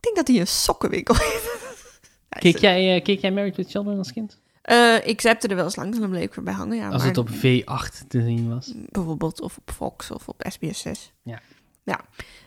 denk 0.00 0.16
dat 0.16 0.28
hij 0.28 0.40
een 0.40 0.46
sokkenwinkel 0.46 1.14
heeft. 1.16 1.62
Keek, 2.38 2.58
jij, 2.58 3.00
keek 3.00 3.20
jij 3.20 3.32
Married 3.32 3.56
with 3.56 3.70
Children 3.70 3.98
als 3.98 4.12
kind? 4.12 4.40
Eh, 4.62 5.06
ik 5.06 5.20
zapte 5.20 5.48
er 5.48 5.54
wel 5.56 5.64
eens 5.64 5.76
langs 5.76 5.98
en 5.98 6.10
bleef 6.10 6.24
ik 6.24 6.36
erbij 6.36 6.54
hangen. 6.54 6.76
Ja, 6.76 6.88
als 6.88 6.96
maar 6.96 7.06
het 7.06 7.18
op 7.18 7.28
V8 7.28 8.06
te 8.08 8.22
zien 8.22 8.48
was. 8.54 8.72
Bijvoorbeeld 8.88 9.40
of 9.40 9.56
op 9.56 9.70
Fox 9.70 10.10
of 10.10 10.28
op 10.28 10.44
SBS 10.48 10.80
6. 10.80 11.12
Ja. 11.22 11.40
Ja. 11.82 12.00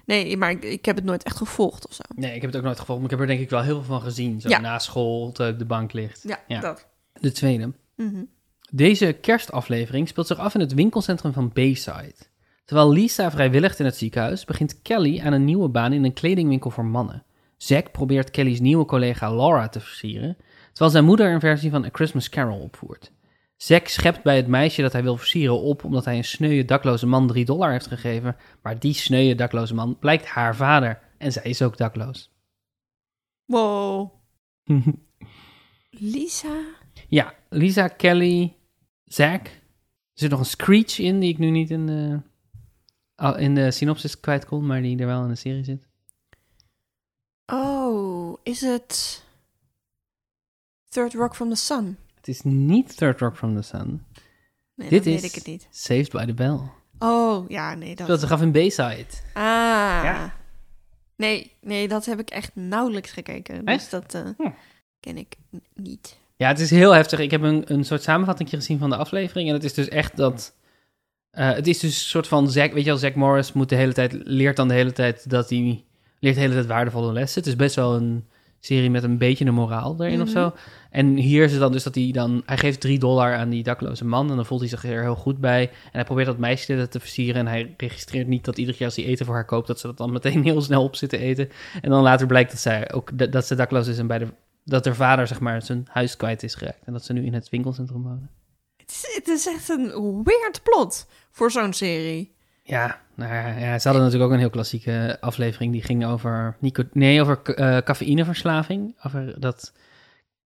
Nee, 0.06 0.38
maar 0.38 0.52
ik, 0.52 0.64
ik 0.64 0.86
heb 0.86 0.96
het 0.96 1.06
nooit 1.06 1.24
echt 1.24 1.38
gevolgd 1.38 1.88
of 1.88 1.94
zo. 1.94 2.02
Nee, 2.16 2.36
ik 2.36 2.42
heb 2.42 2.50
het 2.50 2.60
ook 2.60 2.66
nooit 2.66 2.80
gevolgd, 2.80 3.02
maar 3.02 3.12
ik 3.12 3.18
heb 3.18 3.28
er 3.28 3.34
denk 3.36 3.44
ik 3.46 3.50
wel 3.50 3.62
heel 3.62 3.76
veel 3.76 3.84
van 3.94 4.02
gezien. 4.02 4.42
Zo 4.42 4.50
Ja. 4.50 4.60
na 4.60 4.80
school, 4.80 5.26
op 5.28 5.36
de 5.36 5.66
bank 5.68 5.94
ligt. 5.94 6.22
Ja, 6.24 6.40
Ja. 6.48 6.60
dat. 6.60 6.88
De 7.20 7.32
tweede. 7.32 7.74
Mhm. 7.96 8.24
Deze 8.72 9.14
kerstaflevering 9.22 10.08
speelt 10.08 10.28
zich 10.28 10.38
af 10.38 10.54
in 10.54 10.60
het 10.60 10.74
winkelcentrum 10.74 11.34
van 11.34 11.52
Bayside. 11.54 12.16
Terwijl 12.66 12.92
Lisa 12.92 13.32
vrijwilligt 13.32 13.80
in 13.80 13.86
het 13.86 13.96
ziekenhuis, 13.96 14.46
begint 14.46 14.82
Kelly 14.82 15.22
aan 15.22 15.34
een 15.34 15.46
nieuwe 15.46 15.70
baan 15.70 15.94
in 15.94 16.04
een 16.04 16.14
kledingwinkel 16.14 16.70
voor 16.70 16.86
mannen. 16.86 17.24
Zack 17.58 17.92
probeert 17.92 18.32
Kelly's 18.32 18.60
nieuwe 18.60 18.86
collega 18.86 19.36
Laura 19.36 19.70
te 19.70 19.80
versieren, 19.80 20.38
terwijl 20.68 20.92
zijn 20.92 21.06
moeder 21.06 21.34
een 21.34 21.40
versie 21.40 21.70
van 21.70 21.86
A 21.86 21.90
Christmas 21.92 22.30
Carol 22.30 22.60
opvoert. 22.60 23.12
Zack 23.58 23.88
schept 23.88 24.24
bij 24.24 24.36
het 24.36 24.48
meisje 24.48 24.82
dat 24.82 24.92
hij 24.92 25.04
wil 25.04 25.18
versieren 25.18 25.60
op 25.60 25.84
omdat 25.84 26.06
hij 26.06 26.18
een 26.18 26.24
sneuwe 26.24 26.66
dakloze 26.66 27.08
man 27.08 27.28
3 27.28 27.46
dollar 27.46 27.72
heeft 27.72 27.88
gegeven, 27.88 28.36
maar 28.62 28.80
die 28.80 28.94
sneuwe 28.94 29.36
dakloze 29.36 29.74
man 29.74 30.00
blijkt 30.00 30.26
haar 30.26 30.56
vader 30.56 31.00
en 31.18 31.32
zij 31.32 31.44
is 31.44 31.62
ook 31.62 31.78
dakloos. 31.78 32.32
Wow. 33.46 34.12
Lisa? 35.90 36.56
Ja, 37.08 37.34
Lisa, 37.50 37.88
Kelly, 37.88 38.56
Zack. 39.06 39.46
Er 39.48 40.24
zit 40.24 40.30
nog 40.30 40.40
een 40.40 40.46
screech 40.46 41.00
in 41.00 41.20
die 41.20 41.30
ik 41.32 41.38
nu 41.38 41.50
niet 41.50 41.70
in 41.72 41.86
de, 41.86 42.20
in 43.38 43.56
de 43.56 43.72
synopsis 43.72 44.20
kwijt 44.20 44.46
kon, 44.46 44.66
maar 44.66 44.82
die 44.82 44.98
er 45.00 45.06
wel 45.06 45.22
in 45.24 45.30
de 45.30 45.36
serie 45.36 45.64
zit. 45.64 45.86
Oh, 47.46 48.38
is 48.44 48.62
het 48.62 49.24
Third 50.90 51.14
Rock 51.14 51.36
from 51.36 51.50
the 51.50 51.56
Sun? 51.56 51.98
Het 52.16 52.28
is 52.28 52.42
niet 52.42 52.98
Third 52.98 53.20
Rock 53.20 53.36
from 53.36 53.56
the 53.56 53.62
Sun. 53.62 54.06
Nee, 54.76 54.90
Dit 54.90 55.06
is 55.06 55.14
weet 55.22 55.24
ik 55.30 55.36
het 55.36 55.46
niet. 55.46 55.68
Saved 55.72 56.12
by 56.12 56.26
the 56.26 56.34
Bell. 56.34 56.60
Oh, 57.00 57.50
ja, 57.50 57.74
nee, 57.76 57.96
dat... 57.96 58.08
Dat 58.08 58.20
zich 58.20 58.32
af 58.32 58.42
in 58.42 58.52
Bayside. 58.52 59.06
Ah. 59.34 59.44
Ja. 60.04 60.34
Nee, 61.16 61.52
nee, 61.62 61.88
dat 61.88 62.06
heb 62.06 62.20
ik 62.20 62.30
echt 62.30 62.56
nauwelijks 62.56 63.12
gekeken. 63.12 63.66
Dus 63.66 63.76
Echt? 63.76 63.92
dat 63.92 64.14
eh, 64.14 64.30
Hm. 64.38 64.52
ken 65.00 65.18
ik 65.18 65.36
niet. 65.74 66.18
Ja, 66.38 66.48
het 66.48 66.60
is 66.60 66.70
heel 66.70 66.92
heftig. 66.92 67.20
Ik 67.20 67.32
heb 67.32 67.42
een, 67.42 67.64
een 67.74 67.84
soort 67.84 68.02
samenvatting 68.04 68.50
gezien 68.50 68.80
van 68.80 68.90
de 68.90 68.96
aflevering. 68.96 69.48
En 69.48 69.54
het 69.54 69.64
is 69.64 69.74
dus 69.74 69.88
echt 69.88 70.18
dat... 70.18 70.56
eh, 71.32 71.52
het 71.54 71.68
is 71.68 71.80
dus 71.80 71.90
een 71.96 72.10
soort 72.10 72.28
van... 72.28 72.50
Zack, 72.52 72.74
weet 72.74 72.84
je 72.84 72.90
wel, 72.90 72.98
Zack 73.00 73.16
Morris 73.16 73.54
moet 73.54 73.70
de 73.70 73.76
hele 73.76 73.94
tijd, 73.94 74.14
leert 74.24 74.56
dan 74.56 74.68
de 74.68 74.74
hele 74.74 74.92
tijd 74.92 75.30
dat 75.30 75.50
hij... 75.50 75.84
Leert 76.20 76.36
de 76.36 76.42
hele 76.42 76.54
tijd 76.54 76.66
waardevolle 76.66 77.14
lessen. 77.14 77.40
Het 77.40 77.50
is 77.50 77.56
best 77.56 77.76
wel 77.76 77.96
een 77.96 78.26
serie 78.60 78.90
met 78.90 79.04
een 79.04 79.18
beetje 79.18 79.46
een 79.46 79.54
moraal 79.54 79.96
erin 80.04 80.22
of 80.22 80.28
Mhm. 80.34 80.38
zo. 80.38 80.54
En 80.92 81.16
hier 81.16 81.44
is 81.44 81.52
het 81.52 81.60
dan 81.60 81.72
dus 81.72 81.84
dat 81.84 81.96
hij 81.96 82.10
dan... 82.12 82.44
Hij 82.46 82.58
geeft 82.58 82.80
drie 82.82 83.00
dollar 83.00 83.36
aan 83.36 83.50
die 83.50 83.64
dakloze 83.64 84.06
man. 84.06 84.30
En 84.30 84.36
dan 84.36 84.46
voelt 84.46 84.60
hij 84.60 84.70
zich 84.70 84.84
er 84.86 85.02
heel 85.02 85.16
goed 85.16 85.38
bij. 85.40 85.62
En 85.70 85.92
hij 85.92 86.04
probeert 86.04 86.28
dat 86.28 86.38
meisje 86.38 86.88
te 86.88 87.00
versieren. 87.00 87.36
En 87.36 87.48
hij 87.48 87.74
registreert 87.78 88.28
niet 88.28 88.46
dat 88.46 88.58
iedere 88.58 88.78
keer 88.78 88.86
als 88.86 88.96
hij 88.96 89.06
eten 89.06 89.26
voor 89.26 89.36
haar 89.36 89.46
koopt... 89.46 89.68
dat 89.68 89.80
ze 89.80 89.88
dat 89.88 89.98
dan 89.98 90.12
meteen 90.12 90.44
heel 90.50 90.62
snel 90.62 90.84
op 90.84 90.96
zitten 90.96 91.20
eten. 91.20 91.50
En 91.82 91.90
dan 91.90 92.04
later 92.04 92.28
blijkt 92.28 92.52
dat 92.52 92.60
zij 92.60 92.92
ook 92.94 93.32
dat 93.32 93.46
ze 93.46 93.56
dakloos 93.56 93.88
is 93.88 93.98
en 93.98 94.08
bij 94.08 94.18
de 94.18 94.28
dat 94.68 94.86
haar 94.86 94.96
vader 94.96 95.28
zeg 95.28 95.40
maar 95.40 95.62
zijn 95.62 95.88
huis 95.90 96.18
kwijt 96.18 96.44
is 96.44 96.56
geraakt 96.56 96.84
en 96.86 96.94
dat 96.94 97.06
ze 97.06 97.14
nu 97.14 97.26
in 97.26 97.34
het 97.34 97.50
winkelcentrum 97.50 98.04
wonen. 98.04 98.30
Het 98.78 98.90
is, 98.92 99.12
het 99.16 99.28
is 99.28 99.48
echt 99.48 99.70
een 99.70 100.24
weird 100.24 100.64
plot 100.64 101.08
voor 101.32 101.52
zo'n 101.52 101.74
serie. 101.74 102.36
Ja, 102.64 103.02
nou 103.16 103.34
ja, 103.34 103.80
ze 103.80 103.88
hadden 103.88 104.06
natuurlijk 104.06 104.24
ook 104.24 104.32
een 104.32 104.40
heel 104.40 104.50
klassieke 104.50 105.18
aflevering 105.20 105.72
die 105.72 105.84
ging 105.84 106.06
over 106.06 106.58
nico 106.60 106.84
nee 106.92 107.22
over 107.22 107.42
eh, 107.42 107.78
cafeïneverslaving, 107.78 108.96
over 109.04 109.40
dat 109.40 109.74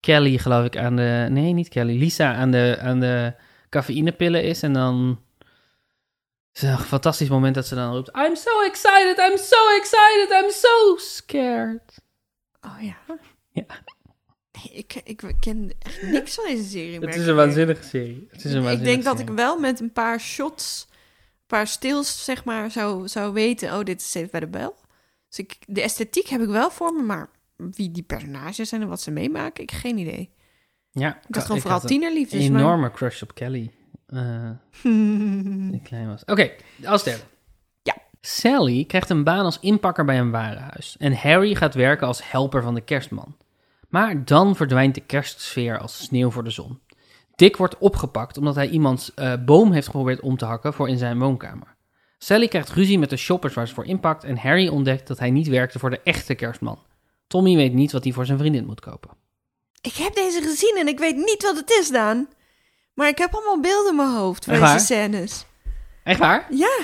Kelly 0.00 0.38
geloof 0.38 0.64
ik 0.64 0.76
aan 0.76 0.96
de 0.96 1.26
nee 1.30 1.52
niet 1.52 1.68
Kelly 1.68 1.98
Lisa 1.98 2.34
aan 2.34 2.50
de 2.50 2.78
aan 2.80 3.00
de 3.00 3.34
cafeïnepillen 3.68 4.42
is 4.42 4.62
en 4.62 4.72
dan 4.72 5.20
is 6.52 6.62
een 6.62 6.78
fantastisch 6.78 7.28
moment 7.28 7.54
dat 7.54 7.66
ze 7.66 7.74
dan 7.74 7.94
roept 7.94 8.16
I'm 8.16 8.36
so 8.36 8.62
excited, 8.62 9.18
I'm 9.18 9.36
so 9.36 9.76
excited, 9.76 10.42
I'm 10.42 10.50
so 10.50 10.96
scared. 10.96 12.00
Oh 12.60 12.82
ja. 12.82 12.96
Ja. 13.50 13.64
Ik, 14.72 15.00
ik 15.04 15.22
ken 15.40 15.70
echt 15.78 16.02
niks 16.02 16.34
van 16.34 16.44
deze 16.44 16.64
serie. 16.64 17.00
Het 17.00 17.14
is 17.14 17.26
een 17.26 17.34
waanzinnige 17.34 17.82
serie. 17.82 18.28
Het 18.30 18.44
is 18.44 18.52
een 18.52 18.66
Ik 18.66 18.84
denk 18.84 19.04
dat 19.04 19.16
serie. 19.16 19.30
ik 19.32 19.38
wel 19.38 19.58
met 19.58 19.80
een 19.80 19.92
paar 19.92 20.20
shots, 20.20 20.86
een 20.90 21.46
paar 21.46 21.66
stils, 21.66 22.24
zeg 22.24 22.44
maar, 22.44 22.70
zou, 22.70 23.08
zou 23.08 23.32
weten... 23.32 23.72
oh, 23.78 23.84
dit 23.84 24.00
is 24.00 24.10
Saved 24.10 24.30
the 24.40 24.46
Bell. 24.46 24.72
Dus 25.28 25.38
ik, 25.38 25.56
de 25.66 25.82
esthetiek 25.82 26.28
heb 26.28 26.40
ik 26.40 26.48
wel 26.48 26.70
voor 26.70 26.92
me, 26.92 27.02
maar 27.02 27.28
wie 27.56 27.90
die 27.90 28.02
personages 28.02 28.68
zijn 28.68 28.82
en 28.82 28.88
wat 28.88 29.00
ze 29.00 29.10
meemaken, 29.10 29.62
ik 29.62 29.72
geen 29.72 29.98
idee. 29.98 30.30
Ja, 30.90 31.16
Ik 31.16 31.22
dacht 31.28 31.46
gewoon 31.46 31.60
vooral 31.60 31.80
had 31.80 31.90
een 31.90 32.26
enorme 32.30 32.90
crush 32.90 33.22
op 33.22 33.34
Kelly. 33.34 33.70
eh 34.06 34.50
klein 35.88 36.08
was. 36.08 36.24
Oké, 36.24 36.50
als 36.84 37.02
derde. 37.02 37.22
Ja. 37.82 37.96
Sally 38.20 38.84
krijgt 38.84 39.10
een 39.10 39.24
baan 39.24 39.44
als 39.44 39.60
inpakker 39.60 40.04
bij 40.04 40.18
een 40.18 40.30
warenhuis. 40.30 40.96
En 40.98 41.14
Harry 41.14 41.54
gaat 41.54 41.74
werken 41.74 42.06
als 42.06 42.30
helper 42.30 42.62
van 42.62 42.74
de 42.74 42.80
kerstman. 42.80 43.36
Maar 43.88 44.24
dan 44.24 44.56
verdwijnt 44.56 44.94
de 44.94 45.00
kerstsfeer 45.00 45.78
als 45.78 45.98
sneeuw 45.98 46.30
voor 46.30 46.44
de 46.44 46.50
zon. 46.50 46.80
Dick 47.36 47.56
wordt 47.56 47.78
opgepakt 47.78 48.36
omdat 48.36 48.54
hij 48.54 48.68
iemands 48.68 49.14
eh, 49.14 49.32
boom 49.44 49.72
heeft 49.72 49.86
geprobeerd 49.86 50.20
om 50.20 50.36
te 50.36 50.44
hakken 50.44 50.74
voor 50.74 50.88
in 50.88 50.98
zijn 50.98 51.18
woonkamer. 51.18 51.76
Sally 52.18 52.48
krijgt 52.48 52.70
ruzie 52.70 52.98
met 52.98 53.10
de 53.10 53.16
shoppers 53.16 53.54
waar 53.54 53.68
ze 53.68 53.74
voor 53.74 53.86
inpakt 53.86 54.24
en 54.24 54.38
Harry 54.38 54.68
ontdekt 54.68 55.08
dat 55.08 55.18
hij 55.18 55.30
niet 55.30 55.48
werkte 55.48 55.78
voor 55.78 55.90
de 55.90 56.00
echte 56.04 56.34
kerstman. 56.34 56.78
Tommy 57.26 57.56
weet 57.56 57.72
niet 57.72 57.92
wat 57.92 58.04
hij 58.04 58.12
voor 58.12 58.26
zijn 58.26 58.38
vriendin 58.38 58.66
moet 58.66 58.80
kopen. 58.80 59.10
Ik 59.80 59.94
heb 59.94 60.14
deze 60.14 60.42
gezien 60.42 60.76
en 60.78 60.88
ik 60.88 60.98
weet 60.98 61.16
niet 61.16 61.42
wat 61.42 61.56
het 61.56 61.70
is, 61.70 61.90
Daan. 61.90 62.28
Maar 62.94 63.08
ik 63.08 63.18
heb 63.18 63.34
allemaal 63.34 63.60
beelden 63.60 63.90
in 63.90 63.96
mijn 63.96 64.16
hoofd 64.16 64.44
van 64.44 64.60
deze 64.60 64.78
scènes. 64.78 65.46
Echt 66.04 66.18
waar? 66.18 66.46
Ja, 66.50 66.78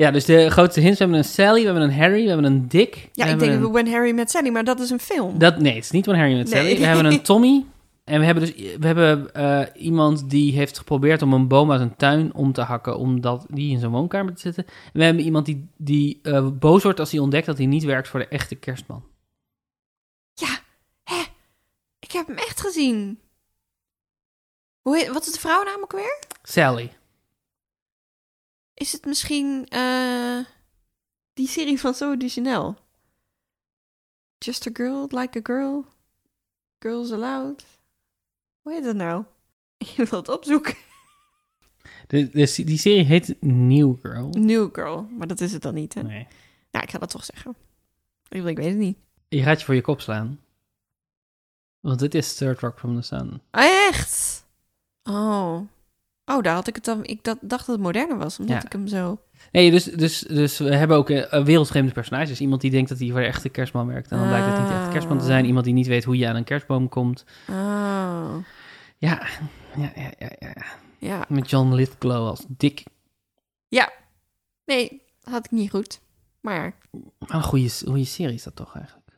Ja, 0.00 0.10
dus 0.10 0.24
de 0.24 0.50
grootste 0.50 0.80
hints. 0.80 0.98
We 0.98 1.04
hebben 1.04 1.22
een 1.22 1.28
Sally, 1.28 1.58
we 1.60 1.64
hebben 1.64 1.82
een 1.82 1.94
Harry, 1.94 2.22
we 2.22 2.28
hebben 2.28 2.44
een 2.52 2.68
Dick. 2.68 2.94
we 2.94 3.08
ja 3.12 3.26
ik 3.26 3.38
denk 3.38 3.52
een- 3.52 3.72
When 3.72 3.90
Harry 3.90 4.14
Met 4.14 4.30
Sally, 4.30 4.48
maar 4.50 4.64
dat 4.64 4.80
is 4.80 4.90
een 4.90 4.98
film. 5.00 5.38
Dat, 5.38 5.58
nee, 5.58 5.74
het 5.74 5.84
is 5.84 5.90
niet 5.90 6.04
van 6.04 6.14
Harry 6.14 6.36
met 6.36 6.50
Nee. 6.50 6.62
Sally. 6.62 6.78
We 6.78 6.84
hebben 6.86 7.04
een 7.04 7.22
Tommy 7.30 7.64
en 8.04 8.18
we 8.20 8.24
hebben 8.24 8.44
dus 8.44 8.54
we 8.78 8.86
hebben, 8.86 9.34
eh, 9.34 9.66
iemand 9.82 10.30
die 10.30 10.52
heeft 10.52 10.78
geprobeerd 10.78 11.22
om 11.22 11.32
een 11.32 11.48
boom 11.48 11.72
uit 11.72 11.80
een 11.80 11.96
tuin 11.96 12.34
om 12.34 12.52
te 12.52 12.60
hakken, 12.60 12.98
omdat 12.98 13.46
die 13.48 13.70
in 13.72 13.78
zijn 13.78 13.90
woonkamer 13.90 14.34
te 14.34 14.40
zetten. 14.40 14.64
En 14.66 14.72
we 14.92 15.04
hebben 15.04 15.24
iemand 15.24 15.46
die, 15.46 15.68
die 15.76 16.18
eh, 16.22 16.48
boos 16.48 16.82
wordt 16.82 17.00
als 17.00 17.10
hij 17.10 17.20
ontdekt 17.20 17.46
dat 17.46 17.56
hij 17.56 17.66
niet 17.66 17.84
werkt 17.84 18.08
voor 18.08 18.20
de 18.20 18.28
echte 18.28 18.54
kerstman. 18.54 19.04
Ja, 20.34 20.58
hè? 21.04 21.22
Ik 21.98 22.12
heb 22.12 22.26
hem 22.26 22.36
echt 22.36 22.60
gezien. 22.60 23.18
Hoe 24.82 24.96
heet, 24.96 25.08
wat 25.12 25.26
is 25.26 25.32
de 25.32 25.40
vrouwennaam 25.40 25.82
ook 25.82 25.92
weer? 25.92 26.18
Sally. 26.42 26.90
Is 28.80 28.92
het 28.92 29.04
misschien 29.04 29.66
eh, 29.68 30.38
die 31.32 31.48
serie 31.48 31.80
van 31.80 31.94
Zoe 31.94 32.28
Chanel? 32.28 32.76
Just 34.38 34.66
a 34.66 34.70
girl, 34.72 35.06
like 35.10 35.38
a 35.38 35.40
girl. 35.42 35.84
Girls 36.78 37.12
allowed. 37.12 37.64
Hoe 38.62 38.72
heet 38.72 38.84
dat 38.84 38.94
nou? 38.94 39.24
Je 39.96 40.04
wilt 40.04 40.26
het 40.26 40.28
opzoeken. 40.28 40.74
De, 42.06 42.28
de, 42.28 42.64
die 42.64 42.78
serie 42.78 43.04
heet 43.04 43.36
New 43.40 43.94
Girl. 44.02 44.28
New 44.28 44.68
Girl, 44.72 45.02
maar 45.02 45.26
dat 45.26 45.40
is 45.40 45.52
het 45.52 45.62
dan 45.62 45.74
niet, 45.74 45.94
hè? 45.94 46.02
Nee. 46.02 46.26
Nou, 46.70 46.84
ik 46.84 46.90
ga 46.90 46.98
dat 46.98 47.10
toch 47.10 47.24
zeggen. 47.24 47.56
Ik, 48.28 48.44
ik 48.44 48.56
weet 48.56 48.68
het 48.68 48.76
niet. 48.76 48.98
Je 49.28 49.42
gaat 49.42 49.58
je 49.58 49.64
voor 49.64 49.74
je 49.74 49.80
kop 49.80 50.00
slaan. 50.00 50.40
Want 51.80 51.98
dit 51.98 52.14
is 52.14 52.34
Third 52.34 52.60
Rock 52.60 52.78
from 52.78 53.00
the 53.00 53.02
Sun. 53.02 53.40
Oh, 53.50 53.62
echt? 53.62 54.44
Oh. 55.02 55.60
Oh, 56.30 56.42
daar 56.42 56.54
had 56.54 56.66
ik 56.68 56.74
het 56.74 56.84
dan... 56.84 57.04
Ik 57.04 57.24
dat, 57.24 57.38
dacht 57.40 57.66
dat 57.66 57.74
het 57.74 57.84
moderner 57.84 58.18
was, 58.18 58.38
omdat 58.38 58.56
Ja. 58.56 58.64
ik 58.64 58.72
hem 58.72 58.86
zo... 58.86 59.20
Nee, 59.52 59.70
dus, 59.70 59.84
dus, 59.84 60.18
dus 60.20 60.58
we 60.58 60.74
hebben 60.76 60.96
ook 60.96 61.10
eh, 61.10 61.44
wereldvreemde 61.44 61.92
personages. 61.92 62.40
Iemand 62.40 62.60
die 62.60 62.70
denkt 62.70 62.88
dat 62.88 62.98
hij 62.98 63.10
voor 63.10 63.20
de 63.20 63.26
echte 63.26 63.48
kerstman 63.48 63.86
werkt. 63.86 64.10
En 64.10 64.18
dan 64.18 64.28
blijkt 64.28 64.46
het 64.46 64.58
niet 64.58 64.68
de 64.68 64.74
echte 64.74 64.90
kerstman 64.90 65.18
te 65.18 65.24
zijn. 65.24 65.44
Iemand 65.44 65.64
die 65.64 65.74
niet 65.74 65.86
weet 65.86 66.04
hoe 66.04 66.16
je 66.16 66.28
aan 66.28 66.36
een 66.36 66.44
kerstboom 66.44 66.88
komt. 66.88 67.24
Oh. 67.48 68.34
Ja, 68.96 69.22
ja, 69.76 69.92
ja, 69.94 70.10
ja. 70.18 70.30
ja. 70.38 70.52
Ja. 70.98 71.24
Met 71.28 71.50
John 71.50 71.72
Lithgow 71.74 72.26
als 72.26 72.44
Dick. 72.48 72.84
Ja. 73.68 73.92
Nee, 74.64 75.02
had 75.22 75.44
ik 75.44 75.50
niet 75.50 75.70
goed. 75.70 76.00
Maar 76.40 76.74
Wat 77.18 77.30
een 77.30 77.42
goede, 77.42 77.68
goede 77.86 78.04
serie 78.04 78.34
is 78.34 78.42
dat 78.42 78.56
toch 78.56 78.74
eigenlijk? 78.76 79.08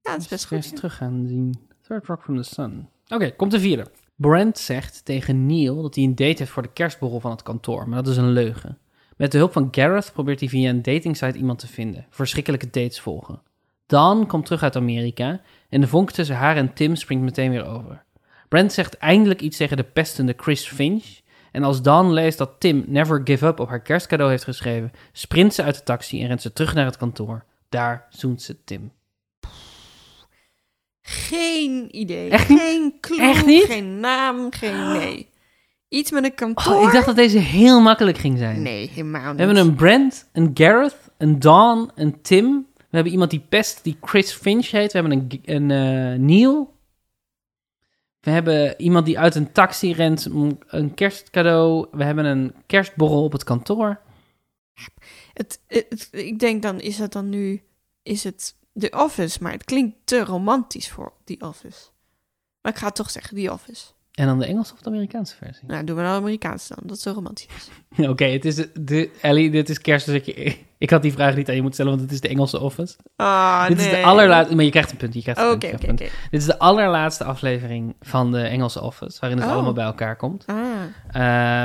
ja, 0.00 0.12
het 0.12 0.20
is 0.20 0.28
best 0.28 0.52
Eens 0.52 0.66
goed. 0.66 0.76
terug 0.76 0.96
gaan 0.96 1.24
zien. 1.26 1.68
Third 1.88 2.06
Rock 2.06 2.22
from 2.22 2.36
the 2.36 2.42
Sun. 2.42 2.88
Oké, 3.08 3.30
komt 3.30 3.50
de 3.50 3.60
vierde. 3.60 3.90
Brent 4.20 4.58
zegt 4.58 5.04
tegen 5.04 5.46
Neil 5.46 5.82
dat 5.82 5.94
hij 5.94 6.04
een 6.04 6.14
date 6.14 6.34
heeft 6.38 6.50
voor 6.50 6.62
de 6.62 6.72
kerstborrel 6.72 7.20
van 7.20 7.30
het 7.30 7.42
kantoor. 7.42 7.88
Maar 7.88 8.02
dat 8.02 8.12
is 8.12 8.18
een 8.18 8.32
leugen. 8.32 8.78
Met 9.16 9.32
de 9.32 9.38
hulp 9.38 9.52
van 9.52 9.68
Gareth 9.70 10.10
probeert 10.12 10.40
hij 10.40 10.48
via 10.48 10.68
een 10.68 10.82
datingsite 10.82 11.38
iemand 11.38 11.58
te 11.58 11.66
vinden. 11.66 12.06
Verschrikkelijke 12.10 12.70
dates 12.70 13.00
volgen. 13.00 13.42
Dan 13.86 14.26
komt 14.26 14.44
terug 14.44 14.62
uit 14.62 14.76
Amerika 14.76 15.40
en 15.68 15.80
de 15.80 15.86
vonk 15.86 16.10
tussen 16.10 16.36
haar 16.36 16.56
en 16.56 16.72
Tim 16.72 16.96
springt 16.96 17.24
meteen 17.24 17.50
weer 17.50 17.66
over. 17.66 18.04
Brent 18.48 18.72
zegt 18.72 18.96
eindelijk 18.96 19.40
iets 19.40 19.56
tegen 19.56 19.76
de 19.76 19.82
pestende 19.82 20.34
Chris 20.36 20.66
Finch. 20.66 21.20
En 21.52 21.64
als 21.64 21.82
Dan 21.82 22.12
leest 22.12 22.38
dat 22.38 22.60
Tim 22.60 22.84
Never 22.86 23.20
Give 23.24 23.46
Up 23.46 23.60
op 23.60 23.68
haar 23.68 23.82
kerstcadeau 23.82 24.30
heeft 24.30 24.44
geschreven, 24.44 24.92
sprint 25.12 25.54
ze 25.54 25.62
uit 25.62 25.76
de 25.76 25.82
taxi 25.82 26.22
en 26.22 26.28
rent 26.28 26.42
ze 26.42 26.52
terug 26.52 26.74
naar 26.74 26.84
het 26.84 26.96
kantoor. 26.96 27.44
Daar 27.68 28.06
zoent 28.10 28.42
ze 28.42 28.64
Tim. 28.64 28.92
Geen 31.10 31.96
idee. 31.96 32.30
Echt 32.30 32.48
niet? 32.48 32.58
Geen 32.60 32.94
clue. 33.00 33.20
Echt 33.20 33.46
niet? 33.46 33.64
Geen 33.64 34.00
naam. 34.00 34.52
Geen 34.52 34.92
nee. 34.92 35.28
Iets 35.88 36.10
met 36.10 36.24
een 36.24 36.34
kantoor. 36.34 36.74
Oh, 36.74 36.82
ik 36.86 36.92
dacht 36.92 37.06
dat 37.06 37.16
deze 37.16 37.38
heel 37.38 37.80
makkelijk 37.80 38.18
ging 38.18 38.38
zijn. 38.38 38.62
Nee, 38.62 38.88
helemaal 38.88 39.26
niet. 39.32 39.36
We 39.40 39.42
hebben 39.44 39.56
een 39.66 39.74
Brent, 39.74 40.28
een 40.32 40.50
Gareth, 40.54 40.96
een 41.18 41.38
Dawn, 41.38 41.90
een 41.94 42.20
Tim. 42.22 42.66
We 42.76 42.94
hebben 42.94 43.12
iemand 43.12 43.30
die 43.30 43.44
pest, 43.48 43.84
die 43.84 43.96
Chris 44.00 44.32
Finch 44.32 44.70
heet. 44.70 44.92
We 44.92 44.98
hebben 44.98 45.18
een, 45.18 45.40
een 45.44 45.70
eh, 45.70 46.18
Neil. 46.18 46.76
We 48.20 48.30
hebben 48.30 48.80
iemand 48.80 49.06
die 49.06 49.18
uit 49.18 49.34
een 49.34 49.52
taxi 49.52 49.92
rent, 49.92 50.24
een- 50.24 50.60
een 50.66 50.94
kerstcadeau. 50.94 51.86
We 51.92 52.04
hebben 52.04 52.24
een 52.24 52.54
kerstborrel 52.66 53.22
op 53.24 53.32
het 53.32 53.44
kantoor. 53.44 54.00
Het, 55.32 55.60
het- 55.66 56.08
ik 56.12 56.38
denk 56.38 56.62
dan, 56.62 56.80
is 56.80 56.98
het 56.98 57.12
dan 57.12 57.28
nu... 57.28 57.62
Is 58.02 58.24
het 58.24 58.56
The 58.78 58.90
Office? 58.96 59.38
Maar 59.42 59.52
het 59.52 59.64
klinkt 59.64 59.96
te 60.04 60.24
romantisch 60.24 60.90
voor 60.90 61.12
The 61.24 61.36
Office. 61.38 61.78
Maar 62.62 62.72
ik 62.72 62.78
ga 62.78 62.86
het 62.86 62.94
toch 62.94 63.10
zeggen, 63.10 63.36
The 63.36 63.52
Office. 63.52 63.84
En 64.14 64.26
dan 64.26 64.38
de 64.38 64.46
Engelse 64.46 64.72
of 64.72 64.80
de 64.80 64.88
Amerikaanse 64.90 65.36
versie. 65.36 65.66
Nou, 65.66 65.84
doen 65.84 65.96
we 65.96 66.02
dan 66.02 66.12
Amerikaans 66.12 66.68
dan. 66.68 66.78
Dat 66.82 66.96
is 66.96 67.02
zo 67.02 67.12
romantisch 67.12 67.46
is. 67.56 68.06
Oké, 68.08 68.24
het 68.24 68.44
is 68.44 68.54
de, 68.54 68.70
de, 68.80 69.10
Ellie, 69.20 69.50
dit 69.50 69.68
is 69.68 69.80
kerst, 69.80 70.06
dus 70.06 70.14
ik, 70.14 70.58
ik 70.78 70.90
had 70.90 71.02
die 71.02 71.12
vraag 71.12 71.36
niet 71.36 71.48
aan 71.48 71.54
je 71.54 71.62
moeten 71.62 71.80
stellen, 71.80 71.92
want 71.98 72.04
het 72.04 72.12
is 72.14 72.20
de 72.20 72.28
Engelse 72.28 72.60
Office. 72.60 72.96
Ah, 73.16 73.68
dit 73.68 73.78
is 73.80 73.90
de 73.90 74.02
allerlaatste, 74.02 74.54
maar 74.54 74.64
je 74.64 74.70
krijgt 74.70 74.90
een 74.90 74.96
punt, 74.96 75.14
je 75.14 75.22
krijgt 75.22 75.40
een 75.40 75.58
punt, 75.58 75.74
oké, 75.74 75.92
oké. 75.92 76.04
Dit 76.30 76.40
is 76.40 76.44
de 76.44 76.58
allerlaatste 76.58 77.24
aflevering 77.24 77.96
van 78.00 78.32
de 78.32 78.40
Engelse 78.42 78.80
Office, 78.82 79.16
waarin 79.20 79.38
het 79.38 79.48
Oh. 79.48 79.54
allemaal 79.54 79.72
bij 79.72 79.84
elkaar 79.84 80.16
komt. 80.16 80.44
Ah. 80.46 80.56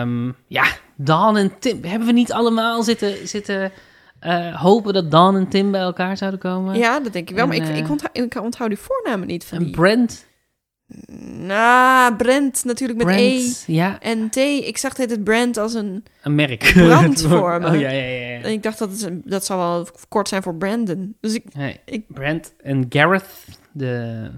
Ehm, 0.02 0.32
ja, 0.48 0.66
Dan 0.96 1.38
en 1.38 1.60
Tim. 1.60 1.84
Hebben 1.84 2.08
we 2.08 2.14
niet 2.14 2.32
allemaal 2.34 2.84
zitten, 2.84 3.28
zitten 3.28 3.72
eh, 4.24 4.62
hopen 4.62 4.94
dat 4.94 5.12
Dan 5.12 5.36
en 5.36 5.48
Tim 5.48 5.72
bij 5.72 5.82
elkaar 5.82 6.18
zouden 6.18 6.40
komen? 6.40 6.78
Ja, 6.78 7.00
dat 7.00 7.14
denk 7.14 7.30
ik 7.30 7.36
wel. 7.36 7.44
En, 7.44 7.50
maar 7.50 7.58
ik, 7.58 7.74
eh, 7.74 7.78
ik, 7.78 7.90
onthoud, 7.90 8.18
ik 8.18 8.42
onthoud 8.42 8.70
die 8.70 8.78
voornamen 8.78 9.28
niet 9.28 9.46
van 9.46 9.58
En 9.58 9.64
die. 9.64 9.74
Brent. 9.74 10.26
Nou, 11.38 12.16
Brent 12.16 12.64
natuurlijk 12.64 12.98
met 13.04 13.08
Brent, 13.08 13.64
ja, 13.68 13.96
E 14.02 14.10
en 14.10 14.30
T. 14.30 14.36
Ik 14.36 14.78
zag 14.78 14.94
dit 14.94 15.10
het 15.10 15.24
Brent 15.24 15.58
als 15.58 15.74
een... 15.74 16.04
een 16.22 16.36
merk. 16.36 16.72
Brandvormen. 16.74 17.70
oh 17.72 17.80
ja, 17.80 17.90
ja, 17.90 18.04
ja. 18.04 18.28
ja. 18.28 18.42
En 18.42 18.52
ik 18.52 18.64
dacht 18.64 18.80
dat 18.80 19.02
het 19.02 19.22
dat 19.24 19.46
zou 19.46 19.60
wel 19.60 19.88
kort 20.10 20.28
zijn 20.28 20.44
voor 20.44 20.56
Brandon. 20.56 21.16
Dus 21.20 21.34
ik... 21.34 21.54
Nee, 21.54 21.80
ik- 21.86 22.06
Brent 22.08 22.54
en 22.62 22.86
Gareth, 22.90 23.46
de, 23.72 24.30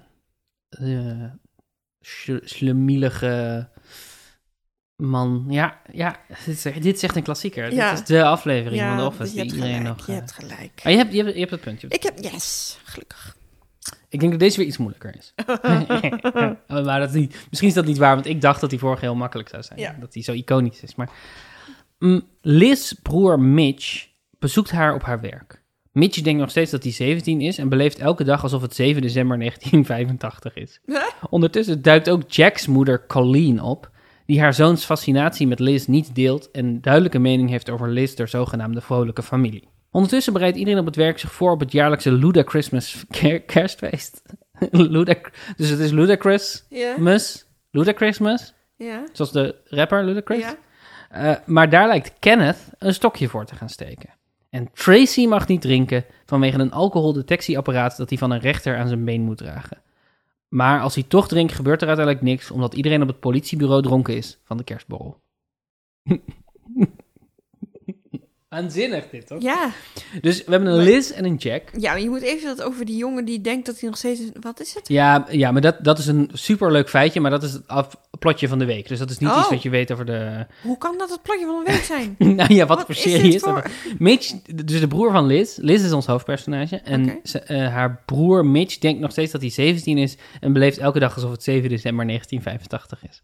de 0.69 1.29
schlemielige 2.43 3.67
man. 4.95 5.45
Ja, 5.49 5.81
ja 5.91 6.19
dit, 6.45 6.85
is, 6.95 7.03
echt 7.03 7.15
een 7.15 7.23
klassieker. 7.23 7.73
Ja. 7.73 7.89
Dit 7.89 7.99
is 7.99 8.05
de 8.05 8.23
aflevering 8.23 8.81
ja, 8.81 8.87
van 8.87 8.97
de 8.97 9.03
Office 9.03 9.33
je 9.33 9.39
hebt 9.39 9.51
die 9.51 9.59
iedereen 9.59 9.77
gelijk. 9.77 9.97
nog... 9.97 10.05
je 10.05 10.11
eh, 10.11 10.17
hebt 10.17 10.31
gelijk. 10.31 10.81
Ah, 10.83 10.91
je, 10.91 10.97
hebt, 10.97 11.13
je, 11.13 11.23
hebt, 11.23 11.33
je 11.33 11.39
hebt 11.39 11.51
het 11.51 11.61
punt. 11.61 11.81
je 11.81 11.87
hebt 11.87 12.03
het 12.03 12.15
Ik 12.15 12.23
heb... 12.23 12.33
Yes, 12.33 12.79
gelukkig. 12.83 13.35
Ik 14.09 14.19
denk 14.19 14.31
dat 14.31 14.41
deze 14.41 14.57
weer 14.57 14.67
iets 14.67 14.77
moeilijker 14.77 15.15
is. 15.17 15.33
Oh, 15.45 15.89
maar 16.85 16.99
dat 16.99 17.09
is 17.09 17.15
niet, 17.15 17.45
misschien 17.49 17.69
is 17.69 17.75
dat 17.75 17.85
niet 17.85 17.97
waar, 17.97 18.15
want 18.15 18.27
ik 18.27 18.41
dacht 18.41 18.61
dat 18.61 18.69
die 18.69 18.79
vorige 18.79 19.05
heel 19.05 19.15
makkelijk 19.15 19.49
zou 19.49 19.63
zijn. 19.63 19.79
Ja. 19.79 19.95
Dat 19.99 20.13
die 20.13 20.23
zo 20.23 20.31
iconisch 20.31 20.81
is. 20.81 20.95
Maar 20.95 21.09
Mm, 21.99 22.21
Liz, 22.41 22.93
broer 22.93 23.39
Mitch, 23.39 24.07
bezoekt 24.39 24.71
haar 24.71 24.93
op 24.93 25.03
haar 25.03 25.21
werk. 25.21 25.63
Mitch 25.91 26.21
denkt 26.21 26.39
nog 26.39 26.49
steeds 26.49 26.71
dat 26.71 26.83
hij 26.83 26.91
17 26.91 27.41
is 27.41 27.57
en 27.57 27.69
beleeft 27.69 27.99
elke 27.99 28.23
dag 28.23 28.43
alsof 28.43 28.61
het 28.61 28.75
7 28.75 29.01
december 29.01 29.37
1985 29.39 30.55
is. 30.55 30.81
Ondertussen 31.29 31.81
duikt 31.81 32.09
ook 32.09 32.31
Jack's 32.31 32.67
moeder 32.67 33.05
Colleen 33.07 33.61
op, 33.61 33.89
die 34.25 34.41
haar 34.41 34.53
zoons 34.53 34.85
fascinatie 34.85 35.47
met 35.47 35.59
Liz 35.59 35.85
niet 35.85 36.15
deelt 36.15 36.51
en 36.51 36.81
duidelijke 36.81 37.19
mening 37.19 37.49
heeft 37.49 37.69
over 37.69 37.89
Liz, 37.89 38.13
der 38.13 38.27
zogenaamde 38.27 38.81
vrolijke 38.81 39.23
familie. 39.23 39.67
Ondertussen 39.91 40.33
bereidt 40.33 40.57
iedereen 40.57 40.79
op 40.79 40.85
het 40.85 40.95
werk 40.95 41.19
zich 41.19 41.31
voor 41.31 41.51
op 41.51 41.59
het 41.59 41.71
jaarlijkse 41.71 42.11
Luda 42.11 42.43
Christmas 42.45 43.03
ker- 43.09 43.41
kerstfeest. 43.41 44.21
Luda, 44.71 45.15
dus 45.57 45.69
het 45.69 45.79
is 45.79 45.91
Ludacris 45.91 46.65
Mus, 46.97 47.45
Ludacrismus, 47.71 48.53
ja, 48.77 49.03
zoals 49.13 49.31
de 49.31 49.55
rapper 49.65 50.05
Ludacris. 50.05 50.43
Eh, 51.09 51.35
maar 51.45 51.69
daar 51.69 51.87
lijkt 51.87 52.13
Kenneth 52.19 52.57
een 52.79 52.93
stokje 52.93 53.27
voor 53.27 53.45
te 53.45 53.55
gaan 53.55 53.69
steken. 53.69 54.09
En 54.49 54.69
Tracy 54.73 55.25
mag 55.25 55.47
niet 55.47 55.61
drinken 55.61 56.05
vanwege 56.25 56.59
een 56.59 56.71
alcoholdetectieapparaat 56.71 57.97
dat 57.97 58.09
hij 58.09 58.17
van 58.17 58.31
een 58.31 58.39
rechter 58.39 58.77
aan 58.77 58.87
zijn 58.87 59.05
been 59.05 59.21
moet 59.21 59.37
dragen. 59.37 59.77
Maar 60.55 60.81
als 60.81 60.95
hij 60.95 61.03
toch 61.03 61.27
drinkt, 61.27 61.53
gebeurt 61.53 61.81
er 61.81 61.87
uiteindelijk 61.87 62.25
niks, 62.25 62.51
omdat 62.51 62.73
iedereen 62.73 63.01
op 63.01 63.07
het 63.07 63.19
politiebureau 63.19 63.81
dronken 63.81 64.15
is 64.15 64.39
van 64.43 64.57
de 64.57 64.63
kerstborrel. 64.63 65.21
Aanzinnig 68.55 69.09
dit, 69.09 69.27
toch? 69.27 69.41
Ja. 69.41 69.71
Dus 70.21 70.43
we 70.43 70.51
hebben 70.51 70.69
een 70.69 70.83
Liz 70.83 71.11
en 71.11 71.25
een 71.25 71.35
Jack. 71.35 71.61
ja, 71.77 71.91
maar 71.91 72.01
je 72.01 72.09
moet 72.09 72.21
even 72.21 72.55
dat 72.55 72.65
over 72.65 72.85
die 72.85 72.95
jongen 72.97 73.25
die 73.25 73.41
denkt 73.41 73.65
dat 73.65 73.79
hij 73.79 73.89
nog 73.89 73.97
steeds... 73.97 74.21
Wat 74.39 74.59
is 74.59 74.73
het? 74.73 74.87
Ja, 74.87 75.25
ja 75.29 75.51
maar 75.51 75.61
dat, 75.61 75.75
dat 75.83 75.99
is 75.99 76.07
een 76.07 76.29
superleuk 76.33 76.89
feitje, 76.89 77.19
maar 77.19 77.31
dat 77.31 77.43
is 77.43 77.53
het 77.53 77.67
af, 77.67 77.95
plotje 78.19 78.47
van 78.47 78.59
de 78.59 78.65
week. 78.65 78.87
Dus 78.87 78.99
dat 78.99 79.09
is 79.09 79.17
niet 79.17 79.29
Oh. 79.29 79.37
iets 79.39 79.49
wat 79.49 79.63
je 79.63 79.69
weet 79.69 79.91
over 79.91 80.05
de... 80.05 80.45
Hoe 80.61 80.77
kan 80.77 80.97
dat 80.97 81.09
het 81.09 81.21
plotje 81.21 81.45
van 81.45 81.55
een 81.55 81.63
week 81.73 81.83
zijn? 81.83 82.15
nou 82.37 82.53
ja, 82.53 82.65
wat, 82.65 82.77
Wat 82.77 82.85
voor 82.85 82.95
is 82.95 83.01
serie 83.01 83.33
is 83.33 83.41
dat? 83.41 83.65
Mitch, 83.99 84.31
dus 84.65 84.79
de 84.79 84.87
broer 84.87 85.11
van 85.11 85.25
Liz. 85.25 85.57
Liz 85.57 85.83
is 85.83 85.91
ons 85.91 86.05
hoofdpersonage. 86.05 86.77
En 86.77 87.19
ze- 87.23 87.39
eh, 87.39 87.67
haar 87.73 88.01
broer 88.05 88.45
Mitch 88.45 88.77
denkt 88.77 88.99
nog 89.01 89.11
steeds 89.11 89.31
dat 89.31 89.41
hij 89.41 89.49
17 89.49 89.97
is. 89.97 90.17
En 90.39 90.53
beleeft 90.53 90.77
elke 90.77 90.99
dag 90.99 91.15
alsof 91.15 91.31
het 91.31 91.43
7 91.43 91.69
december 91.69 92.05
1985 92.05 93.09
is. 93.09 93.23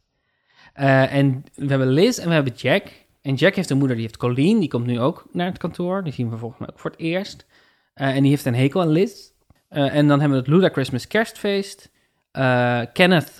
Eh, 0.73 1.13
en 1.13 1.43
we 1.55 1.67
hebben 1.67 1.87
Liz 1.91 2.17
en 2.17 2.27
we 2.27 2.33
hebben 2.33 2.53
Jack. 2.55 2.83
En 3.21 3.33
Jack 3.33 3.55
heeft 3.55 3.69
een 3.69 3.77
moeder, 3.77 3.95
die 3.95 4.05
heeft 4.05 4.17
Colleen. 4.17 4.59
Die 4.59 4.69
komt 4.69 4.85
nu 4.85 4.99
ook 4.99 5.25
naar 5.31 5.45
het 5.47 5.57
kantoor. 5.57 6.03
Die 6.03 6.13
zien 6.13 6.29
we 6.29 6.37
volgens 6.37 6.59
mij 6.59 6.69
ook 6.69 6.79
voor 6.79 6.91
het 6.91 6.99
eerst. 6.99 7.45
Eh, 7.93 8.15
en 8.15 8.21
die 8.21 8.29
heeft 8.31 8.45
een 8.45 8.55
hekel 8.55 8.81
aan 8.81 8.89
Liz. 8.89 9.29
Eh, 9.69 9.95
en 9.95 10.07
dan 10.07 10.19
hebben 10.19 10.37
we 10.37 10.43
het 10.45 10.53
Luda 10.53 10.69
Christmas 10.69 11.07
kerstfeest. 11.07 11.91
Eh, 12.31 12.81
Kenneth, 12.93 13.39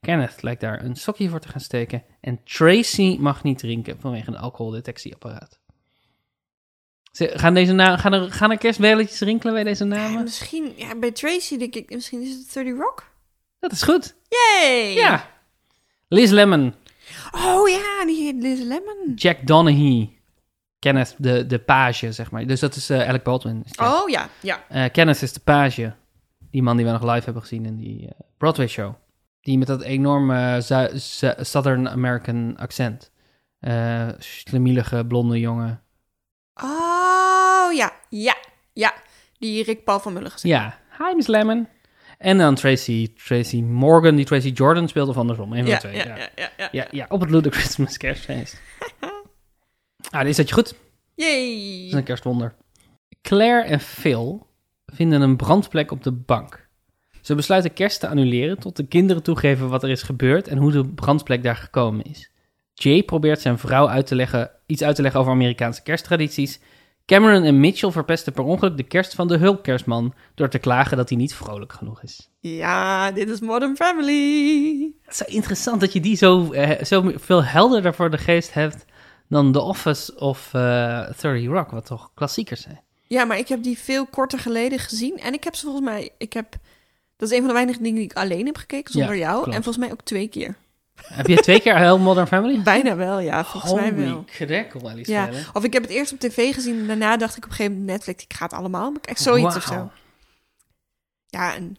Kenneth 0.00 0.42
lijkt 0.42 0.60
daar 0.60 0.84
een 0.84 0.96
sokje 0.96 1.28
voor 1.28 1.40
te 1.40 1.48
gaan 1.48 1.60
steken. 1.60 2.02
En 2.20 2.40
Tracy 2.44 3.16
mag 3.20 3.42
niet 3.42 3.58
drinken 3.58 4.00
vanwege 4.00 4.28
een 4.28 4.36
alcoholdetectieapparaat. 4.38 5.58
Ze- 7.12 7.32
Gaan, 7.38 7.54
deze 7.54 7.72
na 7.72 7.96
gaan, 7.96 8.12
er, 8.12 8.32
gaan 8.32 8.50
er 8.50 8.58
kerstbelletjes 8.58 9.20
rinkelen 9.20 9.54
bij 9.54 9.64
deze 9.64 9.84
Ja, 9.84 9.90
namen? 9.90 10.22
misschien, 10.22 10.72
ja, 10.76 10.96
bij 10.98 11.10
Tracy 11.12 11.56
denk 11.58 11.74
ik, 11.74 11.90
misschien 11.94 12.22
is 12.22 12.34
het 12.34 12.52
30 12.54 12.76
Rock? 12.78 13.12
Dat 13.60 13.72
is 13.72 13.82
goed. 13.82 14.14
Yay! 14.28 14.92
Ja. 14.94 15.28
Liz 16.08 16.30
Lemon, 16.30 16.74
Oh 17.32 17.68
ja, 17.68 18.04
die 18.06 18.34
Liz 18.34 18.60
Lemon. 18.60 19.12
Jack 19.14 19.46
Donaghy, 19.46 20.10
Kenneth, 20.78 21.14
de, 21.18 21.46
de 21.46 21.58
page, 21.58 22.12
zeg 22.12 22.30
maar. 22.30 22.46
Dus 22.46 22.60
dat 22.60 22.74
is 22.76 22.90
eh, 22.90 23.08
Alec 23.08 23.22
Baldwin. 23.22 23.62
is. 23.64 23.78
Oh 23.78 24.08
ja, 24.08 24.28
ja. 24.40 24.64
Eh, 24.68 24.90
Kenneth 24.92 25.22
is 25.22 25.32
de 25.32 25.40
page. 25.40 25.94
Die 26.50 26.62
man 26.62 26.76
die 26.76 26.86
we 26.86 26.92
nog 26.92 27.02
live 27.02 27.24
hebben 27.24 27.42
gezien 27.42 27.64
in 27.66 27.76
die 27.76 28.06
eh, 28.06 28.12
Broadway 28.38 28.66
show. 28.66 28.94
Die 29.40 29.58
met 29.58 29.66
dat 29.66 29.82
enorme 29.82 30.60
Southern 31.40 31.88
American 31.88 32.56
accent. 32.56 33.10
Eh 33.60 34.08
slemielige 34.18 35.04
blonde 35.06 35.40
jongen. 35.40 35.82
Oh 36.62 37.72
ja, 37.72 37.92
ja, 38.08 38.36
ja. 38.72 38.92
Die 39.38 39.62
Rick 39.64 39.84
Paul 39.84 39.98
van 39.98 40.12
Mullen 40.12 40.30
gezegd. 40.30 40.54
Ja, 40.54 40.78
hi 40.98 41.14
Miss 41.14 41.26
Lemon. 41.26 41.68
En 42.20 42.38
dan 42.38 42.54
Tracy, 42.54 43.12
Tracy 43.24 43.60
Morgan, 43.60 44.16
die 44.16 44.24
Tracy 44.24 44.48
Jordan 44.48 44.88
speelde 44.88 45.10
of 45.10 45.16
andersom. 45.16 45.52
Een 45.52 45.58
van 45.58 45.66
Ja, 45.68 45.74
de 45.74 45.80
twee. 45.80 45.96
ja, 45.96 46.04
Ja, 46.04 46.16
ja, 46.16 46.28
ja, 46.36 46.50
ja. 46.56 46.68
Ja, 46.72 46.86
ja, 46.90 47.06
op 47.08 47.20
het 47.20 47.30
Ludo 47.30 47.50
Christmas 47.50 47.96
kerstfeest. 47.96 48.60
ah, 50.10 50.22
dit 50.22 50.34
zat 50.34 50.48
je 50.48 50.54
goed. 50.54 50.66
Dat 50.66 50.76
Yay. 51.14 51.86
is 51.86 51.92
een 51.92 52.02
kerstwonder. 52.02 52.54
Claire 53.22 53.68
en 53.68 53.80
Phil 53.80 54.46
vinden 54.86 55.20
een 55.20 55.36
brandplek 55.36 55.90
op 55.90 56.02
de 56.02 56.12
bank. 56.12 56.68
Ze 57.20 57.34
besluiten 57.34 57.72
kerst 57.72 58.00
te 58.00 58.08
annuleren 58.08 58.58
tot 58.58 58.76
de 58.76 58.86
kinderen 58.86 59.22
toegeven 59.22 59.68
wat 59.68 59.82
er 59.82 59.90
is 59.90 60.02
gebeurd 60.02 60.48
en 60.48 60.58
hoe 60.58 60.72
de 60.72 60.88
brandplek 60.88 61.42
daar 61.42 61.56
gekomen 61.56 62.04
is. 62.04 62.30
Jay 62.74 63.02
probeert 63.02 63.40
zijn 63.40 63.58
vrouw 63.58 63.88
uit 63.88 64.06
te 64.06 64.14
leggen, 64.14 64.50
iets 64.66 64.82
uit 64.82 64.96
te 64.96 65.02
leggen 65.02 65.20
over 65.20 65.32
Amerikaanse 65.32 65.82
kersttradities. 65.82 66.60
Cameron 67.10 67.42
en 67.44 67.60
Mitchell 67.60 67.90
verpesten 67.90 68.32
per 68.32 68.44
ongeluk 68.44 68.76
de 68.76 68.82
kerst 68.82 69.14
van 69.14 69.28
de 69.28 69.36
hulpkerstman 69.36 70.14
door 70.34 70.48
te 70.48 70.58
klagen 70.58 70.96
dat 70.96 71.08
hij 71.08 71.18
niet 71.18 71.34
vrolijk 71.34 71.72
genoeg 71.72 72.02
is. 72.02 72.30
Ja, 72.40 73.10
dit 73.10 73.28
is 73.28 73.40
Modern 73.40 73.76
Family. 73.76 74.92
Het 75.02 75.12
is 75.12 75.16
zo 75.16 75.24
interessant 75.26 75.80
dat 75.80 75.92
je 75.92 76.00
die 76.00 76.16
zo, 76.16 76.52
eh, 76.52 76.84
zo 76.84 77.12
veel 77.14 77.44
helderder 77.44 77.94
voor 77.94 78.10
de 78.10 78.18
geest 78.18 78.54
hebt 78.54 78.84
dan 79.28 79.52
The 79.52 79.60
Office 79.60 80.18
of 80.18 80.54
eh 80.54 81.10
30 81.20 81.46
Rock, 81.46 81.70
wat 81.70 81.86
toch 81.86 82.10
klassiekers 82.14 82.60
zijn. 82.62 82.80
Ja, 83.06 83.24
maar 83.24 83.38
ik 83.38 83.48
heb 83.48 83.62
die 83.62 83.78
veel 83.78 84.06
korter 84.06 84.38
geleden 84.38 84.78
gezien. 84.78 85.18
En 85.18 85.32
ik 85.34 85.44
heb 85.44 85.54
ze 85.54 85.62
volgens 85.64 85.84
mij... 85.84 86.10
Ik 86.18 86.32
heb, 86.32 86.56
dat 87.16 87.28
is 87.30 87.34
een 87.34 87.38
van 87.40 87.48
de 87.48 87.54
weinige 87.54 87.82
dingen 87.82 87.94
die 87.96 88.04
ik 88.04 88.12
alleen 88.16 88.46
heb 88.46 88.56
gekeken, 88.56 88.92
zonder 88.92 89.14
Ja, 89.14 89.20
jou. 89.20 89.34
klopt. 89.42 89.56
En 89.56 89.62
volgens 89.62 89.84
mij 89.84 89.92
ook 89.92 90.02
twee 90.02 90.28
keer. 90.28 90.56
Heb 91.04 91.26
je 91.26 91.36
twee 91.36 91.60
keer 91.60 91.78
heel 91.78 91.98
Modern 91.98 92.26
Family? 92.26 92.62
Bijna 92.62 92.96
wel, 92.96 93.18
ja. 93.18 93.44
Volgens 93.44 93.72
mij 93.72 93.94
wel. 93.94 94.10
Holy 94.12 94.24
crackle, 94.24 94.88
Alice 94.90 95.10
Ja, 95.12 95.28
of 95.52 95.64
ik 95.64 95.72
heb 95.72 95.82
het 95.82 95.90
eerst 95.90 96.12
op 96.12 96.18
tv 96.18 96.54
gezien 96.54 96.78
en 96.80 96.86
daarna 96.86 97.16
dacht 97.16 97.36
ik 97.36 97.44
op 97.44 97.50
een 97.50 97.56
gegeven 97.56 97.78
moment 97.78 97.92
Netflix, 97.92 98.24
ik 98.24 98.34
ga 98.34 98.44
het 98.44 98.52
allemaal 98.54 98.92
bekijken. 98.92 99.22
Zoiets 99.22 99.56
of 99.56 99.62
zo. 99.62 99.90
Ja, 101.26 101.54
en 101.54 101.76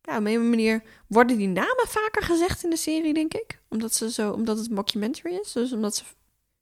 ja, 0.00 0.18
op 0.18 0.26
een 0.26 0.48
manier 0.50 0.82
worden 1.06 1.36
die 1.36 1.48
namen 1.48 1.86
vaker 1.88 2.22
gezegd 2.22 2.64
in 2.64 2.70
de 2.70 2.76
serie, 2.76 3.14
denk 3.14 3.34
ik. 3.34 3.60
Omdat, 3.68 3.94
ze 3.94 4.10
zo, 4.10 4.30
omdat 4.30 4.58
het 4.58 4.70
mockumentary 4.70 5.34
is. 5.34 5.52
Dus 5.52 5.72
omdat 5.72 5.96
ze... 5.96 6.04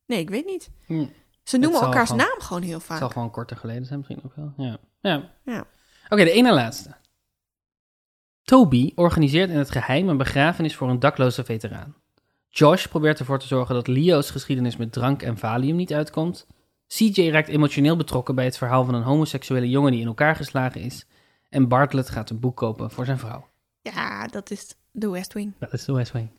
Nee, 0.06 0.18
ik 0.20 0.30
weet 0.30 0.46
niet. 0.46 0.70
Hm, 0.86 1.06
Ze 1.44 1.56
noemen 1.58 1.80
elkaars 1.80 2.10
gewoon- 2.10 2.26
naam 2.26 2.40
gewoon 2.40 2.62
heel 2.62 2.74
Het 2.76 2.82
vaak. 2.86 2.98
zal 2.98 3.08
gewoon 3.08 3.30
korter 3.30 3.56
geleden 3.56 3.84
zijn 3.84 3.98
misschien 3.98 4.20
ook 4.24 4.36
wel. 4.36 4.52
Ja. 4.56 4.78
ja. 5.00 5.30
Ja. 5.44 5.64
Oké, 6.08 6.24
de 6.24 6.30
ene 6.32 6.52
laatste. 6.52 6.98
Toby 8.42 8.92
organiseert 8.94 9.50
in 9.50 9.56
het 9.58 9.70
geheim 9.70 10.08
een 10.08 10.16
begrafenis 10.16 10.76
voor 10.76 10.88
een 10.88 10.98
dakloze 10.98 11.44
veteraan. 11.44 11.94
Josh 12.52 12.86
probeert 12.86 13.18
ervoor 13.18 13.38
te 13.38 13.46
zorgen 13.46 13.74
dat 13.74 13.86
Leo's 13.86 14.30
geschiedenis 14.30 14.76
met 14.76 14.92
drank 14.92 15.22
en 15.22 15.38
valium 15.38 15.76
niet 15.76 15.92
uitkomt. 15.92 16.46
CJ 16.86 17.28
raakt 17.30 17.48
emotioneel 17.48 17.96
betrokken 17.96 18.34
bij 18.34 18.44
het 18.44 18.56
verhaal 18.58 18.84
van 18.84 18.94
een 18.94 19.02
homoseksuele 19.02 19.68
jongen 19.68 19.92
die 19.92 20.00
in 20.00 20.06
elkaar 20.06 20.36
geslagen 20.36 20.80
is. 20.80 21.06
En 21.48 21.68
Bartlett 21.68 22.10
gaat 22.10 22.30
een 22.30 22.40
boek 22.40 22.56
kopen 22.56 22.90
voor 22.90 23.04
zijn 23.04 23.18
vrouw. 23.18 23.48
Ja, 23.82 24.26
dat 24.26 24.50
is 24.50 24.74
de 24.90 25.08
West 25.10 25.32
Wing. 25.32 25.52
Dat 25.58 25.72
is 25.72 25.84
de 25.84 25.92
West 25.92 26.12
Wing. 26.12 26.30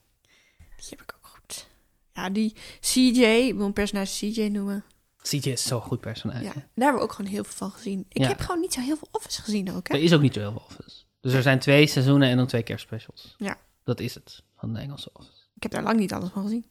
Die 0.75 0.85
heb 0.89 1.01
ik 1.01 1.13
ook 1.17 1.27
goed. 1.27 1.67
Ja, 2.13 2.29
die 2.29 2.53
CJ, 2.79 3.23
ik 3.23 3.55
wil 3.55 3.65
een 3.65 3.73
personage 3.73 4.25
CJ 4.31 4.41
noemen. 4.47 4.83
CJ 5.21 5.49
is 5.49 5.63
zo'n 5.63 5.81
goed 5.81 5.99
personage. 5.99 6.43
Ja, 6.43 6.53
daar 6.53 6.63
hebben 6.75 6.95
we 6.95 7.01
ook 7.01 7.11
gewoon 7.11 7.31
heel 7.31 7.43
veel 7.43 7.53
van 7.57 7.71
gezien. 7.71 8.05
Ik 8.09 8.21
Ja. 8.21 8.27
heb 8.27 8.39
gewoon 8.39 8.59
niet 8.61 8.73
zo 8.73 8.81
heel 8.81 8.97
veel 8.97 9.07
Office 9.11 9.41
gezien 9.41 9.73
ook, 9.75 9.87
hè? 9.87 9.93
Er 9.95 10.03
is 10.03 10.13
ook 10.13 10.21
niet 10.21 10.33
zo 10.33 10.39
heel 10.39 10.51
veel 10.51 10.63
Office. 10.69 11.03
Dus 11.21 11.33
er 11.33 11.41
zijn 11.41 11.59
twee 11.59 11.87
seizoenen 11.87 12.29
en 12.29 12.37
dan 12.37 12.47
twee 12.47 12.63
kerstspecials. 12.63 13.35
Ja. 13.37 13.57
Dat 13.83 13.99
is 13.99 14.13
het 14.13 14.43
van 14.57 14.73
de 14.73 14.79
Engelse 14.79 15.09
Office. 15.13 15.40
Ik 15.61 15.71
heb 15.71 15.71
daar 15.71 15.83
lang 15.91 15.99
niet 15.99 16.13
alles 16.13 16.29
van 16.29 16.43
gezien. 16.43 16.65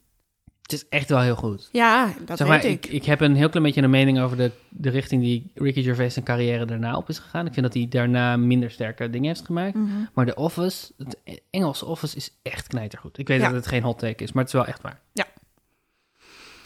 Het 0.61 0.71
is 0.73 0.87
echt 0.89 1.09
wel 1.09 1.19
heel 1.19 1.35
goed. 1.35 1.69
Ja, 1.71 2.13
dat 2.25 2.37
zeg 2.37 2.47
weet 2.47 2.63
ik. 2.63 2.85
ik. 2.85 2.91
Ik 2.91 3.05
heb 3.05 3.21
een 3.21 3.35
heel 3.35 3.49
klein 3.49 3.65
beetje 3.65 3.81
een 3.81 3.89
mening 3.89 4.19
over 4.19 4.37
de, 4.37 4.51
de 4.69 4.89
richting 4.89 5.21
die 5.21 5.51
Ricky 5.55 5.81
Gervais 5.83 6.13
zijn 6.13 6.25
carrière 6.25 6.65
daarna 6.65 6.97
op 6.97 7.09
is 7.09 7.19
gegaan. 7.19 7.45
Ik 7.45 7.53
vind 7.53 7.65
dat 7.65 7.73
hij 7.75 7.87
daarna 7.89 8.37
minder 8.37 8.71
sterke 8.71 9.09
dingen 9.09 9.27
heeft 9.27 9.45
gemaakt. 9.45 9.75
Mhm. 9.75 9.87
Maar 10.13 10.25
de 10.25 10.35
Office, 10.35 10.91
het 10.97 11.19
Engelse 11.49 11.85
Office 11.85 12.15
is 12.15 12.31
echt 12.41 12.67
knijtergoed. 12.67 13.17
Ik 13.17 13.27
weet 13.27 13.39
Ja. 13.39 13.45
dat 13.45 13.55
het 13.55 13.67
geen 13.67 13.83
hot 13.83 13.99
take 13.99 14.23
is, 14.23 14.31
maar 14.31 14.43
het 14.43 14.53
is 14.53 14.59
wel 14.59 14.67
echt 14.69 14.81
waar. 14.81 14.99
Ja. 15.13 15.25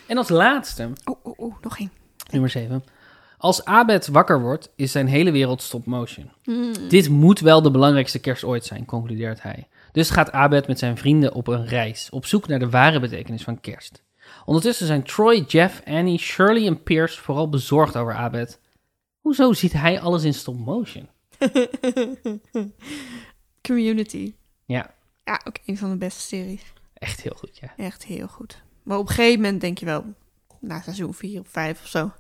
En 0.07 0.17
als 0.17 0.29
laatste, 0.29 0.83
Oeh, 1.05 1.17
oeh, 1.25 1.39
oeh, 1.39 1.55
nog 1.61 1.77
één. 1.79 1.91
nummer 2.31 2.49
7. 2.49 2.83
Als 3.37 3.65
Abed 3.65 4.07
wakker 4.07 4.41
wordt, 4.41 4.69
is 4.75 4.91
zijn 4.91 5.07
hele 5.07 5.31
wereld 5.31 5.61
stop 5.61 5.85
motion. 5.85 6.29
Mm. 6.43 6.71
Dit 6.89 7.09
moet 7.09 7.39
wel 7.39 7.61
de 7.61 7.71
belangrijkste 7.71 8.19
kerst 8.19 8.43
ooit 8.43 8.65
zijn, 8.65 8.85
concludeert 8.85 9.41
hij. 9.41 9.67
Dus 9.95 10.09
gaat 10.09 10.31
Abed 10.31 10.67
met 10.67 10.79
zijn 10.79 10.97
vrienden 10.97 11.33
op 11.33 11.47
een 11.47 11.65
reis, 11.65 12.09
op 12.09 12.25
zoek 12.25 12.47
naar 12.47 12.59
de 12.59 12.69
ware 12.69 12.99
betekenis 12.99 13.43
van 13.43 13.59
kerst. 13.59 14.03
Ondertussen 14.45 14.87
zijn 14.87 15.03
Troy, 15.03 15.43
Jeff, 15.47 15.81
Annie, 15.85 16.17
Shirley 16.19 16.67
en 16.67 16.83
Pierce 16.83 17.21
vooral 17.21 17.49
bezorgd 17.49 17.97
over 17.97 18.13
Abed. 18.13 18.59
Hoezo 19.19 19.53
ziet 19.53 19.73
hij 19.73 19.99
alles 19.99 20.23
in 20.23 20.33
stop 20.33 20.57
motion? 20.57 21.09
Community. 23.67 24.33
Ja, 24.65 24.93
Ja, 25.23 25.41
ook 25.43 25.57
een 25.65 25.77
van 25.77 25.89
de 25.89 25.97
beste 25.97 26.21
series. 26.21 26.73
echt 26.93 27.21
heel 27.21 27.35
goed, 27.37 27.57
ja. 27.57 27.73
Echt 27.77 28.05
heel 28.05 28.27
goed. 28.27 28.63
Maar 28.83 28.97
op 28.97 29.07
een 29.07 29.13
gegeven 29.13 29.41
moment 29.41 29.61
denk 29.61 29.77
je 29.77 29.85
wel, 29.85 30.05
na 30.59 30.81
seizoen 30.81 31.13
4 31.13 31.39
of 31.39 31.47
5 31.47 31.81
of 31.81 31.87
zo. 31.87 32.11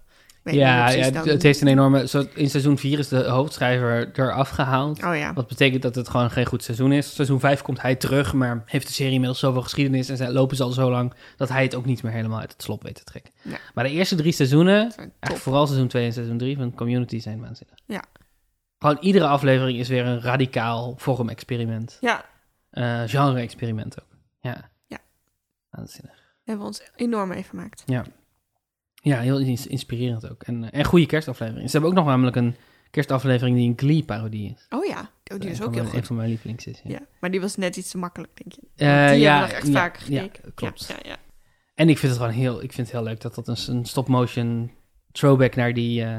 Weet 0.45 0.55
Ja, 0.55 0.89
ja 0.89 1.11
het, 1.23 1.43
heeft 1.43 1.61
een 1.61 1.67
enorme... 1.67 2.07
Zo, 2.07 2.25
in 2.33 2.49
seizoen 2.49 2.77
4 2.77 2.99
is 2.99 3.07
de 3.07 3.23
hoofdschrijver 3.23 4.09
eraf 4.19 4.49
gehaald. 4.49 5.03
Oh 5.03 5.17
ja. 5.17 5.33
Wat 5.33 5.47
betekent 5.47 5.81
dat 5.81 5.95
het 5.95 6.09
gewoon 6.09 6.31
geen 6.31 6.45
goed 6.45 6.63
seizoen 6.63 6.91
is. 6.91 7.15
Seizoen 7.15 7.39
5 7.39 7.61
komt 7.61 7.81
hij 7.81 7.95
terug, 7.95 8.33
maar 8.33 8.63
heeft 8.65 8.87
de 8.87 8.93
serie 8.93 9.11
inmiddels 9.11 9.39
zoveel 9.39 9.61
geschiedenis 9.61 10.09
en 10.09 10.17
zij 10.17 10.31
lopen 10.31 10.57
ze 10.57 10.63
al 10.63 10.71
zo 10.71 10.89
lang 10.89 11.13
dat 11.37 11.49
hij 11.49 11.63
het 11.63 11.75
ook 11.75 11.85
niet 11.85 12.03
meer 12.03 12.11
helemaal 12.11 12.39
uit 12.39 12.51
het 12.51 12.61
slop 12.61 12.83
weet 12.83 12.95
te 12.95 13.03
trekken. 13.03 13.33
Ja. 13.41 13.57
Maar 13.73 13.83
de 13.83 13.89
eerste 13.89 14.15
drie 14.15 14.31
seizoenen, 14.31 14.91
Zijn 14.91 15.11
vooral 15.19 15.65
seizoen 15.67 15.87
2 15.87 16.05
en 16.05 16.13
seizoen 16.13 16.37
3 16.37 16.57
van 16.57 16.73
Community 16.75 17.19
zijn 17.19 17.39
waanzinnig. 17.41 17.77
Ja. 17.85 18.03
Gewoon 18.79 18.97
iedere 18.99 19.27
aflevering 19.27 19.79
is 19.79 19.87
weer 19.87 20.05
een 20.05 20.21
radicaal 20.21 20.93
vorm-experiment. 20.97 21.97
Ja, 22.01 22.25
Eh, 22.69 23.01
genre-experiment 23.05 24.01
ook. 24.01 24.07
Ja. 24.39 24.69
Ja. 24.87 24.97
Waanzinnig. 25.69 26.13
hebben 26.43 26.63
we 26.65 26.69
ons 26.71 26.81
enorm 26.95 27.29
mee 27.29 27.45
vermaakt. 27.45 27.83
Ja, 27.85 28.03
heel 29.13 29.39
ins- 29.39 29.67
inspirerend 29.67 30.29
ook. 30.29 30.43
En, 30.43 30.63
eh, 30.63 30.79
en 30.79 30.85
goede 30.85 31.05
kerstaflevering. 31.05 31.65
Ze 31.65 31.71
hebben 31.71 31.89
ook 31.89 31.95
nog 31.97 32.05
namelijk 32.05 32.35
een 32.35 32.55
kerstaflevering 32.91 33.57
die 33.57 33.69
een 33.69 33.73
Glee-parodie 33.77 34.53
is. 34.55 34.65
Oh 34.69 34.85
ja, 34.85 35.09
oh, 35.33 35.39
die 35.39 35.49
is 35.49 35.61
ook 35.61 35.73
heel 35.73 35.83
mijn- 35.83 35.85
Een 35.85 35.91
goed. 35.99 36.07
van 36.07 36.15
mijn 36.15 36.29
lievelings 36.29 36.65
is. 36.65 36.81
Ja. 36.83 36.91
Ja, 36.91 36.99
maar 37.19 37.31
die 37.31 37.41
was 37.41 37.55
net 37.55 37.75
iets 37.77 37.89
te 37.91 37.97
makkelijk, 37.97 38.31
denk 38.35 38.51
je. 38.53 38.61
Want 38.61 39.09
die 39.09 39.19
ja, 39.19 39.31
hebben 39.37 39.47
we 39.47 39.53
nog 39.53 39.63
echt 39.63 39.67
ja, 39.67 39.73
vaker 39.73 40.11
ja, 40.11 40.21
gekeken. 40.21 40.53
klopt. 40.53 40.85
Ja, 40.87 40.95
ja, 41.03 41.09
ja. 41.09 41.17
En 41.75 41.89
ik 41.89 41.97
vind 41.97 42.11
het 42.11 42.21
gewoon 42.21 42.37
heel, 42.37 42.55
ik 42.63 42.71
vind 42.73 42.87
het 42.87 42.95
heel 42.95 43.05
leuk 43.05 43.21
dat 43.21 43.35
dat 43.35 43.47
een, 43.47 43.75
een 43.75 43.85
stop-motion 43.85 44.71
throwback 45.11 45.55
naar 45.55 45.73
die 45.73 46.03
eh, 46.03 46.17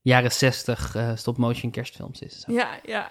jaren 0.00 0.32
60 0.32 0.94
eh, 0.94 1.10
stop-motion 1.14 1.70
kerstfilms 1.70 2.20
is. 2.20 2.40
Zo. 2.40 2.52
ja, 2.52 2.78
ja. 2.84 3.10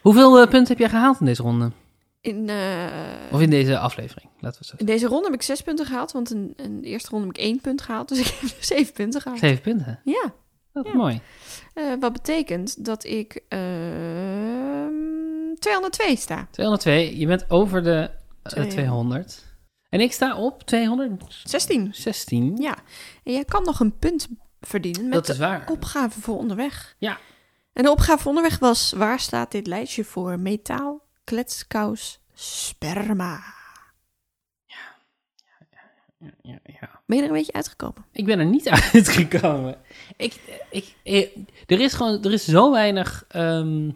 Hoeveel 0.00 0.48
punten 0.48 0.66
heb 0.68 0.78
jij 0.78 0.88
gehaald 0.88 1.20
in 1.20 1.26
deze 1.26 1.42
ronde? 1.42 1.72
In, 2.22 2.48
eh, 2.48 2.86
Of 3.32 3.40
in 3.40 3.50
deze 3.50 3.78
aflevering, 3.78 4.30
laten 4.40 4.60
we 4.60 4.66
zo 4.66 4.74
in 4.78 4.86
deze 4.86 5.06
ronde 5.06 5.24
heb 5.24 5.34
ik 5.34 5.42
zes 5.42 5.62
punten 5.62 5.86
gehaald, 5.86 6.12
want 6.12 6.30
in, 6.30 6.52
in 6.56 6.80
de 6.80 6.86
eerste 6.86 7.10
ronde 7.10 7.26
heb 7.26 7.36
ik 7.36 7.42
één 7.42 7.60
punt 7.60 7.82
gehaald. 7.82 8.08
Dus 8.08 8.18
ik 8.30 8.38
heb 8.40 8.50
zeven 8.62 8.92
punten 8.92 9.20
gehaald. 9.20 9.40
Zeven 9.40 9.62
punten. 9.62 10.00
Ja, 10.04 10.32
Dat 10.72 10.84
is 10.86 10.90
Ja. 10.92 10.96
mooi. 10.98 11.20
eh, 11.74 11.84
wat 12.00 12.12
betekent 12.12 12.84
dat 12.84 13.04
ik 13.04 13.40
ehm 13.48 15.54
202 15.58 16.16
sta. 16.16 16.48
202, 16.50 17.18
je 17.18 17.26
bent 17.26 17.50
over 17.50 17.82
de 17.82 18.10
eh, 18.42 18.52
Twee- 18.52 18.66
200. 18.66 19.44
En 19.88 20.00
ik 20.00 20.12
sta 20.12 20.36
op 20.36 20.62
216. 20.62 21.88
16. 21.94 22.56
Ja, 22.56 22.76
en 23.24 23.32
jij 23.32 23.44
kan 23.44 23.64
nog 23.64 23.80
een 23.80 23.98
punt 23.98 24.28
verdienen 24.60 25.04
met 25.04 25.12
Dat 25.12 25.28
is 25.28 25.38
waar. 25.38 25.66
de 25.66 25.72
opgave 25.72 26.20
voor 26.20 26.36
onderweg. 26.36 26.94
Ja. 26.98 27.18
En 27.72 27.82
de 27.82 27.90
opgave 27.90 28.18
voor 28.18 28.28
onderweg 28.30 28.58
was, 28.58 28.92
waar 28.92 29.20
staat 29.20 29.50
dit 29.50 29.66
lijstje 29.66 30.04
voor? 30.04 30.38
Metaal, 30.38 31.02
kletskous, 31.24 32.20
sperma. 32.34 33.40
Ja, 36.42 36.58
ja. 36.64 37.00
Ben 37.06 37.16
je 37.16 37.22
er 37.22 37.28
een 37.28 37.36
beetje 37.36 37.52
uitgekomen? 37.52 38.04
Ik 38.12 38.24
ben 38.24 38.38
er 38.38 38.46
niet 38.46 38.68
uitgekomen. 38.92 39.76
Ik, 40.16 40.60
ik, 40.70 40.94
eh, 41.02 41.26
er 41.66 41.80
is 41.80 41.92
gewoon, 41.94 42.24
er 42.24 42.32
is 42.32 42.44
zo 42.44 42.72
weinig, 42.72 43.24
ehm, 43.28 43.88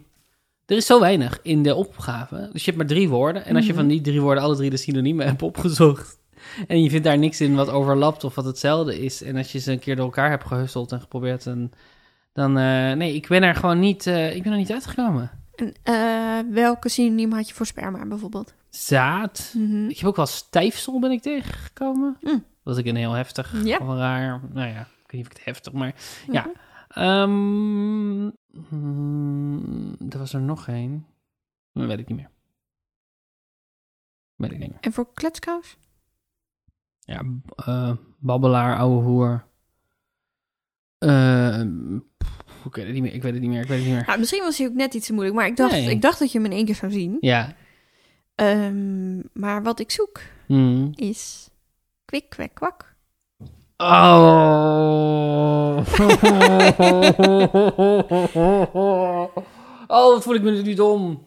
er 0.67 0.77
is 0.77 0.87
zo 0.87 1.01
weinig 1.01 1.39
in 1.43 1.63
de 1.63 1.75
opgave. 1.75 2.49
Dus 2.53 2.65
je 2.65 2.71
hebt 2.71 2.77
maar 2.77 2.87
drie 2.97 3.09
woorden. 3.09 3.45
En 3.45 3.57
als 3.57 3.65
je 3.67 3.73
Mhm. 3.73 3.81
van 3.81 3.89
die 3.91 4.01
drie 4.01 4.21
woorden 4.21 4.43
alle 4.43 4.57
drie 4.57 4.71
de 4.71 4.77
synoniemen 4.77 5.27
hebt 5.27 5.43
opgezocht. 5.43 6.19
En 6.67 6.83
je 6.83 6.91
vindt 6.91 7.05
daar 7.05 7.19
niks 7.19 7.41
in 7.41 7.55
wat 7.55 7.69
overlapt 7.71 8.25
of 8.25 8.35
wat 8.35 8.45
hetzelfde 8.45 9.01
is. 9.01 9.23
En 9.23 9.37
als 9.37 9.53
je 9.53 9.59
ze 9.59 9.73
een 9.73 9.79
keer 9.79 9.97
door 9.97 10.05
elkaar 10.05 10.31
hebt 10.31 10.47
gehusseld 10.47 10.93
en 10.93 11.01
geprobeerd 11.01 11.45
een... 11.45 11.73
Dan, 12.33 12.59
eh, 12.59 12.93
nee, 12.93 13.15
ik 13.15 13.29
ben 13.29 13.43
er 13.43 13.55
gewoon 13.55 13.79
niet, 13.79 14.07
eh, 14.07 14.35
ik 14.35 14.43
ben 14.43 14.53
er 14.53 14.59
niet 14.59 14.73
uitgekomen. 14.73 15.31
En, 15.57 15.75
eh, 15.83 16.53
welke 16.55 16.89
synoniem 16.89 17.33
had 17.33 17.49
je 17.49 17.55
voor 17.55 17.67
sperma 17.67 18.07
bijvoorbeeld? 18.07 18.55
Zaad. 18.71 19.53
Mhm. 19.57 19.89
Ik 19.89 19.99
heb 19.99 20.09
ook 20.09 20.17
wel 20.17 20.27
stijfsel 20.27 21.01
ben 21.01 21.11
ik 21.11 21.23
tegengekomen. 21.23 22.17
Mm. 22.21 22.45
Dat 22.63 22.79
ik 22.79 22.87
een 22.87 22.97
heel 22.97 23.13
heftig 23.13 23.65
Ja. 23.65 23.79
of 23.79 23.87
raar. 23.89 24.41
Nou 24.53 24.69
ja, 24.69 24.81
ik 24.81 25.11
weet 25.11 25.13
niet 25.13 25.21
of 25.27 25.31
ik 25.31 25.37
het 25.37 25.45
heftig, 25.45 25.73
maar 25.73 25.95
ja. 26.31 26.51
Ehm, 26.89 28.31
hmm, 28.69 29.97
er 30.09 30.19
was 30.19 30.33
er 30.33 30.41
nog 30.41 30.69
één. 30.69 31.07
Dat 31.73 31.87
weet 31.87 31.99
ik 31.99 32.09
niet 32.09 32.17
meer. 32.17 32.31
Weet 34.35 34.53
ik 34.53 34.59
niet 34.59 34.69
meer. 34.71 34.81
En 34.81 34.93
voor 34.93 35.13
kletskous? 35.13 35.77
Ja, 37.01 37.23
eh, 37.57 37.93
babbelaar, 38.19 38.77
ouwe 38.79 39.03
hoer. 39.03 39.45
Pff, 40.99 42.16
ik 42.67 42.75
weet 42.75 42.85
het 42.85 42.95
niet 42.95 43.03
meer. 43.03 43.15
Ik 43.15 43.23
weet 43.23 43.33
het 43.33 43.41
niet 43.43 43.51
meer. 43.51 43.61
Ik 43.63 43.69
weet 43.69 43.79
het 43.79 43.87
niet 43.87 43.97
meer. 43.97 44.07
Nou, 44.07 44.19
misschien 44.19 44.43
was 44.43 44.59
hij 44.59 44.67
ook 44.67 44.75
net 44.75 44.95
iets 44.95 45.07
te 45.07 45.13
moeilijk, 45.13 45.37
maar 45.37 45.47
ik 45.47 45.57
dacht, 45.57 45.73
Nee. 45.73 45.91
ik 45.91 46.03
dacht 46.03 46.19
dat 46.19 46.33
je 46.33 46.39
hem 46.39 46.47
in 46.51 46.57
één 46.57 46.65
keer 46.65 46.75
zou 46.75 46.93
zien. 46.93 47.17
Ja. 47.21 47.55
Ehm, 48.35 49.17
maar 49.33 49.63
wat 49.63 49.81
ik 49.81 49.91
zoek 49.91 50.21
Hmm. 50.47 50.91
is 50.95 51.49
kwik, 52.05 52.29
kwek, 52.29 52.55
kwak. 52.55 52.95
Oh. 53.77 55.77
oh, 59.87 60.13
wat 60.13 60.23
voel 60.23 60.35
ik 60.35 60.43
me 60.43 60.63
nu 60.63 60.75
dom. 60.75 61.23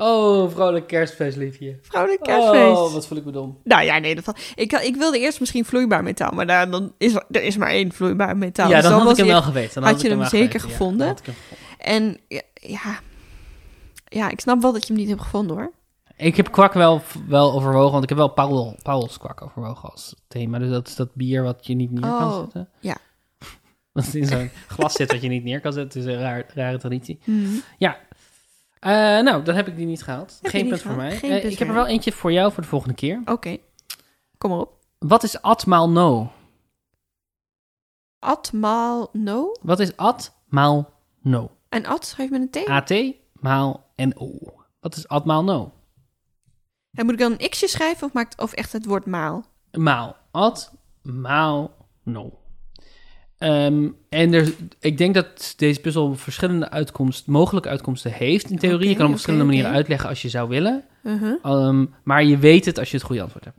Oh, 0.00 0.50
vrolijk 0.50 0.86
kerstfeestliefje. 0.86 1.78
Vrouwelijk 1.82 2.22
kerstfeest. 2.22 2.76
Oh, 2.78 2.92
wat 2.92 3.06
voel 3.06 3.18
ik 3.18 3.24
me 3.24 3.32
dom. 3.32 3.58
Nou 3.64 3.82
ja, 3.84 3.98
nee, 3.98 4.14
dat 4.14 4.38
ik, 4.54 4.72
ik 4.72 4.96
wilde 4.96 5.18
eerst 5.18 5.40
misschien 5.40 5.64
vloeibaar 5.64 6.02
metaal, 6.02 6.30
maar 6.32 6.46
daar, 6.46 6.70
dan 6.70 6.92
is, 6.98 7.14
er 7.14 7.42
is 7.42 7.56
maar 7.56 7.68
één 7.70 7.92
vloeibaar 7.92 8.36
metaal. 8.36 8.68
ja, 8.68 8.80
Dus 8.80 8.90
dan 8.90 9.00
had 9.00 9.10
ik 9.10 9.16
hem 9.16 9.26
wel 9.26 9.42
geweten. 9.42 9.82
Dan 9.82 9.90
had 9.92 10.00
je 10.00 10.08
hem 10.08 10.24
zeker 10.24 10.60
geweten. 10.60 10.68
Ja, 10.68 10.74
gevonden? 10.76 11.06
hem. 11.24 11.34
En 11.78 12.18
ja, 12.28 12.42
ja, 12.54 13.00
ja, 14.08 14.30
ik 14.30 14.40
snap 14.40 14.62
wel 14.62 14.72
dat 14.72 14.86
je 14.86 14.92
hem 14.92 15.02
niet 15.02 15.10
hebt 15.10 15.22
gevonden 15.22 15.56
hoor. 15.56 15.72
Ik 16.16 16.36
heb 16.36 16.50
kwak 16.52 16.72
wel, 16.72 17.02
wel 17.28 17.52
overwogen, 17.52 17.90
want 17.92 18.02
ik 18.02 18.08
heb 18.08 18.18
wel 18.18 18.28
Paul, 18.28 18.76
Pauls 18.82 19.18
kwak 19.18 19.42
overwogen 19.42 19.90
als 19.90 20.14
thema. 20.28 20.58
Dus 20.58 20.70
dat 20.70 20.88
is 20.88 20.96
dat 20.96 21.14
bier 21.14 21.42
wat 21.42 21.66
je 21.66 21.74
niet 21.74 21.90
neer 21.90 22.00
kan 22.00 22.22
Oh, 22.32 22.38
zetten. 22.40 22.68
ja. 22.80 22.96
Dat 23.92 24.04
het 24.06 24.14
in 24.14 24.26
zo'n 24.26 24.50
glas 24.68 24.92
zit 24.92 25.12
wat 25.12 25.22
je 25.22 25.28
niet 25.28 25.44
neer 25.44 25.60
kan 25.60 25.72
zetten. 25.72 26.00
Het 26.00 26.08
is 26.08 26.14
een 26.14 26.20
raar, 26.20 26.44
rare 26.54 26.78
traditie. 26.78 27.18
Mhm. 27.24 27.48
Eh, 28.80 28.90
nou, 29.20 29.42
dan 29.42 29.54
heb 29.54 29.68
ik 29.68 29.76
die 29.76 29.86
niet 29.86 30.02
gehaald. 30.02 30.38
Geen 30.42 30.68
punt 30.68 30.82
voor 30.82 30.94
mij. 30.96 31.20
Eh, 31.20 31.44
ik 31.44 31.58
heb 31.58 31.68
er 31.68 31.74
wel 31.74 31.86
eentje 31.86 32.12
voor 32.12 32.32
jou 32.32 32.52
voor 32.52 32.62
de 32.62 32.68
volgende 32.68 32.94
keer. 32.94 33.22
Oké, 33.24 33.56
kom 34.38 34.50
maar 34.50 34.58
op. 34.58 34.76
Wat 34.98 35.22
is 35.22 35.42
at 35.42 35.66
maal 35.66 35.90
no? 35.90 36.32
At 38.18 38.52
maal 38.52 39.08
no. 39.12 39.52
Wat 39.62 39.80
is 39.80 39.96
at 39.96 40.34
maal 40.46 40.92
no? 41.22 41.50
En 41.68 41.86
at 41.86 42.06
schrijf 42.06 42.30
je 42.30 42.38
met 42.38 42.56
een 42.56 42.64
T. 42.64 42.68
AT 42.68 43.14
maal 43.32 43.92
NO. 43.96 44.38
Wat 44.80 44.96
is 44.96 45.08
at 45.08 45.24
maal 45.24 45.44
no? 45.44 45.72
En 46.90 47.04
moet 47.04 47.14
ik 47.14 47.20
dan 47.20 47.34
een 47.38 47.48
x'je 47.48 47.68
schrijven 47.68 48.06
of, 48.06 48.12
maakt, 48.12 48.40
of 48.40 48.52
echt 48.52 48.72
het 48.72 48.84
woord 48.84 49.06
maal? 49.06 49.44
Maal. 49.72 50.16
At 50.30 50.72
maal 51.02 51.76
no. 52.02 52.37
Ehm, 53.38 53.88
en 54.08 54.32
er, 54.32 54.54
ik 54.80 54.98
denk 54.98 55.14
dat 55.14 55.54
deze 55.56 55.80
puzzel 55.80 56.14
verschillende 56.14 56.70
uitkomst, 56.70 57.26
mogelijke 57.26 57.68
uitkomsten 57.68 58.12
heeft 58.12 58.50
in 58.50 58.58
theorie. 58.58 58.88
je 58.88 58.94
kan 58.94 59.02
hem 59.02 59.06
op 59.06 59.12
verschillende 59.12 59.44
manieren 59.44 59.70
uitleggen 59.70 60.08
als 60.08 60.22
je 60.22 60.28
zou 60.28 60.48
willen. 60.48 60.84
Uh-huh. 61.02 61.38
Ehm, 61.42 61.86
maar 62.02 62.24
je 62.24 62.38
weet 62.38 62.64
het 62.64 62.78
als 62.78 62.90
je 62.90 62.96
het 62.96 63.06
goede 63.06 63.22
antwoord 63.22 63.44
hebt. 63.44 63.58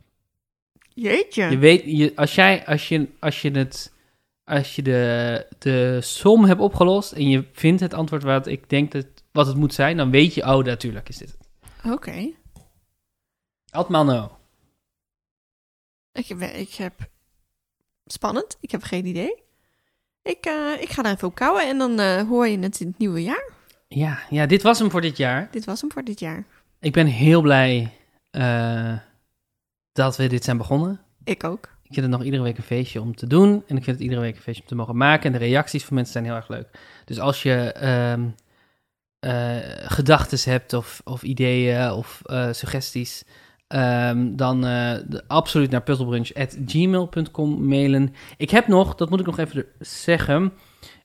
Jeetje. 0.94 1.44
Je 1.44 1.58
weet, 1.58 1.84
je, 1.86 2.12
als 2.16 2.36
jij, 2.36 2.66
als 2.66 2.88
je, 2.88 3.08
als 3.20 3.42
je 3.42 3.52
het, 3.52 3.94
als 4.44 4.76
je 4.76 4.82
de, 4.82 5.46
de 5.60 5.98
som 6.02 6.46
hebt 6.46 6.60
opgelost 6.60 7.12
en 7.12 7.30
je 7.30 7.44
vindt 7.52 7.82
het 7.82 7.94
antwoord 7.94 8.24
wat 8.24 8.48
ik 8.48 8.70
denk 8.70 8.92
dat, 8.92 9.06
wat 9.32 9.48
het 9.48 9.56
moet 9.56 9.74
zijn, 9.74 9.98
dan 9.98 10.12
weet 10.12 10.34
je, 10.34 10.42
oh, 10.42 10.64
natuurlijk 10.64 11.10
is 11.10 11.18
dit 11.18 11.36
het. 11.38 11.92
Oké. 11.94 12.32
Altmaal 13.70 14.06
no. 14.06 14.38
Ik, 16.12 16.30
ik 16.40 16.74
heb... 16.74 16.94
Spannend. 18.06 18.58
Ik 18.62 18.72
heb 18.72 18.84
geen 18.84 19.06
idee. 19.06 19.48
Ik, 20.22 20.46
eh, 20.46 20.82
ik 20.82 20.90
ga 20.90 21.02
daar 21.02 21.14
even 21.14 21.28
op 21.28 21.36
kouwen 21.36 21.68
en 21.68 21.78
dan 21.78 22.00
eh, 22.00 22.22
hoor 22.22 22.48
je 22.48 22.60
het 22.60 22.80
in 22.80 22.88
het 22.88 22.98
nieuwe 22.98 23.24
jaar. 23.24 23.52
Ja, 23.88 24.20
ja, 24.30 24.46
dit 24.46 24.62
was 24.62 24.80
hem 24.80 24.92
voor 24.92 25.02
dit 25.02 25.18
jaar. 25.18 25.48
Dit 25.52 25.66
was 25.66 25.82
hem 25.82 25.92
voor 25.92 26.04
dit 26.04 26.20
jaar. 26.20 26.46
Ik 26.80 26.94
ben 26.94 27.06
heel 27.06 27.42
blij 27.42 27.94
eh, 28.32 28.98
dat 29.92 30.18
we 30.18 30.28
dit 30.28 30.44
zijn 30.44 30.58
begonnen. 30.58 31.02
Ik 31.24 31.44
ook. 31.44 31.70
Ik 31.84 31.94
vind 31.94 32.06
het 32.06 32.16
nog 32.16 32.24
iedere 32.24 32.44
week 32.44 32.58
een 32.58 32.64
feestje 32.64 33.02
om 33.02 33.16
te 33.16 33.28
doen. 33.28 33.64
En 33.68 33.78
ik 33.78 33.84
vind 33.84 33.86
het 33.86 34.00
iedere 34.00 34.22
week 34.22 34.36
een 34.36 34.42
feestje 34.42 34.62
om 34.62 34.68
te 34.68 34.76
mogen 34.76 34.98
maken. 34.98 35.26
En 35.26 35.40
de 35.40 35.46
reacties 35.46 35.86
van 35.86 35.96
mensen 35.96 36.14
zijn 36.14 36.26
heel 36.26 36.36
erg 36.36 36.48
leuk. 36.48 36.68
Dus 37.06 37.20
als 37.20 37.44
je 37.44 37.72
ehm 37.72 38.30
gedachten 39.88 40.52
hebt 40.52 40.74
of, 40.74 41.02
of 41.04 41.24
ideeën 41.24 41.92
of 41.92 42.22
suggesties... 42.52 43.24
ehm, 43.70 44.36
dan 44.36 44.66
eh, 44.66 44.92
de- 45.08 45.24
absoluut 45.28 45.70
naar 45.72 45.82
puzzlebrunch.gmail.com 45.82 47.68
mailen. 47.68 48.14
Ik 48.38 48.50
heb 48.50 48.68
nog, 48.68 48.96
dat 48.96 49.10
moet 49.10 49.20
ik 49.20 49.26
nog 49.26 49.38
even 49.38 49.66
zeggen... 49.80 50.52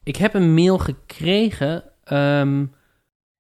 Ik 0.03 0.17
heb 0.17 0.35
een 0.35 0.55
mail 0.55 0.79
gekregen... 0.79 1.83
ehm, 2.05 2.65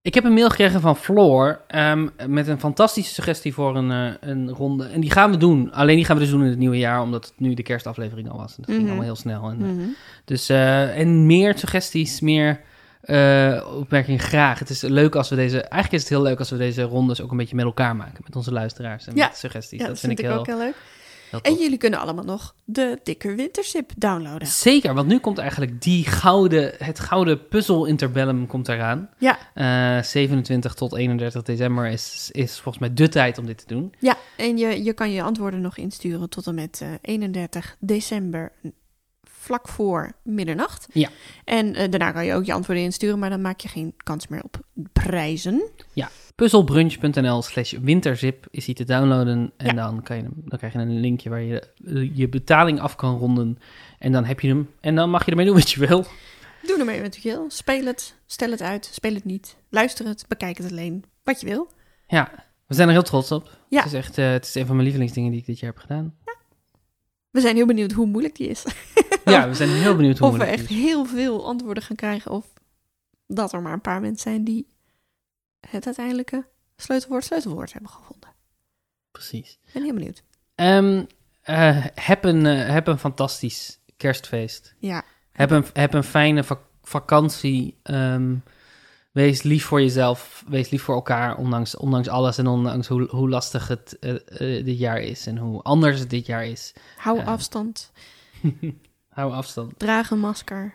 ik 0.02 0.14
heb 0.14 0.24
een 0.24 0.32
mail 0.32 0.48
gekregen 0.48 0.80
van 0.80 0.96
Floor 0.96 1.60
ehm, 1.66 2.08
met 2.26 2.48
een 2.48 2.58
fantastische 2.60 3.14
suggestie 3.14 3.54
voor 3.54 3.76
een, 3.76 3.90
eh, 3.90 4.12
een 4.30 4.50
ronde. 4.50 4.84
En 4.84 5.00
die 5.00 5.10
gaan 5.10 5.30
we 5.30 5.36
doen. 5.36 5.72
Alleen 5.72 5.96
die 5.96 6.04
gaan 6.04 6.16
we 6.16 6.22
dus 6.22 6.30
doen 6.30 6.42
in 6.42 6.48
het 6.50 6.58
nieuwe 6.58 6.78
jaar, 6.78 7.02
omdat 7.02 7.24
het 7.24 7.34
nu 7.36 7.54
de 7.54 7.62
kerstaflevering 7.62 8.30
al 8.30 8.36
was. 8.38 8.50
En 8.56 8.62
dat 8.62 8.66
ging 8.66 8.78
Mhm. 8.78 8.86
allemaal 8.86 9.04
heel 9.06 9.16
snel. 9.16 9.48
En, 9.50 9.56
eh, 9.62 9.68
Mhm. 9.68 9.80
Dus, 10.24 10.48
en 10.48 11.26
meer 11.26 11.58
suggesties, 11.58 12.20
meer 12.20 12.60
eh, 13.04 13.76
opmerkingen 13.76 14.20
graag. 14.20 14.58
Het 14.58 14.70
is 14.70 14.82
leuk 14.82 15.14
als 15.14 15.28
we 15.28 15.36
deze... 15.36 15.60
Eigenlijk 15.60 15.92
is 15.92 16.00
het 16.00 16.08
heel 16.08 16.22
leuk 16.22 16.38
als 16.38 16.50
we 16.50 16.56
deze 16.56 16.82
rondes 16.82 17.20
ook 17.20 17.30
een 17.30 17.36
beetje 17.36 17.56
met 17.56 17.64
elkaar 17.64 17.96
maken. 17.96 18.20
Met 18.24 18.36
onze 18.36 18.52
luisteraars 18.52 19.06
en 19.06 19.16
Ja. 19.16 19.26
met 19.26 19.36
suggesties. 19.36 19.80
Ja, 19.80 19.86
dat 19.86 19.98
vind 19.98 20.18
ik 20.18 20.24
heel, 20.24 20.32
ook 20.38 20.46
heel 20.46 20.58
leuk. 20.58 20.74
heel 21.30 21.40
En 21.40 21.54
jullie 21.54 21.78
kunnen 21.78 21.98
allemaal 22.00 22.24
nog 22.24 22.54
de 22.64 22.98
dikke 23.02 23.34
wintersip 23.34 23.90
downloaden. 23.96 24.48
Zeker, 24.48 24.94
want 24.94 25.08
nu 25.08 25.18
komt 25.18 25.38
eigenlijk 25.38 25.82
die 25.82 26.06
gouden, 26.06 26.72
het 26.78 27.00
gouden 27.00 27.48
puzzel 27.48 27.84
interbellum 27.84 28.46
komt 28.46 28.68
eraan. 28.68 29.08
Ja. 29.18 29.38
Eh, 29.54 30.02
27 30.02 30.74
tot 30.74 30.94
31 30.96 31.42
december 31.42 31.86
is, 31.86 32.28
is 32.32 32.52
volgens 32.60 32.78
mij 32.78 32.94
de 32.94 33.08
tijd 33.08 33.38
om 33.38 33.46
dit 33.46 33.58
te 33.58 33.74
doen. 33.74 33.94
Ja, 33.98 34.16
en 34.36 34.56
je, 34.56 34.84
je 34.84 34.92
kan 34.92 35.10
je 35.12 35.22
antwoorden 35.22 35.60
nog 35.60 35.76
insturen 35.76 36.28
tot 36.28 36.46
en 36.46 36.54
met 36.54 36.80
eh, 36.82 36.88
31 37.00 37.76
december, 37.80 38.52
vlak 39.44 39.68
voor 39.68 40.12
middernacht. 40.22 40.86
Ja. 40.92 41.08
En 41.44 41.74
eh, 41.74 41.90
daarna 41.90 42.10
kan 42.12 42.24
je 42.24 42.34
ook 42.34 42.44
je 42.44 42.52
antwoorden 42.52 42.84
insturen, 42.84 43.18
maar 43.18 43.30
dan 43.30 43.40
maak 43.40 43.60
je 43.60 43.68
geen 43.68 43.94
kans 44.02 44.28
meer 44.28 44.42
op 44.42 44.60
prijzen. 44.92 45.62
Puzzelbrunch.nl 46.34 47.42
slash 47.42 47.72
winterzip 47.82 48.46
is 48.50 48.64
die 48.64 48.74
te 48.74 48.84
downloaden. 48.84 49.52
En 49.56 49.66
Ja. 49.66 49.72
dan, 49.72 50.02
kan 50.02 50.16
je 50.16 50.22
hem, 50.22 50.32
dan 50.44 50.58
krijg 50.58 50.72
je 50.72 50.78
een 50.78 51.00
linkje 51.00 51.30
waar 51.30 51.42
je 51.42 51.62
je 52.14 52.28
betaling 52.28 52.80
af 52.80 52.96
kan 52.96 53.18
ronden. 53.18 53.58
En 53.98 54.12
dan 54.12 54.24
heb 54.24 54.40
je 54.40 54.48
hem. 54.48 54.70
En 54.80 54.94
dan 54.94 55.10
mag 55.10 55.24
je 55.24 55.30
ermee 55.30 55.46
doen 55.46 55.54
wat 55.54 55.70
je 55.70 55.86
wil. 55.86 56.04
Doe 56.62 56.78
ermee 56.78 57.00
wat 57.02 57.16
je 57.16 57.22
wil. 57.30 57.44
Speel 57.48 57.84
het, 57.84 58.14
stel 58.26 58.50
het 58.50 58.62
uit, 58.62 58.88
speel 58.92 59.14
het 59.14 59.24
niet. 59.24 59.56
Luister 59.68 60.06
het, 60.06 60.24
bekijk 60.28 60.58
het 60.58 60.70
alleen, 60.70 61.04
wat 61.22 61.40
je 61.40 61.46
wil. 61.46 61.70
Ja, 62.06 62.30
we 62.66 62.74
zijn 62.74 62.88
er 62.88 62.94
heel 62.94 63.02
trots 63.02 63.32
op. 63.32 63.50
Ja. 63.68 63.78
Het 63.82 63.86
is 63.92 63.98
echt 63.98 64.18
eh, 64.18 64.30
het 64.30 64.44
is 64.44 64.54
een 64.54 64.62
van 64.66 64.72
mijn 64.74 64.84
lievelingsdingen 64.86 65.30
die 65.30 65.40
ik 65.40 65.46
dit 65.46 65.58
jaar 65.58 65.70
heb 65.72 65.80
gedaan. 65.80 66.14
We 67.30 67.40
zijn 67.40 67.56
heel 67.56 67.66
benieuwd 67.66 67.92
hoe 67.92 68.06
moeilijk 68.06 68.36
die 68.36 68.48
is. 68.48 68.64
Ja, 69.32 69.48
we 69.48 69.54
zijn 69.54 69.68
heel 69.68 69.96
benieuwd 69.96 70.18
hoe 70.18 70.28
of 70.28 70.36
we 70.36 70.44
echt 70.44 70.70
is. 70.70 70.76
heel 70.76 71.04
veel 71.04 71.46
antwoorden 71.46 71.82
gaan 71.82 71.96
krijgen. 71.96 72.30
Of 72.30 72.46
dat 73.26 73.52
er 73.52 73.62
maar 73.62 73.72
een 73.72 73.80
paar 73.80 74.00
mensen 74.00 74.30
zijn 74.30 74.44
die 74.44 74.66
het 75.70 75.86
uiteindelijke 75.86 76.46
sleutelwoord 76.76 77.24
sleutelwoord 77.24 77.72
hebben 77.72 77.90
gevonden. 77.90 78.28
Precies. 79.10 79.58
Ik 79.66 79.72
ben 79.72 79.82
heel 79.82 79.94
benieuwd. 79.94 80.22
Ehm, 80.54 81.04
eh, 81.42 81.84
heb, 81.94 82.24
een, 82.24 82.46
eh, 82.46 82.68
heb 82.68 82.86
een 82.86 82.98
fantastisch 82.98 83.78
kerstfeest. 83.96 84.74
Ja, 84.78 85.02
Heb 85.32 85.50
een, 85.50 85.64
heb 85.72 85.94
een 85.94 86.04
fijne 86.04 86.44
vak- 86.44 86.66
vakantie. 86.82 87.78
Ehm, 87.82 88.34
wees 89.12 89.42
lief 89.42 89.64
voor 89.64 89.80
jezelf. 89.80 90.44
Wees 90.48 90.70
lief 90.70 90.82
voor 90.82 90.94
elkaar. 90.94 91.36
Ondanks, 91.36 91.76
ondanks 91.76 92.08
alles 92.08 92.38
en 92.38 92.46
ondanks 92.46 92.86
hoe, 92.88 93.06
hoe 93.10 93.28
lastig 93.28 93.68
het 93.68 93.98
eh, 93.98 94.64
dit 94.64 94.78
jaar 94.78 95.00
is. 95.00 95.26
En 95.26 95.36
hoe 95.38 95.62
anders 95.62 95.98
het 96.00 96.10
dit 96.10 96.26
jaar 96.26 96.46
is. 96.46 96.72
hou 96.96 97.24
afstand. 97.24 97.92
Hou 99.14 99.32
afstand. 99.32 99.78
Draag 99.78 100.10
een 100.10 100.18
masker. 100.18 100.74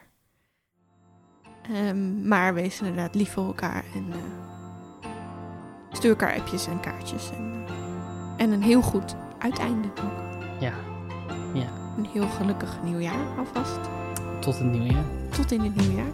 Ehm, 1.74 2.28
maar 2.28 2.54
wees 2.54 2.80
inderdaad 2.80 3.16
lief 3.16 3.32
voor 3.32 3.46
elkaar. 3.46 3.84
En 3.94 4.06
eh, 4.12 5.10
stuur 5.92 6.10
elkaar 6.10 6.36
appjes 6.40 6.68
en 6.68 6.80
kaartjes. 6.80 7.30
En, 7.32 7.64
eh, 7.68 7.74
en 8.44 8.52
een 8.52 8.62
heel 8.64 8.82
goed 8.82 9.16
uiteinde 9.40 9.88
ook. 9.88 10.28
Ja, 10.60 10.74
Een 11.98 12.06
heel 12.06 12.28
gelukkig 12.28 12.84
nieuwjaar 12.84 13.38
alvast. 13.38 13.80
tot 14.40 14.58
het 14.60 14.68
nieuwe 14.72 14.88
jaar. 14.92 15.04
Tot 15.30 15.52
in 15.52 15.62
het 15.62 15.76
nieuwe 15.76 15.94
jaar. 15.96 16.12